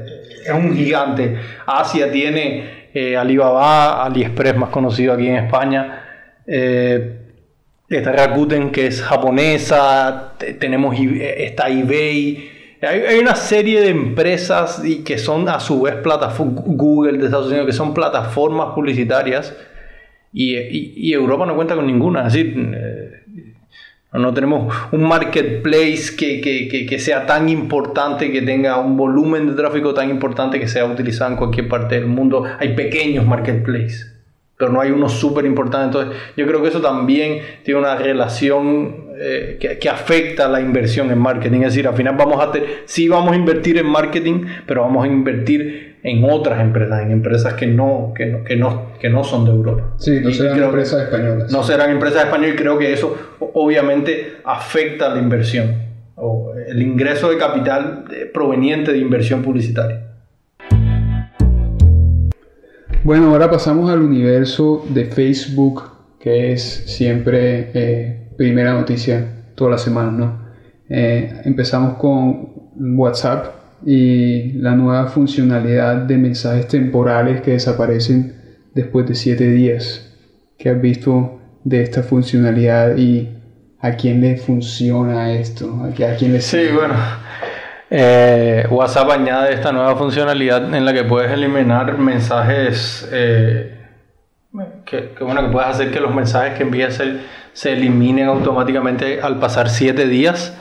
es 0.45 0.53
un 0.53 0.75
gigante. 0.75 1.37
Asia 1.67 2.11
tiene 2.11 2.89
Alibaba, 3.19 4.05
AliExpress 4.05 4.57
más 4.57 4.71
conocido 4.71 5.13
aquí 5.13 5.29
en 5.29 5.37
España. 5.37 6.03
está 6.47 8.13
Rakuten 8.13 8.71
que 8.73 8.87
es 8.87 9.03
japonesa, 9.03 10.35
tenemos 10.59 10.97
está 10.99 11.69
eBay, 11.69 12.55
hay, 12.87 13.19
una 13.19 13.35
serie 13.35 13.81
de 13.81 13.89
empresas 13.89 14.83
y 14.85 15.05
que 15.05 15.19
son 15.19 15.49
a 15.49 15.61
su 15.61 15.83
vez 15.83 15.97
plataformas, 15.97 16.65
Google 16.67 17.19
de 17.19 17.27
Estados 17.27 17.49
Unidos, 17.49 17.67
que 17.67 17.73
son 17.73 17.95
plataformas 17.95 18.75
publicitarias 18.75 19.57
y, 20.33 21.13
Europa 21.13 21.47
no 21.47 21.55
cuenta 21.55 21.75
con 21.75 21.87
ninguna. 21.87 22.27
Es 22.27 22.33
decir, 22.33 22.55
eh, 22.57 23.23
no 24.15 24.33
tenemos 24.33 24.75
un 24.93 25.03
marketplace 25.03 26.15
que, 26.17 26.99
sea 26.99 27.27
tan 27.27 27.49
importante, 27.49 28.31
que 28.31 28.43
tenga 28.43 28.79
un 28.79 28.97
volumen 28.97 29.49
de 29.49 29.55
tráfico 29.55 29.93
tan 29.93 30.09
importante 30.09 30.61
que 30.61 30.69
sea 30.69 30.85
utilizado 30.87 31.33
en 31.33 31.37
cualquier 31.37 31.69
parte 31.69 31.97
del 31.97 32.07
mundo. 32.07 32.45
Hay 32.59 32.75
pequeños 32.75 33.27
marketplaces 33.27 34.11
pero 34.57 34.71
no 34.71 34.81
hay 34.81 34.93
uno 34.93 35.09
súper 35.09 35.45
importante. 35.47 35.99
Entonces, 35.99 36.23
yo 36.37 36.47
creo 36.47 36.63
que 36.63 36.69
eso 36.69 36.81
también 36.81 37.41
tiene 37.65 37.81
una 37.81 37.97
relación 37.97 39.09
eh, 39.19 39.59
que, 39.81 39.89
afecta 39.89 40.49
la 40.49 40.61
inversión 40.61 41.11
en 41.11 41.19
marketing. 41.19 41.59
Es 41.59 41.75
decir, 41.75 41.89
al 41.89 41.95
final 41.95 42.15
vamos 42.17 42.41
a 42.41 42.53
tener, 42.53 42.83
sí 42.85 43.09
vamos 43.09 43.33
a 43.33 43.37
invertir 43.37 43.79
en 43.79 43.87
marketing, 43.87 44.45
pero 44.67 44.83
vamos 44.83 45.05
a 45.05 45.09
invertir 45.09 45.94
en 46.05 46.23
otras 46.23 46.61
empresas, 46.61 47.03
en 47.03 47.11
empresas 47.11 47.55
que 47.55 47.67
no, 47.67 48.13
que 48.15 48.27
no, 48.27 48.45
que 48.45 48.57
no, 48.57 48.93
que 49.01 49.09
no 49.09 49.25
son 49.25 49.47
de 49.47 49.53
Europa. 49.53 49.95
Sí, 49.97 50.21
no 50.23 50.31
serán 50.31 50.63
empresas 50.63 51.03
españolas. 51.03 51.51
No 51.51 51.63
serán 51.63 51.91
empresas 51.91 52.25
españolas 52.25 52.55
y 52.55 52.57
creo 52.59 52.79
que 52.79 52.93
eso 52.93 53.17
obviamente 53.55 54.37
afecta 54.45 55.09
la 55.09 55.19
inversión 55.19 55.75
o 56.17 56.53
el 56.69 56.83
ingreso 56.83 57.31
de 57.31 57.39
capital 57.39 58.05
eh, 58.13 58.31
proveniente 58.33 58.93
de 58.93 58.99
inversión 58.99 59.43
publicitaria. 59.43 60.03
Bueno, 63.03 63.31
ahora 63.31 63.51
pasamos 63.51 63.91
al 63.91 64.03
universo 64.03 64.85
de 64.91 65.07
Facebook, 65.07 65.85
que 66.21 66.53
es 66.53 66.63
siempre 66.63 67.71
eh, 67.73 68.29
primera 68.37 68.75
noticia 68.75 69.45
toda 69.55 69.73
la 69.73 69.79
semana, 69.79 70.11
¿no? 70.11 70.45
Eh, 70.91 71.41
empezamos 71.47 71.95
con 71.95 72.53
WhatsApp 72.77 73.64
y 73.87 74.53
la 74.53 74.75
nueva 74.75 75.07
funcionalidad 75.07 75.97
de 75.97 76.17
mensajes 76.17 76.69
temporales 76.69 77.41
que 77.43 77.53
desaparecen 77.53 78.35
después 78.75 79.07
de 79.07 79.15
7 79.15 79.51
días. 79.51 80.13
¿Qué 80.59 80.71
has 80.71 80.81
visto 80.81 81.41
de 81.65 81.83
esta 81.83 82.03
funcionalidad 82.03 82.97
y 82.97 83.29
¿a 83.81 83.93
quién 83.93 84.21
le 84.21 84.37
funciona 84.37 85.33
esto? 85.33 85.83
¿A 85.85 86.17
quién 86.17 86.33
le 86.33 86.41
Sí, 86.41 86.69
bueno. 86.73 86.95
Eh, 87.91 88.67
WhatsApp 88.71 89.11
añade 89.11 89.53
esta 89.55 89.71
nueva 89.71 89.95
funcionalidad 89.97 90.75
en 90.75 90.85
la 90.85 90.93
que 90.93 91.05
puedes 91.05 91.31
eliminar 91.31 91.99
mensajes 91.99 93.09
eh, 93.13 93.75
que, 94.85 95.13
bueno, 95.21 95.43
que 95.43 95.49
puedes 95.49 95.69
hacer 95.69 95.91
que 95.91 96.01
los 96.01 96.15
mensajes 96.15 96.55
que 96.55 96.63
envías 96.63 96.95
se, 96.95 97.19
se 97.53 97.73
eliminen 97.73 98.29
automáticamente 98.29 99.21
al 99.21 99.39
pasar 99.39 99.69
7 99.69 100.07
días. 100.07 100.57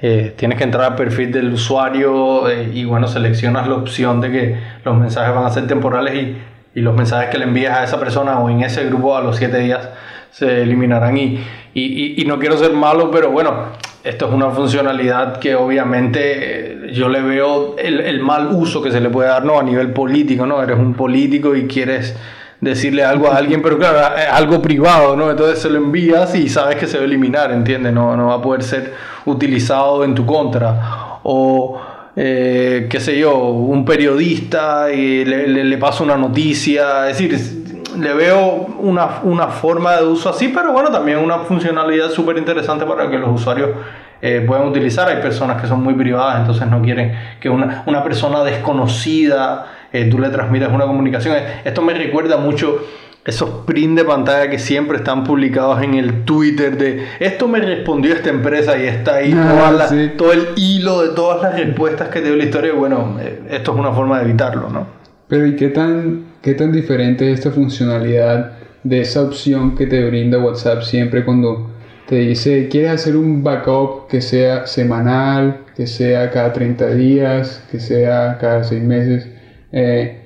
Eh, 0.00 0.34
tienes 0.36 0.58
que 0.58 0.64
entrar 0.64 0.84
al 0.84 0.94
perfil 0.94 1.32
del 1.32 1.52
usuario 1.52 2.48
eh, 2.48 2.70
y 2.72 2.84
bueno, 2.84 3.08
seleccionas 3.08 3.66
la 3.66 3.74
opción 3.74 4.20
de 4.20 4.30
que 4.30 4.56
los 4.84 4.96
mensajes 4.96 5.34
van 5.34 5.44
a 5.44 5.50
ser 5.50 5.66
temporales 5.66 6.14
y, 6.14 6.36
y, 6.78 6.82
los 6.82 6.94
mensajes 6.94 7.30
que 7.30 7.38
le 7.38 7.44
envías 7.44 7.76
a 7.76 7.82
esa 7.82 7.98
persona 7.98 8.38
o 8.38 8.48
en 8.48 8.62
ese 8.62 8.84
grupo 8.84 9.16
a 9.16 9.22
los 9.22 9.36
7 9.36 9.58
días 9.58 9.88
se 10.30 10.62
eliminarán. 10.62 11.16
Y, 11.16 11.40
y, 11.74 12.22
y, 12.22 12.24
no 12.26 12.38
quiero 12.38 12.56
ser 12.56 12.72
malo, 12.72 13.10
pero 13.10 13.32
bueno, 13.32 13.72
esto 14.04 14.28
es 14.28 14.32
una 14.32 14.50
funcionalidad 14.50 15.38
que 15.38 15.56
obviamente 15.56 16.86
eh, 16.86 16.92
yo 16.92 17.08
le 17.08 17.20
veo 17.20 17.76
el, 17.76 18.00
el 18.00 18.20
mal 18.20 18.48
uso 18.52 18.80
que 18.80 18.92
se 18.92 19.00
le 19.00 19.10
puede 19.10 19.28
dar 19.28 19.42
a 19.48 19.62
nivel 19.62 19.92
político, 19.92 20.46
¿no? 20.46 20.62
Eres 20.62 20.78
un 20.78 20.94
político 20.94 21.56
y 21.56 21.66
quieres 21.66 22.16
decirle 22.60 23.04
algo 23.04 23.30
a 23.30 23.36
alguien, 23.36 23.62
pero 23.62 23.78
claro, 23.78 24.16
es 24.16 24.28
algo 24.28 24.60
privado, 24.60 25.16
¿no? 25.16 25.30
Entonces 25.30 25.60
se 25.60 25.70
lo 25.70 25.78
envías 25.78 26.34
y 26.34 26.48
sabes 26.48 26.76
que 26.76 26.86
se 26.86 26.96
va 26.96 27.04
a 27.04 27.06
eliminar, 27.06 27.52
¿entiendes? 27.52 27.92
No, 27.92 28.16
no 28.16 28.28
va 28.28 28.34
a 28.34 28.42
poder 28.42 28.62
ser 28.62 28.94
utilizado 29.26 30.04
en 30.04 30.14
tu 30.14 30.26
contra. 30.26 31.20
O, 31.22 31.80
eh, 32.16 32.88
qué 32.90 32.98
sé 32.98 33.16
yo, 33.18 33.36
un 33.36 33.84
periodista 33.84 34.90
y 34.92 35.24
le, 35.24 35.46
le, 35.46 35.78
pasa 35.78 36.02
una 36.02 36.16
noticia, 36.16 37.08
es 37.08 37.18
decir, 37.18 37.38
le 37.96 38.12
veo 38.12 38.66
una, 38.80 39.20
una, 39.22 39.46
forma 39.48 39.96
de 39.96 40.04
uso 40.04 40.30
así, 40.30 40.48
pero 40.48 40.72
bueno, 40.72 40.90
también 40.90 41.18
una 41.18 41.38
funcionalidad 41.40 42.10
súper 42.10 42.38
interesante 42.38 42.84
para 42.86 43.08
que 43.08 43.18
los 43.18 43.40
usuarios 43.40 43.70
eh, 44.20 44.42
puedan 44.44 44.66
utilizar. 44.66 45.08
Hay 45.08 45.22
personas 45.22 45.60
que 45.60 45.68
son 45.68 45.82
muy 45.82 45.94
privadas, 45.94 46.40
entonces 46.40 46.66
no 46.66 46.82
quieren 46.82 47.12
que 47.40 47.48
una, 47.48 47.84
una 47.86 48.02
persona 48.02 48.42
desconocida 48.42 49.66
eh, 49.92 50.08
tú 50.10 50.18
le 50.18 50.28
transmites 50.30 50.68
una 50.68 50.86
comunicación. 50.86 51.36
Esto 51.64 51.82
me 51.82 51.94
recuerda 51.94 52.36
mucho 52.36 52.80
esos 53.28 53.50
print 53.66 53.98
de 53.98 54.04
pantalla 54.04 54.48
que 54.48 54.58
siempre 54.58 54.96
están 54.96 55.22
publicados 55.22 55.82
en 55.82 55.92
el 55.94 56.24
Twitter 56.24 56.78
de 56.78 57.04
esto 57.20 57.46
me 57.46 57.60
respondió 57.60 58.14
esta 58.14 58.30
empresa 58.30 58.78
y 58.78 58.86
está 58.86 59.16
ahí 59.16 59.34
ah, 59.36 59.86
todo 60.16 60.32
el 60.32 60.48
hilo 60.56 61.02
de 61.02 61.14
todas 61.14 61.42
las 61.42 61.60
respuestas 61.60 62.08
que 62.08 62.20
te 62.20 62.28
dio 62.28 62.36
la 62.36 62.44
historia. 62.44 62.72
Bueno, 62.72 63.18
eh, 63.20 63.40
esto 63.50 63.74
es 63.74 63.78
una 63.78 63.92
forma 63.92 64.18
de 64.18 64.24
evitarlo, 64.24 64.70
¿no? 64.70 64.86
Pero 65.28 65.46
¿y 65.46 65.56
qué 65.56 65.68
tan, 65.68 66.24
qué 66.40 66.54
tan 66.54 66.72
diferente 66.72 67.30
es 67.30 67.40
esta 67.40 67.50
funcionalidad 67.50 68.52
de 68.82 69.02
esa 69.02 69.22
opción 69.22 69.76
que 69.76 69.86
te 69.86 70.08
brinda 70.08 70.38
WhatsApp 70.38 70.80
siempre 70.82 71.22
cuando 71.22 71.70
te 72.06 72.16
dice, 72.16 72.68
¿quieres 72.70 72.92
hacer 72.92 73.14
un 73.14 73.42
backup 73.42 74.08
que 74.08 74.22
sea 74.22 74.66
semanal, 74.66 75.58
que 75.76 75.86
sea 75.86 76.30
cada 76.30 76.54
30 76.54 76.94
días, 76.94 77.62
que 77.70 77.78
sea 77.78 78.38
cada 78.40 78.64
6 78.64 78.82
meses? 78.82 79.28
Eh, 79.72 80.24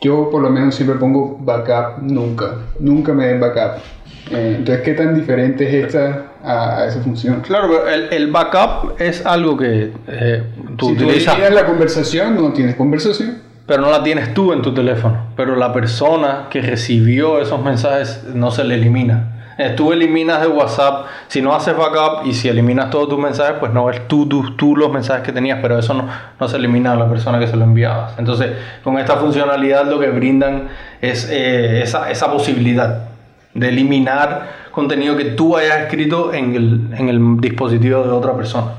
yo 0.00 0.30
por 0.30 0.42
lo 0.42 0.50
menos 0.50 0.74
siempre 0.74 0.96
pongo 0.96 1.38
backup 1.40 2.02
nunca, 2.02 2.56
nunca 2.78 3.12
me 3.12 3.26
den 3.26 3.40
backup. 3.40 3.82
Eh, 4.30 4.56
entonces, 4.58 4.82
¿qué 4.84 4.94
tan 4.94 5.14
diferente 5.14 5.66
es 5.66 5.86
esta 5.86 6.32
a, 6.42 6.86
esa 6.86 7.00
función? 7.00 7.40
Claro, 7.40 7.86
el, 7.88 8.12
el, 8.12 8.30
backup 8.30 9.00
es 9.00 9.24
algo 9.26 9.56
que 9.56 9.92
eh, 10.06 10.42
tú 10.76 10.86
si 10.86 10.92
utilizas. 10.92 11.34
Si 11.34 11.54
la 11.54 11.66
conversación, 11.66 12.36
no 12.36 12.52
tienes 12.52 12.76
conversación. 12.76 13.38
Pero 13.66 13.82
no 13.82 13.90
la 13.90 14.02
tienes 14.02 14.34
tú 14.34 14.52
en 14.52 14.62
tu 14.62 14.74
teléfono. 14.74 15.26
Pero 15.36 15.54
la 15.56 15.72
persona 15.72 16.48
que 16.50 16.60
recibió 16.60 17.40
esos 17.40 17.62
mensajes 17.62 18.24
no 18.34 18.50
se 18.50 18.64
le 18.64 18.74
elimina. 18.74 19.39
Eh, 19.58 19.74
tú 19.76 19.92
eliminas 19.92 20.40
de 20.40 20.48
WhatsApp, 20.48 21.06
si 21.28 21.42
no 21.42 21.54
haces 21.54 21.76
backup 21.76 22.26
y 22.26 22.32
si 22.32 22.48
eliminas 22.48 22.90
todos 22.90 23.08
tus 23.08 23.18
mensajes, 23.18 23.56
pues 23.60 23.72
no 23.72 23.84
ves 23.84 24.08
tú, 24.08 24.26
tú, 24.26 24.56
tú 24.56 24.76
los 24.76 24.90
mensajes 24.90 25.22
que 25.22 25.32
tenías, 25.32 25.58
pero 25.60 25.78
eso 25.78 25.92
no, 25.92 26.08
no 26.38 26.48
se 26.48 26.56
elimina 26.56 26.92
a 26.92 26.96
la 26.96 27.08
persona 27.08 27.38
que 27.38 27.46
se 27.46 27.56
lo 27.56 27.64
enviaba. 27.64 28.14
Entonces, 28.16 28.52
con 28.82 28.98
esta 28.98 29.16
funcionalidad 29.16 29.86
lo 29.86 30.00
que 30.00 30.08
brindan 30.08 30.68
es 31.00 31.28
eh, 31.30 31.82
esa, 31.82 32.10
esa 32.10 32.32
posibilidad 32.32 33.08
de 33.52 33.68
eliminar 33.68 34.60
contenido 34.70 35.16
que 35.16 35.26
tú 35.26 35.56
hayas 35.56 35.82
escrito 35.82 36.32
en 36.32 36.54
el, 36.54 36.80
en 36.96 37.08
el 37.08 37.40
dispositivo 37.40 38.02
de 38.02 38.10
otra 38.10 38.34
persona. 38.36 38.74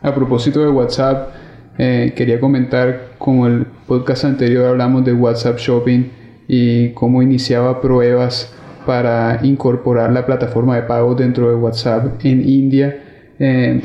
A 0.00 0.12
propósito 0.12 0.60
de 0.60 0.68
WhatsApp, 0.68 1.28
eh, 1.78 2.12
quería 2.16 2.40
comentar, 2.40 3.12
como 3.18 3.46
el 3.46 3.66
podcast 3.86 4.24
anterior 4.24 4.66
hablamos 4.66 5.04
de 5.04 5.12
WhatsApp 5.12 5.58
Shopping, 5.58 6.10
y 6.48 6.90
cómo 6.90 7.22
iniciaba 7.22 7.80
pruebas 7.80 8.54
para 8.86 9.40
incorporar 9.42 10.12
la 10.12 10.26
plataforma 10.26 10.76
de 10.76 10.82
pago 10.82 11.14
dentro 11.14 11.48
de 11.48 11.54
WhatsApp 11.54 12.24
en 12.24 12.48
India. 12.48 13.02
Eh, 13.38 13.80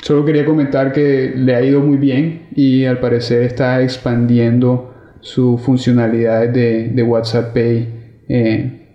solo 0.00 0.24
quería 0.24 0.44
comentar 0.44 0.92
que 0.92 1.32
le 1.36 1.54
ha 1.54 1.62
ido 1.62 1.80
muy 1.80 1.96
bien 1.96 2.48
y 2.54 2.84
al 2.84 2.98
parecer 2.98 3.42
está 3.42 3.80
expandiendo 3.82 4.94
su 5.20 5.58
funcionalidad 5.58 6.48
de, 6.48 6.88
de 6.88 7.02
WhatsApp 7.02 7.54
Pay 7.54 7.88
eh, 8.28 8.88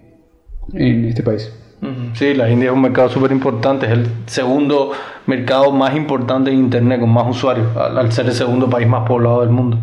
en 0.74 1.06
este 1.06 1.24
país. 1.24 1.52
Sí, 2.14 2.34
la 2.34 2.50
India 2.50 2.70
es 2.70 2.74
un 2.74 2.82
mercado 2.82 3.08
súper 3.08 3.32
importante, 3.32 3.86
es 3.86 3.92
el 3.92 4.08
segundo 4.26 4.92
mercado 5.28 5.72
más 5.72 5.96
importante 5.96 6.50
en 6.50 6.58
Internet 6.58 7.00
con 7.00 7.12
más 7.12 7.28
usuarios, 7.30 7.68
al 7.78 8.12
ser 8.12 8.26
el 8.26 8.34
segundo 8.34 8.68
país 8.68 8.88
más 8.88 9.08
poblado 9.08 9.42
del 9.42 9.52
mundo. 9.52 9.80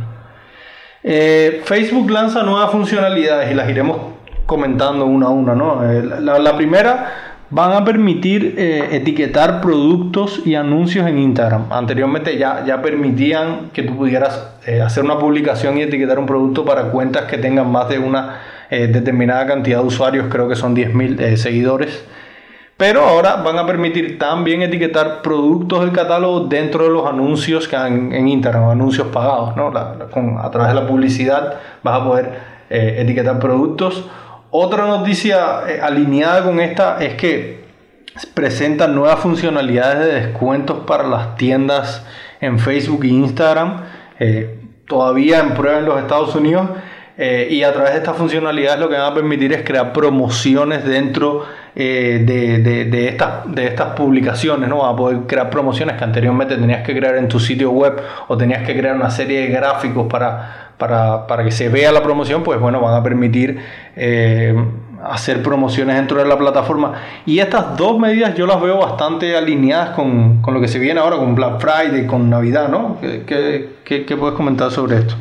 Eh, 1.07 1.61
Facebook 1.65 2.11
lanza 2.11 2.43
nuevas 2.43 2.71
funcionalidades 2.71 3.53
y 3.53 3.55
las 3.55 3.69
iremos 3.69 3.99
comentando 4.47 5.05
una 5.05 5.27
a 5.27 5.29
una. 5.29 5.53
Eh, 5.93 6.03
la, 6.03 6.57
primera, 6.57 7.13
van 7.51 7.73
a 7.73 7.85
permitir 7.85 8.55
eh, 8.57 8.89
etiquetar 8.93 9.61
productos 9.61 10.41
y 10.47 10.55
anuncios 10.55 11.07
en 11.07 11.19
Instagram. 11.19 11.67
Anteriormente 11.71 12.39
ya, 12.39 12.65
ya 12.65 12.81
permitían 12.81 13.69
que 13.75 13.83
tú 13.83 13.99
pudieras 13.99 14.51
hacer 14.83 15.05
una 15.05 15.19
publicación 15.19 15.77
y 15.77 15.83
etiquetar 15.83 16.19
un 16.19 16.25
producto 16.25 16.65
para 16.65 16.85
cuentas 16.85 17.25
que 17.25 17.37
tengan 17.37 17.71
más 17.71 17.91
de 17.91 17.99
una 17.99 18.41
determinada 18.71 19.47
cantidad 19.47 19.81
de 19.81 19.85
usuarios, 19.85 20.27
creo 20.31 20.49
que 20.49 20.57
son 20.57 20.75
10.000 20.75 21.37
seguidores. 21.37 22.03
Pero 22.77 23.05
ahora 23.05 23.37
van 23.37 23.57
a 23.59 23.67
permitir 23.67 24.19
también 24.19 24.63
etiquetar 24.63 25.23
productos 25.23 25.81
del 25.83 25.93
catálogo 25.93 26.41
dentro 26.41 26.85
de 26.85 26.91
los 26.91 27.07
anuncios 27.07 27.69
que 27.69 27.77
han 27.77 28.13
en 28.13 28.27
Instagram, 28.27 28.69
anuncios 28.69 29.09
pagados. 29.09 29.57
¿no? 29.57 29.69
a 29.69 30.51
través 30.51 30.75
de 30.75 30.81
la 30.81 30.87
publicidad 30.87 31.55
vas 31.83 32.01
a 32.01 32.05
poder 32.05 32.39
eh, 32.71 32.97
etiquetar 32.99 33.39
productos. 33.39 34.09
Otra 34.51 34.87
noticia 34.87 35.69
eh, 35.69 35.81
alineada 35.81 36.43
con 36.45 36.59
esta 36.59 36.99
es 37.03 37.15
que 37.15 37.65
presentan 38.35 38.95
nuevas 38.95 39.21
funcionalidades 39.21 39.99
de 40.07 40.21
descuentos 40.21 40.79
para 40.87 41.07
las 41.07 41.37
tiendas 41.37 42.05
en 42.41 42.59
Facebook 42.59 43.05
e 43.05 43.09
Instagram. 43.09 43.83
Eh, 44.19 44.61
todavía 44.87 45.41
en 45.41 45.55
prueba 45.55 45.79
en 45.79 45.85
los 45.85 46.01
Estados 46.01 46.35
Unidos. 46.35 46.69
Y 47.17 47.63
a 47.63 47.73
través 47.73 47.93
de 47.93 47.99
estas 47.99 48.17
funcionalidades 48.17 48.81
lo 48.81 48.89
que 48.89 48.97
van 48.97 49.13
a 49.13 49.15
permitir 49.15 49.53
es 49.53 49.63
crear 49.63 49.93
promociones 49.93 50.85
dentro 50.85 51.41
de 51.41 51.65
eh, 51.77 52.23
de, 52.25 52.85
de, 52.85 53.09
estas, 53.09 53.53
de 53.53 53.67
estas 53.67 53.97
publicaciones, 53.97 54.69
¿no? 54.69 54.87
A 54.87 54.95
poder 54.95 55.23
crear 55.27 55.51
promociones 55.51 55.97
que 55.97 56.05
anteriormente 56.05 56.57
tenías 56.57 56.87
que 56.87 56.97
crear 56.97 57.17
en 57.17 57.27
tu 57.27 57.41
sitio 57.41 57.73
web 57.73 58.01
o 58.29 58.37
tenías 58.37 58.65
que 58.65 58.79
crear 58.79 58.95
una 58.95 59.11
serie 59.11 59.41
de 59.41 59.47
gráficos 59.49 60.07
para, 60.07 60.71
para, 60.79 61.27
para 61.27 61.43
que 61.43 61.51
se 61.51 61.69
vea 61.69 61.91
la 61.91 62.01
promoción, 62.01 62.45
pues 62.45 62.61
bueno, 62.61 62.81
van 62.81 62.95
a 62.95 63.03
permitir 63.03 63.59
eh, 63.97 64.55
hacer 65.03 65.43
promociones 65.43 65.97
dentro 65.97 66.19
de 66.19 66.29
la 66.29 66.39
plataforma. 66.39 66.93
Y 67.27 67.41
estas 67.41 67.77
dos 67.77 67.99
medidas 67.99 68.37
yo 68.37 68.47
las 68.47 68.63
veo 68.63 68.79
bastante 68.79 69.37
alineadas 69.37 69.91
con, 69.97 70.43
con 70.43 70.55
lo 70.55 70.61
que 70.61 70.69
se 70.69 70.79
viene 70.79 71.01
ahora, 71.01 71.17
con 71.17 71.35
Black 71.35 71.61
Friday, 71.61 72.07
con 72.07 72.31
Navidad, 72.31 72.69
¿no? 72.69 72.99
¿Qué, 73.01 73.25
qué, 73.85 74.05
qué, 74.05 74.17
puedes 74.17 74.37
comentar 74.37 74.71
sobre 74.71 74.99
esto? 74.99 75.17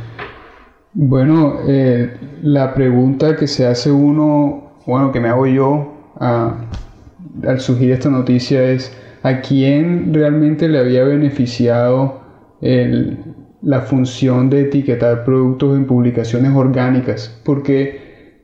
Bueno, 0.96 1.60
eh, 1.68 2.12
la 2.44 2.74
pregunta 2.74 3.36
que 3.36 3.48
se 3.48 3.66
hace 3.66 3.92
uno, 3.92 4.74
bueno, 4.86 5.12
que 5.12 5.20
me 5.20 5.30
hago 5.30 5.48
yo 5.48 5.92
al 6.20 7.60
surgir 7.60 7.92
esta 7.92 8.10
noticia 8.10 8.64
es 8.64 8.96
a 9.24 9.42
quién 9.42 10.14
realmente 10.14 10.70
le 10.70 10.80
había 10.80 11.04
beneficiado 11.04 12.22
la 13.62 13.82
función 13.82 14.50
de 14.50 14.62
etiquetar 14.62 15.26
productos 15.26 15.76
en 15.76 15.86
publicaciones 15.86 16.52
orgánicas, 16.56 17.42
porque 17.44 18.42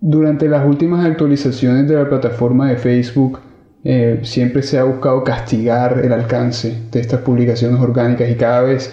durante 0.00 0.48
las 0.48 0.66
últimas 0.66 1.04
actualizaciones 1.04 1.86
de 1.88 1.94
la 1.94 2.08
plataforma 2.08 2.70
de 2.70 2.76
Facebook 2.76 3.40
eh, 3.84 4.20
siempre 4.22 4.62
se 4.62 4.78
ha 4.78 4.84
buscado 4.84 5.24
castigar 5.24 6.00
el 6.02 6.12
alcance 6.12 6.76
de 6.90 7.00
estas 7.00 7.20
publicaciones 7.20 7.80
orgánicas 7.80 8.30
y 8.30 8.34
cada 8.34 8.62
vez, 8.62 8.92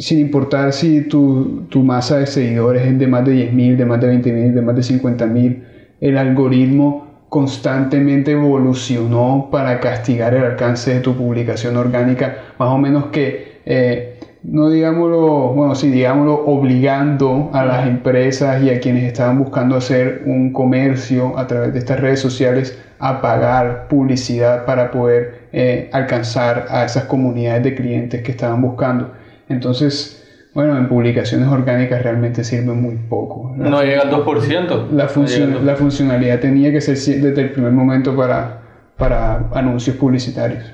sin 0.00 0.18
importar 0.18 0.72
si 0.72 1.02
tu, 1.02 1.66
tu, 1.68 1.82
masa 1.82 2.18
de 2.18 2.26
seguidores 2.26 2.86
es 2.86 2.98
de 2.98 3.06
más 3.06 3.24
de 3.24 3.52
10.000, 3.52 3.76
de 3.76 3.84
más 3.86 4.00
de 4.00 4.12
20.000, 4.12 4.54
de 4.54 4.62
más 4.62 4.74
de 4.74 4.82
50.000, 4.82 5.62
el 6.00 6.18
algoritmo 6.18 7.06
constantemente 7.28 8.32
evolucionó 8.32 9.48
para 9.52 9.78
castigar 9.78 10.34
el 10.34 10.44
alcance 10.44 10.94
de 10.94 11.00
tu 11.00 11.14
publicación 11.14 11.76
orgánica, 11.76 12.54
más 12.58 12.70
o 12.70 12.78
menos 12.78 13.06
que 13.06 13.60
eh, 13.66 14.18
no 14.42 14.70
digámoslo, 14.70 15.52
bueno, 15.52 15.74
sí, 15.74 15.90
digámoslo, 15.90 16.46
obligando 16.46 17.50
a 17.52 17.64
las 17.64 17.86
empresas 17.86 18.62
y 18.62 18.70
a 18.70 18.80
quienes 18.80 19.04
estaban 19.04 19.38
buscando 19.38 19.76
hacer 19.76 20.22
un 20.24 20.52
comercio 20.52 21.38
a 21.38 21.46
través 21.46 21.74
de 21.74 21.78
estas 21.78 22.00
redes 22.00 22.20
sociales 22.20 22.78
a 22.98 23.20
pagar 23.20 23.86
publicidad 23.88 24.64
para 24.64 24.90
poder 24.90 25.48
eh, 25.52 25.90
alcanzar 25.92 26.66
a 26.70 26.86
esas 26.86 27.04
comunidades 27.04 27.64
de 27.64 27.74
clientes 27.74 28.22
que 28.22 28.30
estaban 28.30 28.62
buscando. 28.62 29.12
Entonces, 29.50 30.24
bueno, 30.54 30.78
en 30.78 30.88
publicaciones 30.88 31.48
orgánicas 31.48 32.02
realmente 32.02 32.44
sirve 32.44 32.72
muy 32.72 32.96
poco. 32.96 33.52
no 33.56 33.82
llega 33.82 34.02
al 34.02 34.10
2%. 34.10 34.90
La, 34.92 35.08
función, 35.08 35.66
la 35.66 35.74
funcionalidad 35.74 36.38
tenía 36.38 36.70
que 36.70 36.80
ser 36.80 36.96
desde 36.96 37.42
el 37.42 37.50
primer 37.50 37.72
momento 37.72 38.16
para, 38.16 38.62
para 38.96 39.48
anuncios 39.52 39.96
publicitarios. 39.96 40.72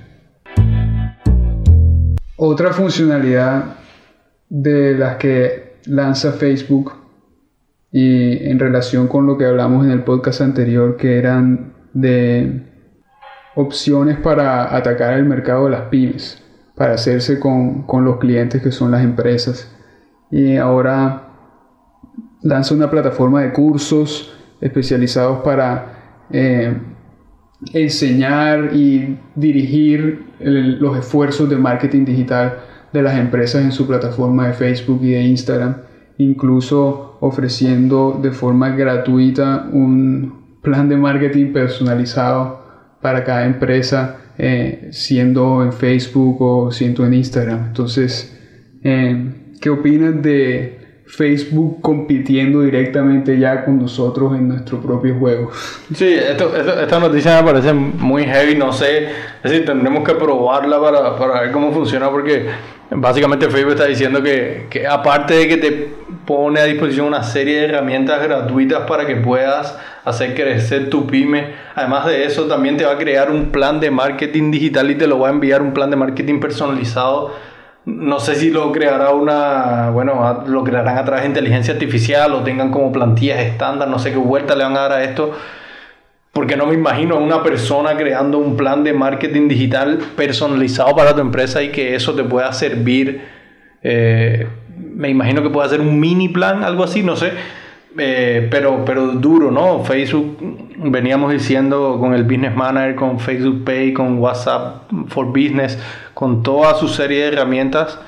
Otra 2.36 2.74
funcionalidad 2.74 3.64
de 4.50 4.94
las 4.94 5.16
que 5.16 5.76
lanza 5.86 6.32
Facebook 6.32 6.92
y 7.90 8.46
en 8.46 8.58
relación 8.58 9.08
con 9.08 9.26
lo 9.26 9.38
que 9.38 9.46
hablamos 9.46 9.86
en 9.86 9.90
el 9.90 10.02
podcast 10.02 10.42
anterior 10.42 10.98
que 10.98 11.16
eran 11.16 11.72
de 11.94 12.60
opciones 13.54 14.18
para 14.18 14.76
atacar 14.76 15.14
el 15.14 15.24
mercado 15.24 15.64
de 15.64 15.70
las 15.70 15.82
pymes, 15.88 16.45
para 16.76 16.94
hacerse 16.94 17.40
con, 17.40 17.84
los 18.04 18.18
clientes 18.18 18.62
que 18.62 18.70
son 18.70 18.90
las 18.90 19.02
empresas. 19.02 19.74
Y 20.30 20.56
ahora 20.56 21.28
lanza 22.42 22.74
una 22.74 22.90
plataforma 22.90 23.42
de 23.42 23.52
cursos 23.52 24.32
especializados 24.60 25.40
para 25.42 26.26
eh, 26.30 26.76
enseñar 27.72 28.74
y 28.74 29.18
dirigir 29.34 30.26
los 30.38 30.98
esfuerzos 30.98 31.48
de 31.48 31.56
marketing 31.56 32.04
digital 32.04 32.58
de 32.92 33.02
las 33.02 33.18
empresas 33.18 33.62
en 33.62 33.72
su 33.72 33.86
plataforma 33.86 34.48
de 34.48 34.52
Facebook 34.52 35.00
y 35.02 35.12
de 35.12 35.22
Instagram, 35.22 35.76
incluso 36.18 37.16
ofreciendo 37.20 38.18
de 38.22 38.30
forma 38.32 38.70
gratuita 38.70 39.68
un 39.72 40.58
plan 40.62 40.88
de 40.88 40.96
marketing 40.96 41.52
personalizado 41.52 42.64
para 43.00 43.24
cada 43.24 43.46
empresa, 43.46 44.16
eh, 44.38 44.88
siendo 44.92 45.62
en 45.62 45.72
Facebook 45.72 46.40
o 46.40 46.70
siendo 46.70 47.04
en 47.06 47.14
Instagram. 47.14 47.68
Entonces, 47.68 48.36
eh, 48.82 49.32
¿qué 49.60 49.70
opinas 49.70 50.22
de 50.22 50.85
Facebook 51.06 51.80
compitiendo 51.80 52.62
directamente 52.62 53.38
ya 53.38 53.64
con 53.64 53.78
nosotros 53.78 54.34
en 54.34 54.48
nuestro 54.48 54.80
propio 54.80 55.14
juego. 55.14 55.52
Sí, 55.94 56.14
esto, 56.14 56.52
esta 56.56 56.98
noticia 56.98 57.40
me 57.40 57.52
parece 57.52 57.72
muy 57.72 58.24
heavy, 58.24 58.56
no 58.56 58.72
sé, 58.72 59.04
es 59.04 59.50
decir, 59.50 59.64
tendremos 59.64 60.02
que 60.02 60.14
probarla 60.14 60.80
para, 60.80 61.16
para 61.16 61.40
ver 61.42 61.52
cómo 61.52 61.72
funciona 61.72 62.10
porque 62.10 62.46
básicamente 62.90 63.48
Facebook 63.48 63.74
está 63.74 63.86
diciendo 63.86 64.20
que, 64.20 64.66
que, 64.68 64.86
aparte 64.86 65.34
de 65.34 65.48
que 65.48 65.56
te 65.58 65.94
pone 66.26 66.58
a 66.58 66.64
disposición 66.64 67.06
una 67.06 67.22
serie 67.22 67.60
de 67.60 67.64
herramientas 67.66 68.20
gratuitas 68.20 68.80
para 68.88 69.06
que 69.06 69.14
puedas 69.14 69.78
hacer 70.04 70.34
crecer 70.34 70.90
tu 70.90 71.06
pyme, 71.06 71.52
además 71.76 72.06
de 72.06 72.24
eso 72.24 72.46
también 72.46 72.76
te 72.76 72.84
va 72.84 72.94
a 72.94 72.98
crear 72.98 73.30
un 73.30 73.52
plan 73.52 73.78
de 73.78 73.92
marketing 73.92 74.50
digital 74.50 74.90
y 74.90 74.96
te 74.96 75.06
lo 75.06 75.20
va 75.20 75.28
a 75.28 75.30
enviar 75.30 75.62
un 75.62 75.72
plan 75.72 75.88
de 75.88 75.96
marketing 75.96 76.40
personalizado 76.40 77.32
no 77.86 78.18
sé 78.18 78.34
si 78.34 78.50
lo 78.50 78.72
creará 78.72 79.10
una, 79.10 79.90
bueno, 79.90 80.44
lo 80.46 80.64
crearán 80.64 80.98
a 80.98 81.04
través 81.04 81.22
de 81.22 81.28
inteligencia 81.28 81.72
artificial 81.72 82.34
o 82.34 82.42
tengan 82.42 82.72
como 82.72 82.90
plantillas 82.90 83.38
estándar, 83.38 83.88
no 83.88 84.00
sé 84.00 84.10
qué 84.10 84.18
vuelta 84.18 84.56
le 84.56 84.64
van 84.64 84.76
a 84.76 84.80
dar 84.80 84.92
a 84.92 85.04
esto, 85.04 85.32
porque 86.32 86.56
no 86.56 86.66
me 86.66 86.74
imagino 86.74 87.14
a 87.14 87.18
una 87.18 87.44
persona 87.44 87.96
creando 87.96 88.38
un 88.38 88.56
plan 88.56 88.82
de 88.82 88.92
marketing 88.92 89.46
digital 89.46 89.98
personalizado 90.16 90.94
para 90.96 91.14
tu 91.14 91.20
empresa 91.20 91.62
y 91.62 91.70
que 91.70 91.94
eso 91.94 92.14
te 92.14 92.24
pueda 92.24 92.52
servir. 92.52 93.22
Eh, 93.82 94.48
me 94.76 95.08
imagino 95.08 95.42
que 95.42 95.50
puede 95.50 95.66
hacer 95.66 95.80
un 95.80 95.98
mini 96.00 96.28
plan, 96.28 96.64
algo 96.64 96.82
así, 96.82 97.04
no 97.04 97.14
sé. 97.14 97.32
Eh, 97.98 98.48
pero, 98.50 98.84
pero 98.84 99.12
duro, 99.12 99.50
¿no? 99.50 99.82
Facebook, 99.84 100.36
veníamos 100.76 101.32
diciendo 101.32 101.96
con 101.98 102.14
el 102.14 102.24
Business 102.24 102.54
Manager, 102.54 102.94
con 102.94 103.18
Facebook 103.18 103.64
Pay, 103.64 103.92
con 103.94 104.18
WhatsApp 104.18 104.90
for 105.08 105.26
Business, 105.26 105.78
con 106.12 106.42
toda 106.42 106.74
su 106.74 106.88
serie 106.88 107.22
de 107.22 107.28
herramientas, 107.28 107.98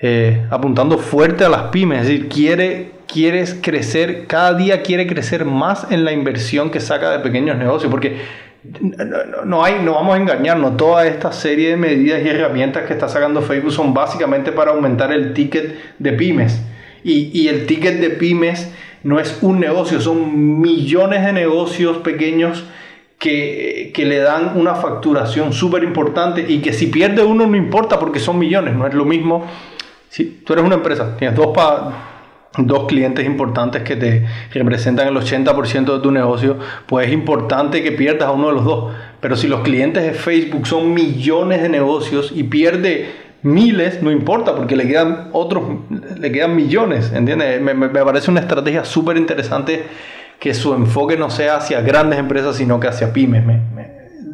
eh, 0.00 0.46
apuntando 0.50 0.96
fuerte 0.96 1.44
a 1.44 1.50
las 1.50 1.64
pymes, 1.64 2.02
es 2.02 2.08
decir, 2.08 2.28
quiere, 2.28 2.92
quieres 3.06 3.58
crecer, 3.60 4.26
cada 4.26 4.54
día 4.54 4.82
quiere 4.82 5.06
crecer 5.06 5.44
más 5.44 5.90
en 5.90 6.04
la 6.04 6.12
inversión 6.12 6.70
que 6.70 6.80
saca 6.80 7.10
de 7.10 7.18
pequeños 7.18 7.58
negocios, 7.58 7.90
porque 7.90 8.16
no, 9.44 9.64
hay, 9.64 9.80
no 9.82 9.94
vamos 9.94 10.14
a 10.14 10.18
engañarnos, 10.18 10.78
toda 10.78 11.06
esta 11.06 11.32
serie 11.32 11.70
de 11.70 11.76
medidas 11.76 12.22
y 12.24 12.28
herramientas 12.28 12.84
que 12.84 12.94
está 12.94 13.08
sacando 13.08 13.42
Facebook 13.42 13.72
son 13.72 13.92
básicamente 13.92 14.52
para 14.52 14.70
aumentar 14.70 15.12
el 15.12 15.34
ticket 15.34 15.74
de 15.98 16.12
pymes. 16.12 16.62
Y, 17.02 17.30
y 17.32 17.48
el 17.48 17.66
ticket 17.66 17.98
de 18.00 18.10
pymes 18.10 18.70
no 19.02 19.18
es 19.18 19.38
un 19.42 19.60
negocio, 19.60 20.00
son 20.00 20.60
millones 20.60 21.24
de 21.24 21.32
negocios 21.32 21.98
pequeños 21.98 22.64
que, 23.18 23.92
le 23.96 24.18
dan 24.18 24.58
una 24.58 24.74
facturación 24.74 25.52
súper 25.52 25.84
importante 25.84 26.44
y 26.48 26.60
que 26.60 26.72
si 26.72 26.86
pierde 26.86 27.22
uno 27.22 27.46
no 27.46 27.56
importa 27.56 27.98
porque 27.98 28.18
son 28.18 28.38
millones, 28.38 28.74
no 28.74 28.86
es 28.86 28.94
lo 28.94 29.04
mismo. 29.04 29.46
Si 30.08 30.24
tú 30.44 30.54
eres 30.54 30.64
una 30.64 30.76
empresa, 30.76 31.16
tienes 31.16 31.36
dos, 31.36 31.56
dos 32.56 32.86
clientes 32.88 33.24
importantes 33.26 33.82
que 33.82 33.96
te 33.96 34.26
representan 34.52 35.08
el 35.08 35.14
80% 35.14 35.94
de 35.94 36.00
tu 36.00 36.10
negocio, 36.10 36.58
pues 36.86 37.08
es 37.08 37.12
importante 37.12 37.82
que 37.82 37.92
pierdas 37.92 38.28
a 38.28 38.32
uno 38.32 38.48
de 38.48 38.54
los 38.54 38.64
dos. 38.64 38.94
Pero 39.20 39.36
si 39.36 39.48
los 39.48 39.60
clientes 39.60 40.02
de 40.02 40.12
Facebook 40.12 40.66
son 40.66 40.94
millones 40.94 41.62
de 41.62 41.68
negocios 41.68 42.32
y 42.34 42.44
pierde 42.44 43.29
miles, 43.42 44.02
no 44.02 44.10
importa, 44.10 44.54
porque 44.54 44.76
le 44.76 44.86
quedan 44.86 45.28
otros, 45.32 45.62
le 46.18 46.32
quedan 46.32 46.54
millones, 46.56 47.12
¿entiendes? 47.12 47.60
Me, 47.60 47.74
parece 47.88 48.30
una 48.30 48.40
estrategia 48.40 48.84
súper 48.84 49.16
interesante 49.16 49.84
que 50.38 50.54
su 50.54 50.74
enfoque 50.74 51.16
no 51.16 51.30
sea 51.30 51.56
hacia 51.56 51.80
grandes 51.80 52.18
empresas, 52.18 52.56
sino 52.56 52.80
que 52.80 52.88
hacia 52.88 53.12
pymes. 53.12 53.44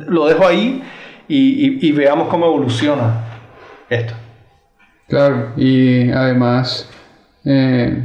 lo 0.06 0.26
dejo 0.26 0.46
ahí 0.46 0.82
y, 1.28 1.92
veamos 1.92 2.28
cómo 2.28 2.46
evoluciona 2.46 3.24
esto. 3.88 4.14
Claro, 5.08 5.52
y 5.56 6.10
además 6.10 6.90
eh, 7.44 8.02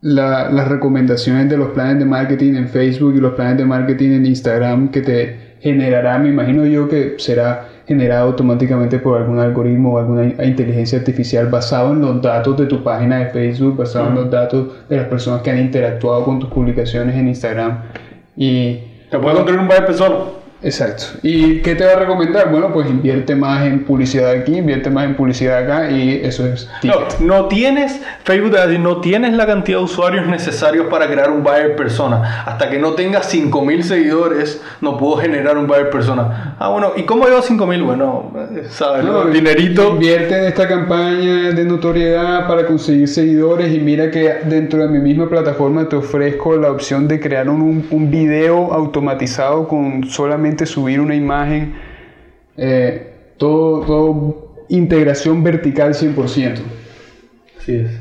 las 0.00 0.68
recomendaciones 0.68 1.48
de 1.48 1.56
los 1.56 1.70
planes 1.70 1.98
de 2.00 2.04
marketing 2.04 2.54
en 2.54 2.68
Facebook 2.68 3.14
y 3.16 3.20
los 3.20 3.34
planes 3.34 3.58
de 3.58 3.64
marketing 3.64 4.10
en 4.10 4.26
Instagram 4.26 4.88
que 4.88 5.02
te 5.02 5.50
generará, 5.60 6.18
me 6.18 6.30
imagino 6.30 6.64
yo 6.66 6.88
que 6.88 7.14
será 7.18 7.68
generado 7.86 8.28
automáticamente 8.28 8.98
por 8.98 9.18
algún 9.18 9.38
algoritmo 9.38 9.94
o 9.94 9.98
alguna 9.98 10.24
inteligencia 10.44 10.98
artificial 10.98 11.46
basado 11.46 11.92
en 11.92 12.00
los 12.00 12.22
datos 12.22 12.56
de 12.56 12.66
tu 12.66 12.82
página 12.82 13.18
de 13.18 13.26
Facebook, 13.26 13.76
basado 13.76 14.08
en 14.08 14.14
los 14.14 14.30
datos 14.30 14.88
de 14.88 14.96
las 14.96 15.06
personas 15.06 15.42
que 15.42 15.50
han 15.50 15.58
interactuado 15.58 16.24
con 16.24 16.38
tus 16.38 16.50
publicaciones 16.50 17.16
en 17.16 17.28
Instagram. 17.28 17.82
Y, 18.36 18.78
Te 19.10 19.18
puede 19.18 19.34
construir 19.34 19.60
un 19.60 19.68
par 19.68 19.80
de 19.80 19.86
personas. 19.86 20.39
Exacto. 20.62 21.04
¿Y 21.22 21.60
qué 21.60 21.74
te 21.74 21.86
va 21.86 21.92
a 21.92 21.96
recomendar? 21.96 22.50
Bueno, 22.50 22.70
pues 22.72 22.88
invierte 22.88 23.34
más 23.34 23.66
en 23.66 23.84
publicidad 23.84 24.30
aquí, 24.30 24.58
invierte 24.58 24.90
más 24.90 25.06
en 25.06 25.14
publicidad 25.14 25.58
acá 25.58 25.90
y 25.90 26.20
eso 26.22 26.46
es 26.46 26.68
No, 26.82 26.96
no 27.20 27.46
tienes, 27.46 28.00
Facebook 28.24 28.56
a 28.56 28.66
decir, 28.66 28.80
no 28.80 29.00
tienes 29.00 29.32
la 29.32 29.46
cantidad 29.46 29.78
de 29.78 29.84
usuarios 29.84 30.26
necesarios 30.26 30.86
para 30.88 31.06
crear 31.06 31.30
un 31.30 31.42
buyer 31.42 31.76
persona. 31.76 32.44
Hasta 32.44 32.68
que 32.68 32.78
no 32.78 32.92
tengas 32.92 33.26
5000 33.26 33.84
seguidores, 33.84 34.62
no 34.82 34.98
puedo 34.98 35.16
generar 35.16 35.56
un 35.56 35.66
buyer 35.66 35.88
persona. 35.88 36.56
Ah, 36.58 36.68
bueno, 36.68 36.92
¿y 36.94 37.04
cómo 37.04 37.24
llevo 37.24 37.40
5000? 37.40 37.82
Bueno, 37.82 38.30
sabes, 38.68 39.04
no, 39.04 39.24
dinerito. 39.24 39.90
Invierte 39.90 40.38
en 40.38 40.44
esta 40.44 40.68
campaña 40.68 41.52
de 41.52 41.64
notoriedad 41.64 42.46
para 42.46 42.66
conseguir 42.66 43.08
seguidores 43.08 43.72
y 43.72 43.78
mira 43.78 44.10
que 44.10 44.40
dentro 44.44 44.80
de 44.80 44.88
mi 44.88 44.98
misma 44.98 45.28
plataforma 45.28 45.88
te 45.88 45.96
ofrezco 45.96 46.56
la 46.56 46.70
opción 46.70 47.08
de 47.08 47.18
crear 47.18 47.48
un, 47.48 47.86
un 47.90 48.10
video 48.10 48.72
automatizado 48.74 49.66
con 49.66 50.04
solamente 50.04 50.49
subir 50.66 51.00
una 51.00 51.14
imagen, 51.14 51.74
eh, 52.56 53.34
todo, 53.36 53.84
todo 53.86 54.64
integración 54.68 55.42
vertical 55.42 55.94
100%. 55.94 56.60
Así 57.58 57.76
es. 57.76 58.00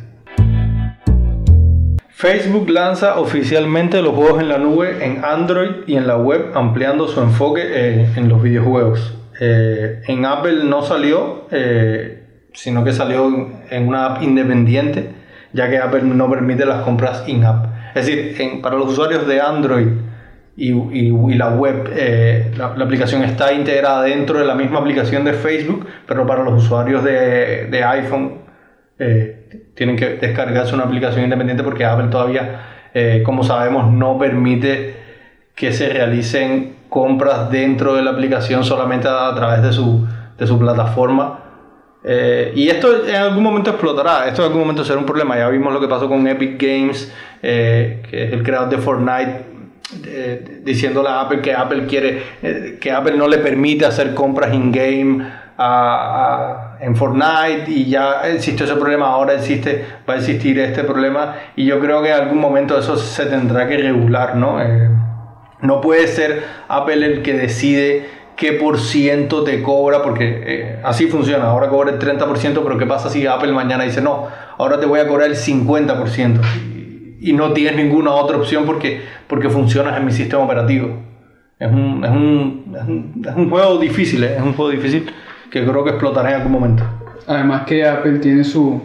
Facebook 2.09 2.69
lanza 2.69 3.19
oficialmente 3.19 4.01
los 4.01 4.13
juegos 4.13 4.41
en 4.41 4.49
la 4.49 4.57
nube 4.57 5.05
en 5.05 5.23
Android 5.23 5.87
y 5.87 5.95
en 5.95 6.05
la 6.05 6.17
web, 6.17 6.51
ampliando 6.53 7.07
su 7.07 7.21
enfoque 7.21 7.61
eh, 7.65 8.09
en 8.15 8.27
los 8.27 8.43
videojuegos. 8.43 9.15
Eh, 9.39 10.01
en 10.07 10.25
Apple 10.25 10.65
no 10.65 10.81
salió, 10.81 11.47
sino 12.53 12.83
que 12.83 12.91
salió 12.91 13.49
en 13.69 13.87
una 13.87 14.05
app 14.07 14.23
independiente, 14.23 15.11
ya 15.53 15.69
que 15.69 15.77
Apple 15.77 16.01
no 16.03 16.29
permite 16.29 16.65
las 16.65 16.83
compras 16.83 17.23
in-app. 17.27 17.67
Es 17.95 18.05
decir, 18.05 18.61
para 18.61 18.75
los 18.75 18.91
usuarios 18.91 19.25
de 19.25 19.39
Android 19.39 19.87
y, 20.59 20.73
y, 20.73 21.35
la 21.35 21.49
web, 21.51 21.89
eh, 21.95 22.51
la, 22.57 22.65
aplicación 22.65 23.23
está 23.23 23.53
integrada 23.53 24.03
dentro 24.03 24.39
de 24.39 24.45
la 24.45 24.55
misma 24.55 24.79
aplicación 24.79 25.23
de 25.23 25.31
Facebook, 25.31 25.87
pero 26.05 26.27
para 26.27 26.43
los 26.43 26.61
usuarios 26.61 27.01
de, 27.01 27.67
de 27.67 27.83
iPhone 27.83 28.39
eh, 28.99 29.69
tienen 29.73 29.95
que 29.95 30.15
descargarse 30.15 30.75
una 30.75 30.83
aplicación 30.83 31.23
independiente 31.23 31.63
porque 31.63 31.85
Apple 31.85 32.07
todavía, 32.09 32.89
eh, 32.93 33.23
como 33.25 33.43
sabemos, 33.43 33.89
no 33.93 34.19
permite 34.19 34.97
que 35.55 35.71
se 35.71 35.87
realicen 35.87 36.75
compras 36.89 37.49
dentro 37.49 37.95
de 37.95 38.01
la 38.01 38.11
aplicación 38.11 38.65
solamente 38.65 39.07
a, 39.07 39.33
través 39.33 39.63
de 39.63 39.71
su, 39.71 40.05
de 40.37 40.45
su 40.45 40.59
plataforma. 40.59 41.45
Y 42.55 42.69
esto 42.69 43.05
en 43.05 43.15
algún 43.15 43.43
momento 43.43 43.71
explotará, 43.71 44.27
esto 44.27 44.41
en 44.41 44.47
algún 44.47 44.61
momento 44.61 44.83
será 44.83 44.99
un 44.99 45.05
problema. 45.05 45.37
Ya 45.37 45.47
vimos 45.49 45.71
lo 45.73 45.79
que 45.79 45.87
pasó 45.87 46.07
con 46.07 46.25
Epic 46.27 46.59
Games, 46.59 47.13
que 47.41 48.09
es 48.11 48.33
el 48.33 48.41
creador 48.41 48.69
de 48.69 48.77
Fortnite, 48.77 49.49
eh, 50.05 50.61
diciéndole 50.63 51.09
a 51.09 51.21
Apple 51.21 51.41
que 51.41 51.53
Apple 51.53 51.85
quiere, 51.87 52.77
que 52.79 52.91
Apple 52.91 53.17
no 53.17 53.27
le 53.27 53.39
permite 53.39 53.85
hacer 53.85 54.13
compras 54.13 54.53
in-game 54.53 55.25
en 56.79 56.95
Fortnite 56.95 57.69
y 57.69 57.89
ya 57.89 58.21
existió 58.29 58.65
ese 58.65 58.75
problema, 58.75 59.07
ahora 59.07 59.33
existe, 59.33 59.85
va 60.07 60.13
a 60.13 60.17
existir 60.17 60.57
este 60.59 60.83
problema 60.83 61.35
y 61.55 61.65
yo 61.65 61.79
creo 61.79 62.01
que 62.01 62.09
en 62.09 62.15
algún 62.15 62.39
momento 62.39 62.79
eso 62.79 62.95
se 62.95 63.25
tendrá 63.25 63.67
que 63.67 63.77
regular, 63.77 64.35
¿no? 64.35 64.57
no 65.61 65.81
puede 65.81 66.07
ser 66.07 66.43
Apple 66.67 67.05
el 67.05 67.21
que 67.21 67.33
decide 67.33 68.19
qué 68.39 68.53
por 68.53 68.79
ciento 68.79 69.43
te 69.43 69.61
cobra, 69.61 70.01
porque 70.01 70.41
eh, 70.45 70.79
así 70.83 71.07
funciona, 71.07 71.45
ahora 71.45 71.67
cobra 71.67 71.91
el 71.91 71.99
30%, 71.99 72.61
pero 72.63 72.77
¿qué 72.77 72.85
pasa 72.85 73.09
si 73.09 73.27
Apple 73.27 73.51
mañana 73.51 73.83
dice, 73.83 74.01
no, 74.01 74.27
ahora 74.57 74.79
te 74.79 74.85
voy 74.85 75.01
a 75.01 75.07
cobrar 75.07 75.27
el 75.27 75.35
50%? 75.35 76.39
Y, 77.19 77.33
no 77.33 77.53
tienes 77.53 77.75
ninguna 77.75 78.11
otra 78.11 78.37
opción 78.37 78.65
porque, 78.65 79.01
porque 79.27 79.49
funcionas 79.49 79.97
en 79.97 80.05
mi 80.05 80.11
sistema 80.11 80.43
operativo. 80.43 80.89
Es 81.59 81.71
un, 81.71 82.03
es 82.03 82.11
un, 82.11 83.23
es 83.27 83.35
un, 83.35 83.49
juego 83.49 83.77
difícil, 83.77 84.23
¿eh? 84.23 84.35
es 84.37 84.41
un 84.41 84.53
juego 84.53 84.71
difícil 84.71 85.09
que 85.51 85.65
creo 85.65 85.83
que 85.83 85.89
explotará 85.89 86.29
en 86.29 86.35
algún 86.37 86.53
momento. 86.53 86.83
Además 87.27 87.63
que 87.65 87.85
Apple 87.85 88.19
tiene 88.19 88.43
su 88.43 88.81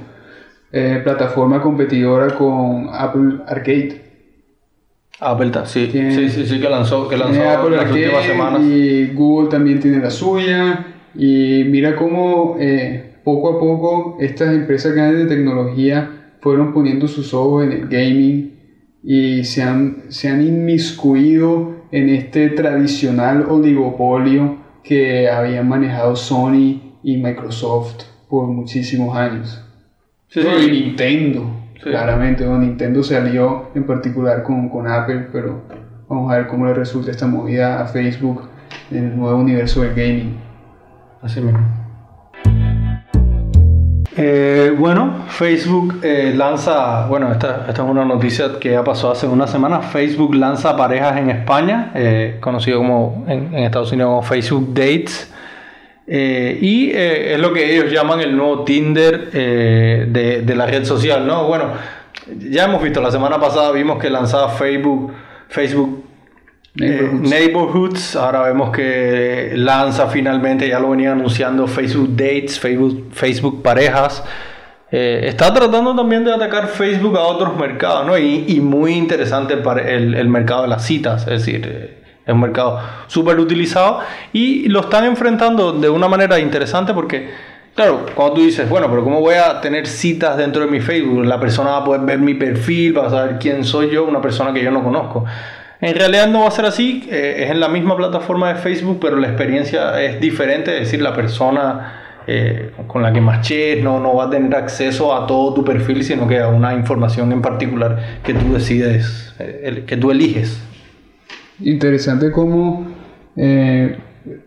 eh, 0.72 1.00
plataforma 1.04 1.62
competidora 1.62 2.34
con 2.34 2.88
Apple 2.92 3.38
Arcade 3.46 4.04
Apple, 5.20 5.52
sí, 5.64 5.88
sí, 5.92 6.28
sí, 6.28 6.46
sí, 6.46 6.60
que 6.60 6.68
lanzó, 6.68 7.08
que 7.08 7.16
lanzó 7.16 7.48
Apple 7.48 7.76
las 7.76 7.90
últimas 7.90 8.24
semanas. 8.24 8.60
Y 8.62 9.06
Google 9.14 9.48
también 9.48 9.80
tiene 9.80 9.98
la 9.98 10.10
suya. 10.10 10.86
Y 11.14 11.64
mira 11.68 11.94
cómo 11.94 12.56
eh, 12.58 13.14
poco 13.22 13.56
a 13.56 13.60
poco 13.60 14.16
estas 14.20 14.52
empresas 14.52 14.92
grandes 14.92 15.28
de 15.28 15.34
tecnología 15.36 16.23
fueron 16.44 16.74
poniendo 16.74 17.08
sus 17.08 17.32
ojos 17.32 17.64
en 17.64 17.72
el 17.72 17.88
gaming 17.88 18.52
y 19.02 19.44
se 19.44 19.62
han, 19.62 20.02
se 20.10 20.28
han 20.28 20.46
inmiscuido 20.46 21.86
en 21.90 22.10
este 22.10 22.50
tradicional 22.50 23.46
oligopolio 23.48 24.58
que 24.82 25.30
habían 25.30 25.66
manejado 25.66 26.14
Sony 26.14 26.98
y 27.02 27.16
Microsoft 27.16 28.04
por 28.28 28.46
muchísimos 28.46 29.16
años. 29.16 29.64
Sí, 30.28 30.40
Y 30.40 30.70
Nintendo. 30.70 31.50
Claramente, 31.82 32.46
Nintendo 32.46 33.02
se 33.02 33.16
alió 33.16 33.70
en 33.74 33.84
particular 33.84 34.42
con, 34.42 34.68
con, 34.68 34.86
Apple, 34.86 35.28
pero 35.32 35.62
vamos 36.08 36.30
a 36.30 36.36
ver 36.36 36.46
cómo 36.46 36.66
le 36.66 36.74
resulta 36.74 37.10
esta 37.10 37.26
movida 37.26 37.80
a 37.80 37.86
Facebook 37.86 38.48
en 38.90 39.04
el 39.04 39.16
nuevo 39.16 39.38
universo 39.38 39.80
del 39.80 39.94
gaming. 39.94 40.36
Así 41.22 41.40
mismo. 41.40 41.83
Eh, 44.16 44.72
bueno, 44.78 45.24
Facebook 45.28 45.98
eh, 46.04 46.32
lanza, 46.36 47.06
bueno, 47.06 47.32
esta, 47.32 47.66
esta, 47.68 47.82
es 47.82 47.88
una 47.88 48.04
noticia 48.04 48.60
que 48.60 48.76
ha 48.76 48.84
pasado 48.84 49.12
hace 49.12 49.26
una 49.26 49.46
semana. 49.46 49.80
Facebook 49.80 50.34
lanza 50.34 50.76
parejas 50.76 51.16
en 51.16 51.30
España, 51.30 51.90
eh, 51.94 52.36
conocido 52.40 52.78
como 52.78 53.24
en, 53.26 53.54
Estados 53.54 53.90
Unidos 53.90 54.10
como 54.10 54.22
Facebook 54.22 54.72
Dates. 54.72 55.32
Y 56.06 56.90
es 56.92 57.38
lo 57.40 57.52
que 57.54 57.74
ellos 57.74 57.90
llaman 57.90 58.20
el 58.20 58.36
nuevo 58.36 58.62
Tinder 58.64 59.30
de, 59.30 60.42
de, 60.44 60.54
la 60.54 60.66
red 60.66 60.84
social, 60.84 61.26
¿no? 61.26 61.46
Bueno, 61.46 61.64
ya 62.50 62.64
hemos 62.64 62.82
visto, 62.82 63.00
la 63.00 63.10
semana 63.10 63.40
pasada 63.40 63.72
vimos 63.72 63.98
que 63.98 64.10
lanzaba 64.10 64.50
Facebook, 64.50 65.12
Facebook 65.48 66.03
Neighborhoods. 66.74 68.16
ahora 68.16 68.42
vemos 68.42 68.70
que 68.70 69.52
lanza 69.54 70.08
finalmente, 70.08 70.68
ya 70.68 70.78
lo 70.80 70.90
venía 70.90 71.12
anunciando 71.12 71.66
Facebook 71.66 72.10
Dates, 72.10 72.58
Facebook, 72.58 73.10
Facebook 73.12 73.62
Parejas. 73.62 74.24
está 74.90 75.52
tratando 75.54 75.94
también 75.94 76.24
de 76.24 76.32
atacar 76.32 76.68
Facebook 76.68 77.16
a 77.16 77.22
otros 77.22 77.56
mercados, 77.56 78.06
¿no? 78.06 78.18
Y, 78.18 78.44
y 78.48 78.60
muy 78.60 78.94
interesante 78.94 79.56
para 79.56 79.88
el, 79.88 80.14
el 80.14 80.28
mercado 80.28 80.62
de 80.62 80.68
las 80.68 80.84
citas, 80.84 81.22
es 81.22 81.44
decir 81.44 82.04
es 82.26 82.32
un 82.32 82.40
mercado 82.40 82.80
súper 83.06 83.38
utilizado 83.38 84.00
y 84.32 84.68
lo 84.68 84.80
están 84.80 85.04
enfrentando 85.04 85.72
de 85.72 85.88
una 85.90 86.08
manera 86.08 86.38
interesante 86.38 86.94
porque, 86.94 87.30
claro, 87.74 88.06
cuando 88.14 88.34
tú 88.34 88.40
dices, 88.42 88.68
bueno, 88.68 88.88
pero 88.88 89.04
¿cómo 89.04 89.20
voy 89.20 89.34
a 89.34 89.60
tener 89.60 89.86
citas 89.86 90.36
dentro 90.36 90.64
de 90.64 90.70
mi 90.70 90.80
Facebook? 90.80 91.24
La 91.24 91.38
persona 91.38 91.70
va 91.70 91.76
a 91.78 91.84
poder 91.84 92.00
ver 92.02 92.18
mi 92.18 92.34
perfil, 92.34 92.96
va 92.96 93.06
a 93.06 93.10
saber 93.10 93.36
quién 93.38 93.64
soy 93.64 93.90
yo, 93.90 94.04
una 94.04 94.22
persona 94.22 94.52
que 94.52 94.62
yo 94.62 94.70
no 94.70 94.82
conozco. 94.82 95.24
En 95.84 95.94
realidad 95.96 96.28
no 96.28 96.40
va 96.40 96.48
a 96.48 96.50
ser 96.50 96.64
así, 96.64 97.06
eh, 97.10 97.44
es 97.44 97.50
en 97.50 97.60
la 97.60 97.68
misma 97.68 97.94
plataforma 97.94 98.48
de 98.48 98.54
Facebook, 98.54 99.00
pero 99.02 99.16
la 99.16 99.26
experiencia 99.28 100.02
es 100.02 100.18
diferente, 100.18 100.72
es 100.72 100.80
decir, 100.80 101.02
la 101.02 101.12
persona... 101.12 102.00
Eh, 102.26 102.70
con 102.86 103.02
la 103.02 103.12
que 103.12 103.20
maches 103.20 103.84
no, 103.84 104.00
no 104.00 104.14
va 104.14 104.24
a 104.24 104.30
tener 104.30 104.54
acceso 104.54 105.14
a 105.14 105.26
todo 105.26 105.52
tu 105.52 105.62
perfil, 105.62 106.02
sino 106.02 106.26
que 106.26 106.40
a 106.40 106.48
una 106.48 106.72
información 106.72 107.30
en 107.32 107.42
particular 107.42 108.20
que 108.22 108.32
tú 108.32 108.54
decides, 108.54 109.34
eh, 109.38 109.84
que 109.86 109.98
tú 109.98 110.10
eliges. 110.10 110.58
Interesante 111.60 112.32
cómo 112.32 112.86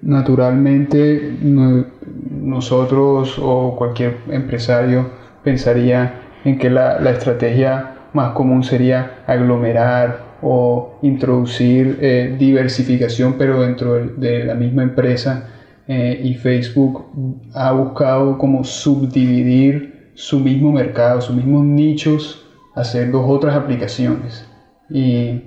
naturalmente 0.01 1.37
nosotros 1.43 3.37
o 3.39 3.75
cualquier 3.77 4.17
empresario 4.31 5.11
pensaría 5.43 6.13
en 6.45 6.57
que 6.57 6.71
la, 6.71 6.97
estrategia 7.11 7.91
más 8.13 8.31
común 8.31 8.63
sería 8.63 9.19
aglomerar 9.27 10.26
o 10.41 10.99
introducir 11.01 11.97
eh, 12.01 12.35
diversificación 12.37 13.35
pero 13.37 13.61
dentro 13.61 13.95
de, 13.95 14.43
la 14.43 14.55
misma 14.55 14.83
empresa 14.83 15.49
eh, 15.87 16.19
y 16.23 16.35
Facebook 16.35 17.05
ha 17.53 17.71
buscado 17.71 18.37
como 18.37 18.63
subdividir 18.63 20.11
su 20.13 20.39
mismo 20.39 20.71
mercado, 20.71 21.21
sus 21.21 21.35
mismos 21.35 21.63
nichos, 21.63 22.43
hacer 22.75 23.11
dos 23.11 23.23
otras 23.27 23.55
aplicaciones. 23.55 24.47
Y 24.89 25.43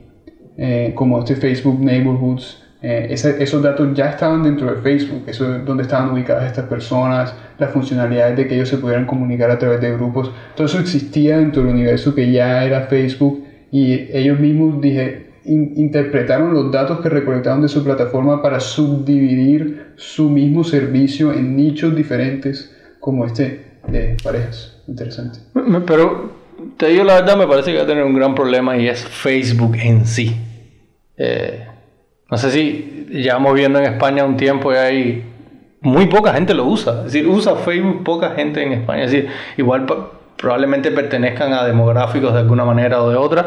eh, 0.56 0.92
como 0.94 1.18
este 1.18 1.36
Facebook 1.36 1.80
Neighborhoods, 1.80 2.62
eh, 2.82 3.08
esos 3.10 3.62
datos 3.62 3.88
ya 3.94 4.10
estaban 4.10 4.42
dentro 4.42 4.72
de 4.72 4.80
Facebook, 4.80 5.24
eso 5.26 5.56
es 5.56 5.64
donde 5.64 5.82
estaban 5.82 6.12
ubicadas 6.12 6.46
estas 6.46 6.66
personas, 6.66 7.34
las 7.58 7.70
funcionalidades 7.72 8.36
de 8.36 8.46
que 8.46 8.54
ellos 8.54 8.68
se 8.68 8.78
pudieran 8.78 9.06
comunicar 9.06 9.50
a 9.50 9.58
través 9.58 9.80
de 9.80 9.92
grupos, 9.92 10.30
todo 10.54 10.66
eso 10.66 10.78
existía 10.78 11.38
dentro 11.38 11.62
del 11.62 11.72
universo 11.74 12.14
que 12.14 12.30
ya 12.30 12.64
era 12.64 12.82
Facebook 12.82 13.44
y 13.70 14.16
ellos 14.16 14.38
mismos 14.38 14.80
dije, 14.80 15.30
interpretaron 15.44 16.52
los 16.52 16.70
datos 16.70 17.00
que 17.00 17.08
recolectaron 17.08 17.62
de 17.62 17.68
su 17.68 17.82
plataforma 17.82 18.42
para 18.42 18.60
subdividir 18.60 19.92
su 19.96 20.28
mismo 20.28 20.64
servicio 20.64 21.32
en 21.32 21.56
nichos 21.56 21.94
diferentes 21.94 22.76
como 23.00 23.24
este 23.24 23.78
de 23.86 24.16
parejas. 24.22 24.82
Interesante. 24.86 25.38
Pero 25.86 26.32
te 26.76 26.88
digo 26.88 27.04
la 27.04 27.14
verdad, 27.14 27.36
me 27.36 27.46
parece 27.46 27.72
que 27.72 27.78
va 27.78 27.84
a 27.84 27.86
tener 27.86 28.04
un 28.04 28.14
gran 28.14 28.34
problema 28.34 28.76
y 28.76 28.88
es 28.88 29.04
Facebook 29.04 29.76
en 29.76 30.04
sí. 30.04 30.36
Eh, 31.16 31.66
no 32.30 32.36
sé 32.36 32.50
si 32.50 33.06
llevamos 33.10 33.54
viendo 33.54 33.78
en 33.78 33.86
España 33.86 34.24
un 34.24 34.36
tiempo 34.36 34.72
y 34.72 34.76
hay 34.76 35.24
muy 35.80 36.06
poca 36.06 36.32
gente 36.32 36.54
lo 36.54 36.66
usa. 36.66 36.98
Es 36.98 37.12
decir, 37.12 37.26
usa 37.26 37.56
Facebook 37.56 38.04
poca 38.04 38.30
gente 38.30 38.62
en 38.62 38.72
España. 38.72 39.04
Es 39.04 39.12
decir, 39.12 39.30
igual 39.56 39.86
probablemente 40.40 40.90
pertenezcan 40.90 41.52
a 41.52 41.64
demográficos 41.64 42.32
de 42.32 42.40
alguna 42.40 42.64
manera 42.64 43.02
o 43.02 43.10
de 43.10 43.16
otra, 43.16 43.46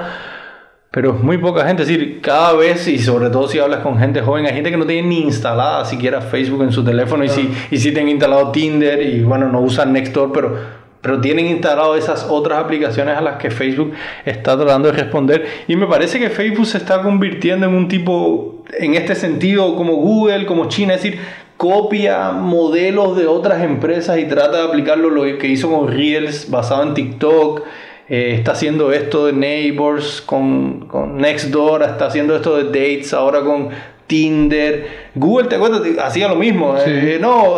pero 0.92 1.14
muy 1.14 1.40
poca 1.40 1.66
gente. 1.66 1.82
Es 1.82 1.90
decir, 1.90 2.22
cada 2.22 2.54
vez, 2.54 2.88
y 2.88 3.00
sobre 3.00 3.30
todo 3.32 3.48
si 3.48 3.58
hablas 3.58 3.80
con 3.80 3.98
gente 3.98 4.22
joven, 4.22 4.46
hay 4.46 4.54
gente 4.54 4.70
que 4.70 4.78
no 4.78 4.86
tiene 4.86 5.08
ni 5.08 5.22
instalada 5.22 5.84
siquiera 5.86 6.22
Facebook 6.22 6.62
en 6.64 6.72
su 6.72 6.84
teléfono 6.84 7.24
y 7.24 7.30
si, 7.30 7.52
y 7.72 7.78
si 7.78 7.92
tienen 7.92 8.10
instalado 8.10 8.52
Tinder 8.52 9.02
y 9.02 9.22
bueno, 9.22 9.50
no 9.50 9.62
usan 9.62 9.92
Nextdoor, 9.92 10.32
pero 10.32 10.84
pero 11.04 11.20
tienen 11.20 11.48
instalado 11.48 11.98
esas 11.98 12.28
otras 12.30 12.64
aplicaciones 12.64 13.18
a 13.18 13.20
las 13.20 13.36
que 13.36 13.52
Facebook 13.52 13.92
está 14.24 14.56
tratando 14.56 14.90
de 14.90 14.98
responder. 14.98 15.46
Y 15.68 15.76
me 15.76 15.86
parece 15.86 16.18
que 16.18 16.30
Facebook 16.30 16.66
se 16.66 16.78
está 16.78 17.02
convirtiendo 17.02 17.68
en 17.68 17.76
un 17.76 17.90
tipo, 17.90 18.64
en 18.80 18.96
este 18.96 19.14
sentido, 19.14 19.76
como 19.76 19.96
Google, 19.96 20.46
como 20.46 20.70
China, 20.70 20.94
es 20.94 21.04
decir, 21.04 21.20
copia 21.58 22.32
modelos 22.32 23.16
de 23.18 23.28
otras 23.28 23.64
empresas 23.64 24.18
y 24.20 24.26
trata 24.26 24.58
de 24.58 24.68
aplicarlo 24.68 25.10
lo 25.10 25.38
que 25.38 25.48
hizo 25.48 25.72
con 25.72 25.88
Reels 25.88 26.50
basado 26.50 26.84
en 26.84 26.94
TikTok. 26.94 27.64
Eh, 28.10 28.36
está 28.38 28.52
haciendo 28.52 28.92
esto 28.92 29.28
de 29.28 29.34
Neighbors 29.34 30.22
con, 30.22 30.88
con 30.88 31.18
Nextdoor, 31.18 31.84
está 31.84 32.08
haciendo 32.08 32.36
esto 32.36 32.58
de 32.58 32.66
Dates 32.66 33.14
ahora 33.14 33.42
con 33.42 33.70
Tinder. 34.08 34.88
Google, 35.16 35.48
¿te 35.48 35.56
acuerdas? 35.56 35.82
Hacía 36.02 36.28
lo 36.28 36.36
mismo. 36.36 36.76
Eh, 36.86 37.18
no, 37.22 37.56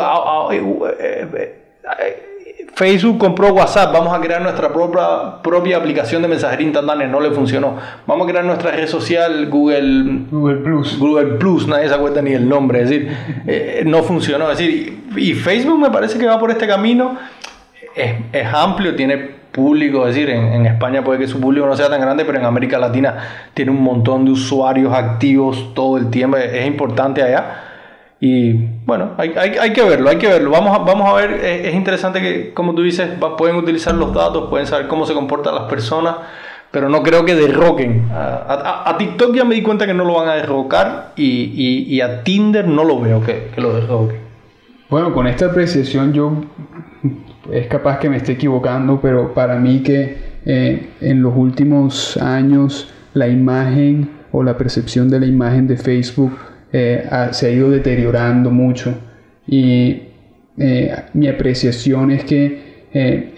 eh, 0.99 1.27
Facebook 2.75 3.17
compró 3.17 3.53
WhatsApp, 3.53 3.93
vamos 3.93 4.13
a 4.13 4.19
crear 4.19 4.41
nuestra 4.41 4.73
propia, 4.73 5.41
propia 5.41 5.77
aplicación 5.77 6.21
de 6.21 6.27
mensajería 6.27 6.65
instantánea, 6.65 7.07
no 7.07 7.21
le 7.21 7.31
funcionó. 7.31 7.77
Vamos 8.05 8.27
a 8.27 8.29
crear 8.29 8.43
nuestra 8.43 8.71
red 8.71 8.87
social 8.87 9.47
Google, 9.47 10.25
Google 10.29 10.57
Plus. 10.57 10.99
Google 10.99 11.37
Plus, 11.37 11.69
nadie 11.69 11.87
se 11.87 11.95
acuerda 11.95 12.21
ni 12.21 12.33
el 12.33 12.49
nombre, 12.49 12.81
es 12.81 12.89
decir, 12.89 13.17
eh, 13.47 13.83
no 13.85 14.03
funcionó. 14.03 14.51
Es 14.51 14.57
decir, 14.57 15.03
y 15.15 15.33
Facebook 15.35 15.79
me 15.79 15.89
parece 15.89 16.19
que 16.19 16.25
va 16.25 16.37
por 16.37 16.51
este 16.51 16.67
camino, 16.67 17.17
es, 17.95 18.13
es 18.33 18.53
amplio, 18.53 18.93
tiene 18.93 19.35
público, 19.53 20.05
es 20.05 20.13
decir, 20.13 20.29
en, 20.31 20.45
en, 20.45 20.65
España 20.65 21.01
puede 21.01 21.19
que 21.19 21.27
su 21.27 21.39
público 21.39 21.65
no 21.65 21.77
sea 21.77 21.89
tan 21.89 22.01
grande, 22.01 22.25
pero 22.25 22.39
en 22.39 22.43
América 22.43 22.77
Latina 22.77 23.15
tiene 23.53 23.71
un 23.71 23.81
montón 23.81 24.25
de 24.25 24.31
usuarios 24.31 24.93
activos 24.93 25.73
todo 25.73 25.97
el 25.97 26.09
tiempo, 26.09 26.35
es 26.35 26.67
importante 26.67 27.23
allá 27.23 27.74
Y 28.19 28.53
bueno, 28.85 29.11
hay, 29.17 29.33
hay, 29.35 29.73
que 29.73 29.83
verlo, 29.83 30.09
hay 30.09 30.17
que 30.17 30.27
verlo. 30.27 30.49
Vamos 30.51 30.75
a, 30.75 30.79
vamos 30.79 31.09
a 31.09 31.13
ver, 31.15 31.31
es, 31.33 31.75
interesante 31.75 32.21
que, 32.21 32.53
como 32.53 32.73
tú 32.73 32.81
dices, 32.81 33.09
pueden 33.37 33.57
utilizar 33.57 33.93
los 33.93 34.13
datos, 34.13 34.49
pueden 34.49 34.67
saber 34.67 34.87
cómo 34.87 35.05
se 35.05 35.13
comportan 35.13 35.53
las 35.53 35.65
personas, 35.65 36.15
pero 36.71 36.89
no 36.89 37.03
creo 37.03 37.25
que 37.25 37.35
derroquen. 37.35 38.09
A, 38.11 38.89
a, 38.89 38.97
TikTok 38.97 39.35
ya 39.35 39.43
me 39.43 39.55
di 39.55 39.61
cuenta 39.61 39.85
que 39.85 39.93
no 39.93 40.05
lo 40.05 40.15
van 40.15 40.29
a 40.29 40.35
derrocar 40.35 41.11
y, 41.15 41.85
y, 41.87 42.01
a 42.01 42.23
Tinder 42.23 42.67
no 42.67 42.83
lo 42.83 42.99
veo 42.99 43.21
que, 43.21 43.51
que 43.53 43.61
lo 43.61 43.73
derroquen. 43.73 44.19
Bueno, 44.89 45.13
con 45.13 45.27
esta 45.27 45.47
apreciación 45.47 46.13
yo 46.13 46.31
es 47.51 47.67
capaz 47.67 47.99
que 47.99 48.09
me 48.09 48.17
esté 48.17 48.33
equivocando, 48.33 48.99
pero 49.01 49.33
para 49.33 49.57
mí 49.57 49.81
que 49.83 50.35
eh, 50.45 50.89
en 51.01 51.21
los 51.21 51.33
últimos 51.35 52.17
años 52.17 52.89
la 53.13 53.27
imagen 53.27 54.09
o 54.31 54.43
la 54.43 54.57
percepción 54.57 55.09
de 55.09 55.19
la 55.19 55.25
imagen 55.25 55.67
de 55.67 55.77
Facebook 55.77 56.37
eh, 56.77 57.07
se 57.31 57.47
ha 57.47 57.49
ido 57.51 57.69
deteriorando 57.69 58.51
mucho. 58.51 58.93
Y 59.47 60.01
eh, 60.57 60.95
mi 61.13 61.27
apreciación 61.27 62.11
es 62.11 62.25
que 62.25 62.75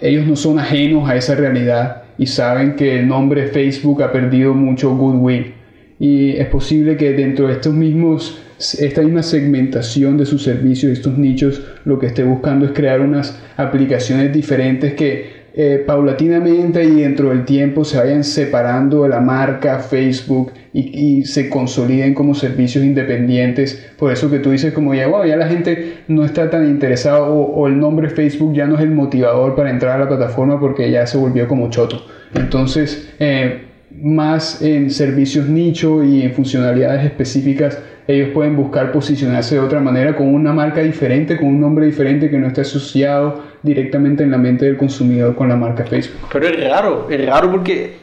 ellos 0.00 0.24
no 0.24 0.36
son 0.36 0.60
ajenos 0.60 1.08
a 1.10 1.16
esa 1.16 1.34
realidad 1.34 2.04
y 2.16 2.26
saben 2.26 2.76
que 2.76 3.00
el 3.00 3.08
nombre 3.08 3.48
Facebook 3.48 4.02
ha 4.04 4.12
perdido 4.12 4.54
mucho 4.54 4.96
goodwill. 4.96 5.52
Y 5.98 6.36
es 6.36 6.46
posible 6.46 6.96
que 6.96 7.12
dentro 7.12 7.48
de 7.48 7.54
estos 7.54 7.74
mismos 7.74 8.40
esta 8.58 9.02
misma 9.02 9.22
segmentación 9.22 10.16
de 10.16 10.26
sus 10.26 10.42
servicios, 10.42 10.92
estos 10.92 11.16
nichos, 11.16 11.62
lo 11.84 11.98
que 11.98 12.06
esté 12.06 12.24
buscando 12.24 12.66
es 12.66 12.72
crear 12.72 13.00
unas 13.00 13.40
aplicaciones 13.56 14.32
diferentes 14.32 14.94
que 14.94 15.37
eh, 15.60 15.82
paulatinamente 15.84 16.84
y 16.84 17.00
dentro 17.00 17.30
del 17.30 17.44
tiempo 17.44 17.84
se 17.84 17.98
vayan 17.98 18.22
separando 18.22 19.02
de 19.02 19.08
la 19.08 19.20
marca 19.20 19.80
Facebook 19.80 20.52
y, 20.72 21.24
se 21.24 21.50
consoliden 21.50 22.14
como 22.14 22.36
servicios 22.36 22.84
independientes. 22.84 23.90
Por 23.98 24.12
eso 24.12 24.30
que 24.30 24.38
tú 24.38 24.52
dices 24.52 24.72
como 24.72 24.94
ya, 24.94 25.10
ya 25.26 25.36
la 25.36 25.48
gente 25.48 25.94
no 26.06 26.24
está 26.24 26.48
tan 26.48 26.68
interesada 26.68 27.22
o, 27.24 27.66
el 27.66 27.76
nombre 27.76 28.08
Facebook 28.08 28.54
ya 28.54 28.68
no 28.68 28.76
es 28.76 28.82
el 28.82 28.92
motivador 28.92 29.56
para 29.56 29.70
entrar 29.70 29.96
a 29.96 30.04
la 30.04 30.08
plataforma 30.08 30.60
porque 30.60 30.92
ya 30.92 31.08
se 31.08 31.18
volvió 31.18 31.48
como 31.48 31.70
choto. 31.70 32.06
Entonces, 32.34 33.12
eh, 33.18 33.62
más 33.90 34.62
en 34.62 34.90
servicios 34.90 35.48
nicho 35.48 36.04
y 36.04 36.22
en 36.22 36.34
funcionalidades 36.34 37.04
específicas 37.04 37.82
ellos 38.06 38.30
pueden 38.32 38.56
buscar 38.56 38.92
posicionarse 38.92 39.56
de 39.56 39.60
otra 39.60 39.80
manera 39.80 40.14
con 40.14 40.32
una 40.32 40.52
marca 40.52 40.82
diferente, 40.82 41.36
con 41.36 41.48
un 41.48 41.60
nombre 41.60 41.84
diferente 41.84 42.30
que 42.30 42.38
no 42.38 42.46
esté 42.46 42.60
asociado 42.60 43.42
directamente 43.62 44.22
en 44.22 44.30
la 44.30 44.38
mente 44.38 44.64
del 44.66 44.76
consumidor 44.76 45.34
con 45.34 45.48
la 45.48 45.56
marca 45.56 45.84
Facebook. 45.84 46.28
Pero 46.32 46.48
es 46.48 46.68
raro, 46.68 47.08
es 47.10 47.26
raro 47.26 47.50
porque, 47.50 47.96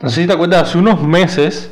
no 0.00 0.08
sé 0.08 0.22
si 0.22 0.26
te 0.26 0.32
acuerdas, 0.32 0.68
hace 0.68 0.78
unos 0.78 1.02
meses 1.02 1.70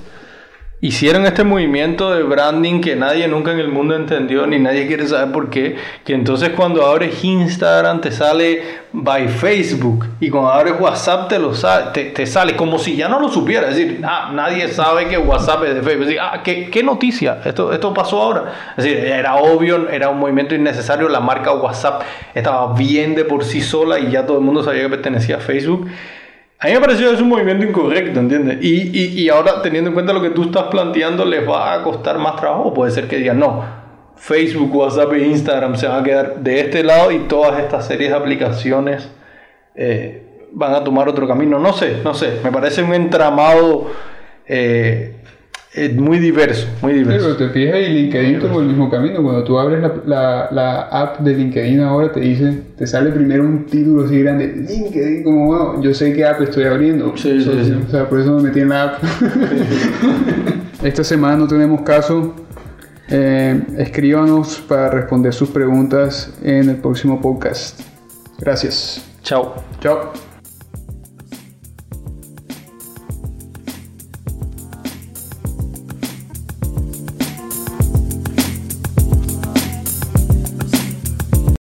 hicieron 0.80 1.24
este 1.24 1.42
movimiento 1.42 2.14
de 2.14 2.22
branding 2.22 2.82
que 2.82 2.96
nadie 2.96 3.26
nunca 3.28 3.52
en 3.52 3.60
el 3.60 3.68
mundo 3.68 3.96
entendió 3.96 4.46
ni 4.46 4.58
nadie 4.58 4.86
quiere 4.86 5.06
saber 5.08 5.32
por 5.32 5.48
qué, 5.48 5.76
que 6.04 6.12
entonces 6.12 6.50
cuando 6.50 6.84
abres 6.84 7.24
Instagram 7.24 8.02
te 8.02 8.12
sale 8.12 8.62
by 8.92 9.26
Facebook 9.28 10.06
y 10.20 10.28
cuando 10.28 10.50
abres 10.50 10.74
WhatsApp 10.78 11.28
te, 11.28 11.38
lo 11.38 11.52
te, 11.92 12.26
sale 12.26 12.56
como 12.56 12.78
si 12.78 12.94
ya 12.94 13.08
no 13.08 13.18
lo 13.18 13.30
supiera, 13.30 13.70
es 13.70 13.76
decir, 13.76 14.00
nadie 14.00 14.68
sabe 14.68 15.08
que 15.08 15.16
WhatsApp 15.16 15.64
es 15.64 15.74
de 15.76 15.82
Facebook, 15.82 16.08
es 16.10 16.18
ah, 16.20 16.42
¿qué, 16.44 16.68
¿qué, 16.68 16.82
noticia? 16.82 17.40
Esto, 17.44 17.72
esto 17.72 17.94
pasó 17.94 18.20
ahora, 18.20 18.52
es 18.76 18.84
decir, 18.84 18.98
era 18.98 19.36
obvio, 19.36 19.88
era 19.88 20.10
un 20.10 20.18
movimiento 20.18 20.54
innecesario, 20.54 21.08
la 21.08 21.20
marca 21.20 21.52
WhatsApp 21.54 22.02
estaba 22.34 22.74
bien 22.74 23.14
de 23.14 23.24
por 23.24 23.44
sí 23.44 23.62
sola 23.62 23.98
y 23.98 24.10
ya 24.10 24.26
todo 24.26 24.38
el 24.38 24.44
mundo 24.44 24.62
sabía 24.62 24.82
que 24.82 24.90
pertenecía 24.90 25.36
a 25.36 25.40
Facebook. 25.40 25.88
A 26.58 26.68
mí 26.68 26.72
me 26.72 26.80
pareció 26.80 27.10
es 27.10 27.20
un 27.20 27.28
movimiento 27.28 27.66
incorrecto, 27.66 28.18
¿entiendes? 28.18 28.58
Y, 28.62 28.98
y, 28.98 29.20
y, 29.20 29.28
ahora, 29.28 29.60
teniendo 29.60 29.90
en 29.90 29.94
cuenta 29.94 30.14
lo 30.14 30.22
que 30.22 30.30
tú 30.30 30.44
estás 30.44 30.64
planteando, 30.64 31.24
les 31.24 31.46
va 31.46 31.74
a 31.74 31.82
costar 31.82 32.18
más 32.18 32.36
trabajo. 32.36 32.72
Puede 32.72 32.92
ser 32.92 33.08
que 33.08 33.18
digan, 33.18 33.38
no, 33.38 33.62
Facebook, 34.16 34.74
WhatsApp 34.74 35.12
e 35.12 35.26
Instagram 35.26 35.76
se 35.76 35.86
van 35.86 36.00
a 36.00 36.04
quedar 36.04 36.36
de 36.40 36.60
este 36.60 36.82
lado 36.82 37.12
y 37.12 37.20
todas 37.20 37.60
estas 37.60 37.86
series 37.86 38.10
de 38.10 38.16
aplicaciones 38.16 39.10
eh, 39.74 40.46
van 40.52 40.74
a 40.74 40.82
tomar 40.82 41.08
otro 41.08 41.28
camino. 41.28 41.58
No 41.58 41.74
sé, 41.74 41.98
no 42.02 42.14
sé. 42.14 42.40
Me 42.42 42.50
parece 42.50 42.82
un 42.82 42.94
entramado 42.94 43.90
eh, 44.46 45.16
es 45.76 45.94
muy 45.94 46.18
diverso, 46.18 46.66
muy 46.80 46.94
diverso. 46.94 47.36
pero 47.36 47.36
te 47.36 47.48
fijas 47.50 47.80
y 47.80 47.92
LinkedIn 47.92 48.40
toma 48.40 48.60
el 48.60 48.68
mismo 48.68 48.90
camino. 48.90 49.22
Cuando 49.22 49.44
tú 49.44 49.58
abres 49.58 49.82
la, 49.82 49.92
la, 50.06 50.48
la, 50.50 50.80
app 50.82 51.20
de 51.20 51.34
LinkedIn 51.34 51.80
ahora 51.80 52.10
te 52.10 52.20
dice, 52.20 52.62
te 52.78 52.86
sale 52.86 53.10
primero 53.12 53.44
un 53.44 53.66
título 53.66 54.04
así 54.04 54.18
grande, 54.20 54.46
LinkedIn, 54.68 55.22
como 55.22 55.46
bueno, 55.46 55.82
yo 55.82 55.92
sé 55.92 56.14
qué 56.14 56.24
app 56.24 56.40
estoy 56.40 56.64
abriendo. 56.64 57.14
Sí, 57.16 57.42
sí, 57.42 57.50
sí. 57.64 57.74
O 57.86 57.90
sea, 57.90 58.08
por 58.08 58.20
eso 58.20 58.34
me 58.36 58.44
metí 58.44 58.60
en 58.60 58.70
la 58.70 58.84
app. 58.84 59.04
Esta 60.82 61.04
semana 61.04 61.36
no 61.36 61.46
tenemos 61.46 61.82
caso. 61.82 62.34
Eh, 63.08 63.62
escríbanos 63.78 64.62
para 64.66 64.90
responder 64.90 65.32
sus 65.32 65.50
preguntas 65.50 66.32
en 66.42 66.70
el 66.70 66.76
próximo 66.76 67.20
podcast. 67.20 67.80
Gracias. 68.38 69.04
Chao. 69.22 69.54
Chao. 69.80 70.12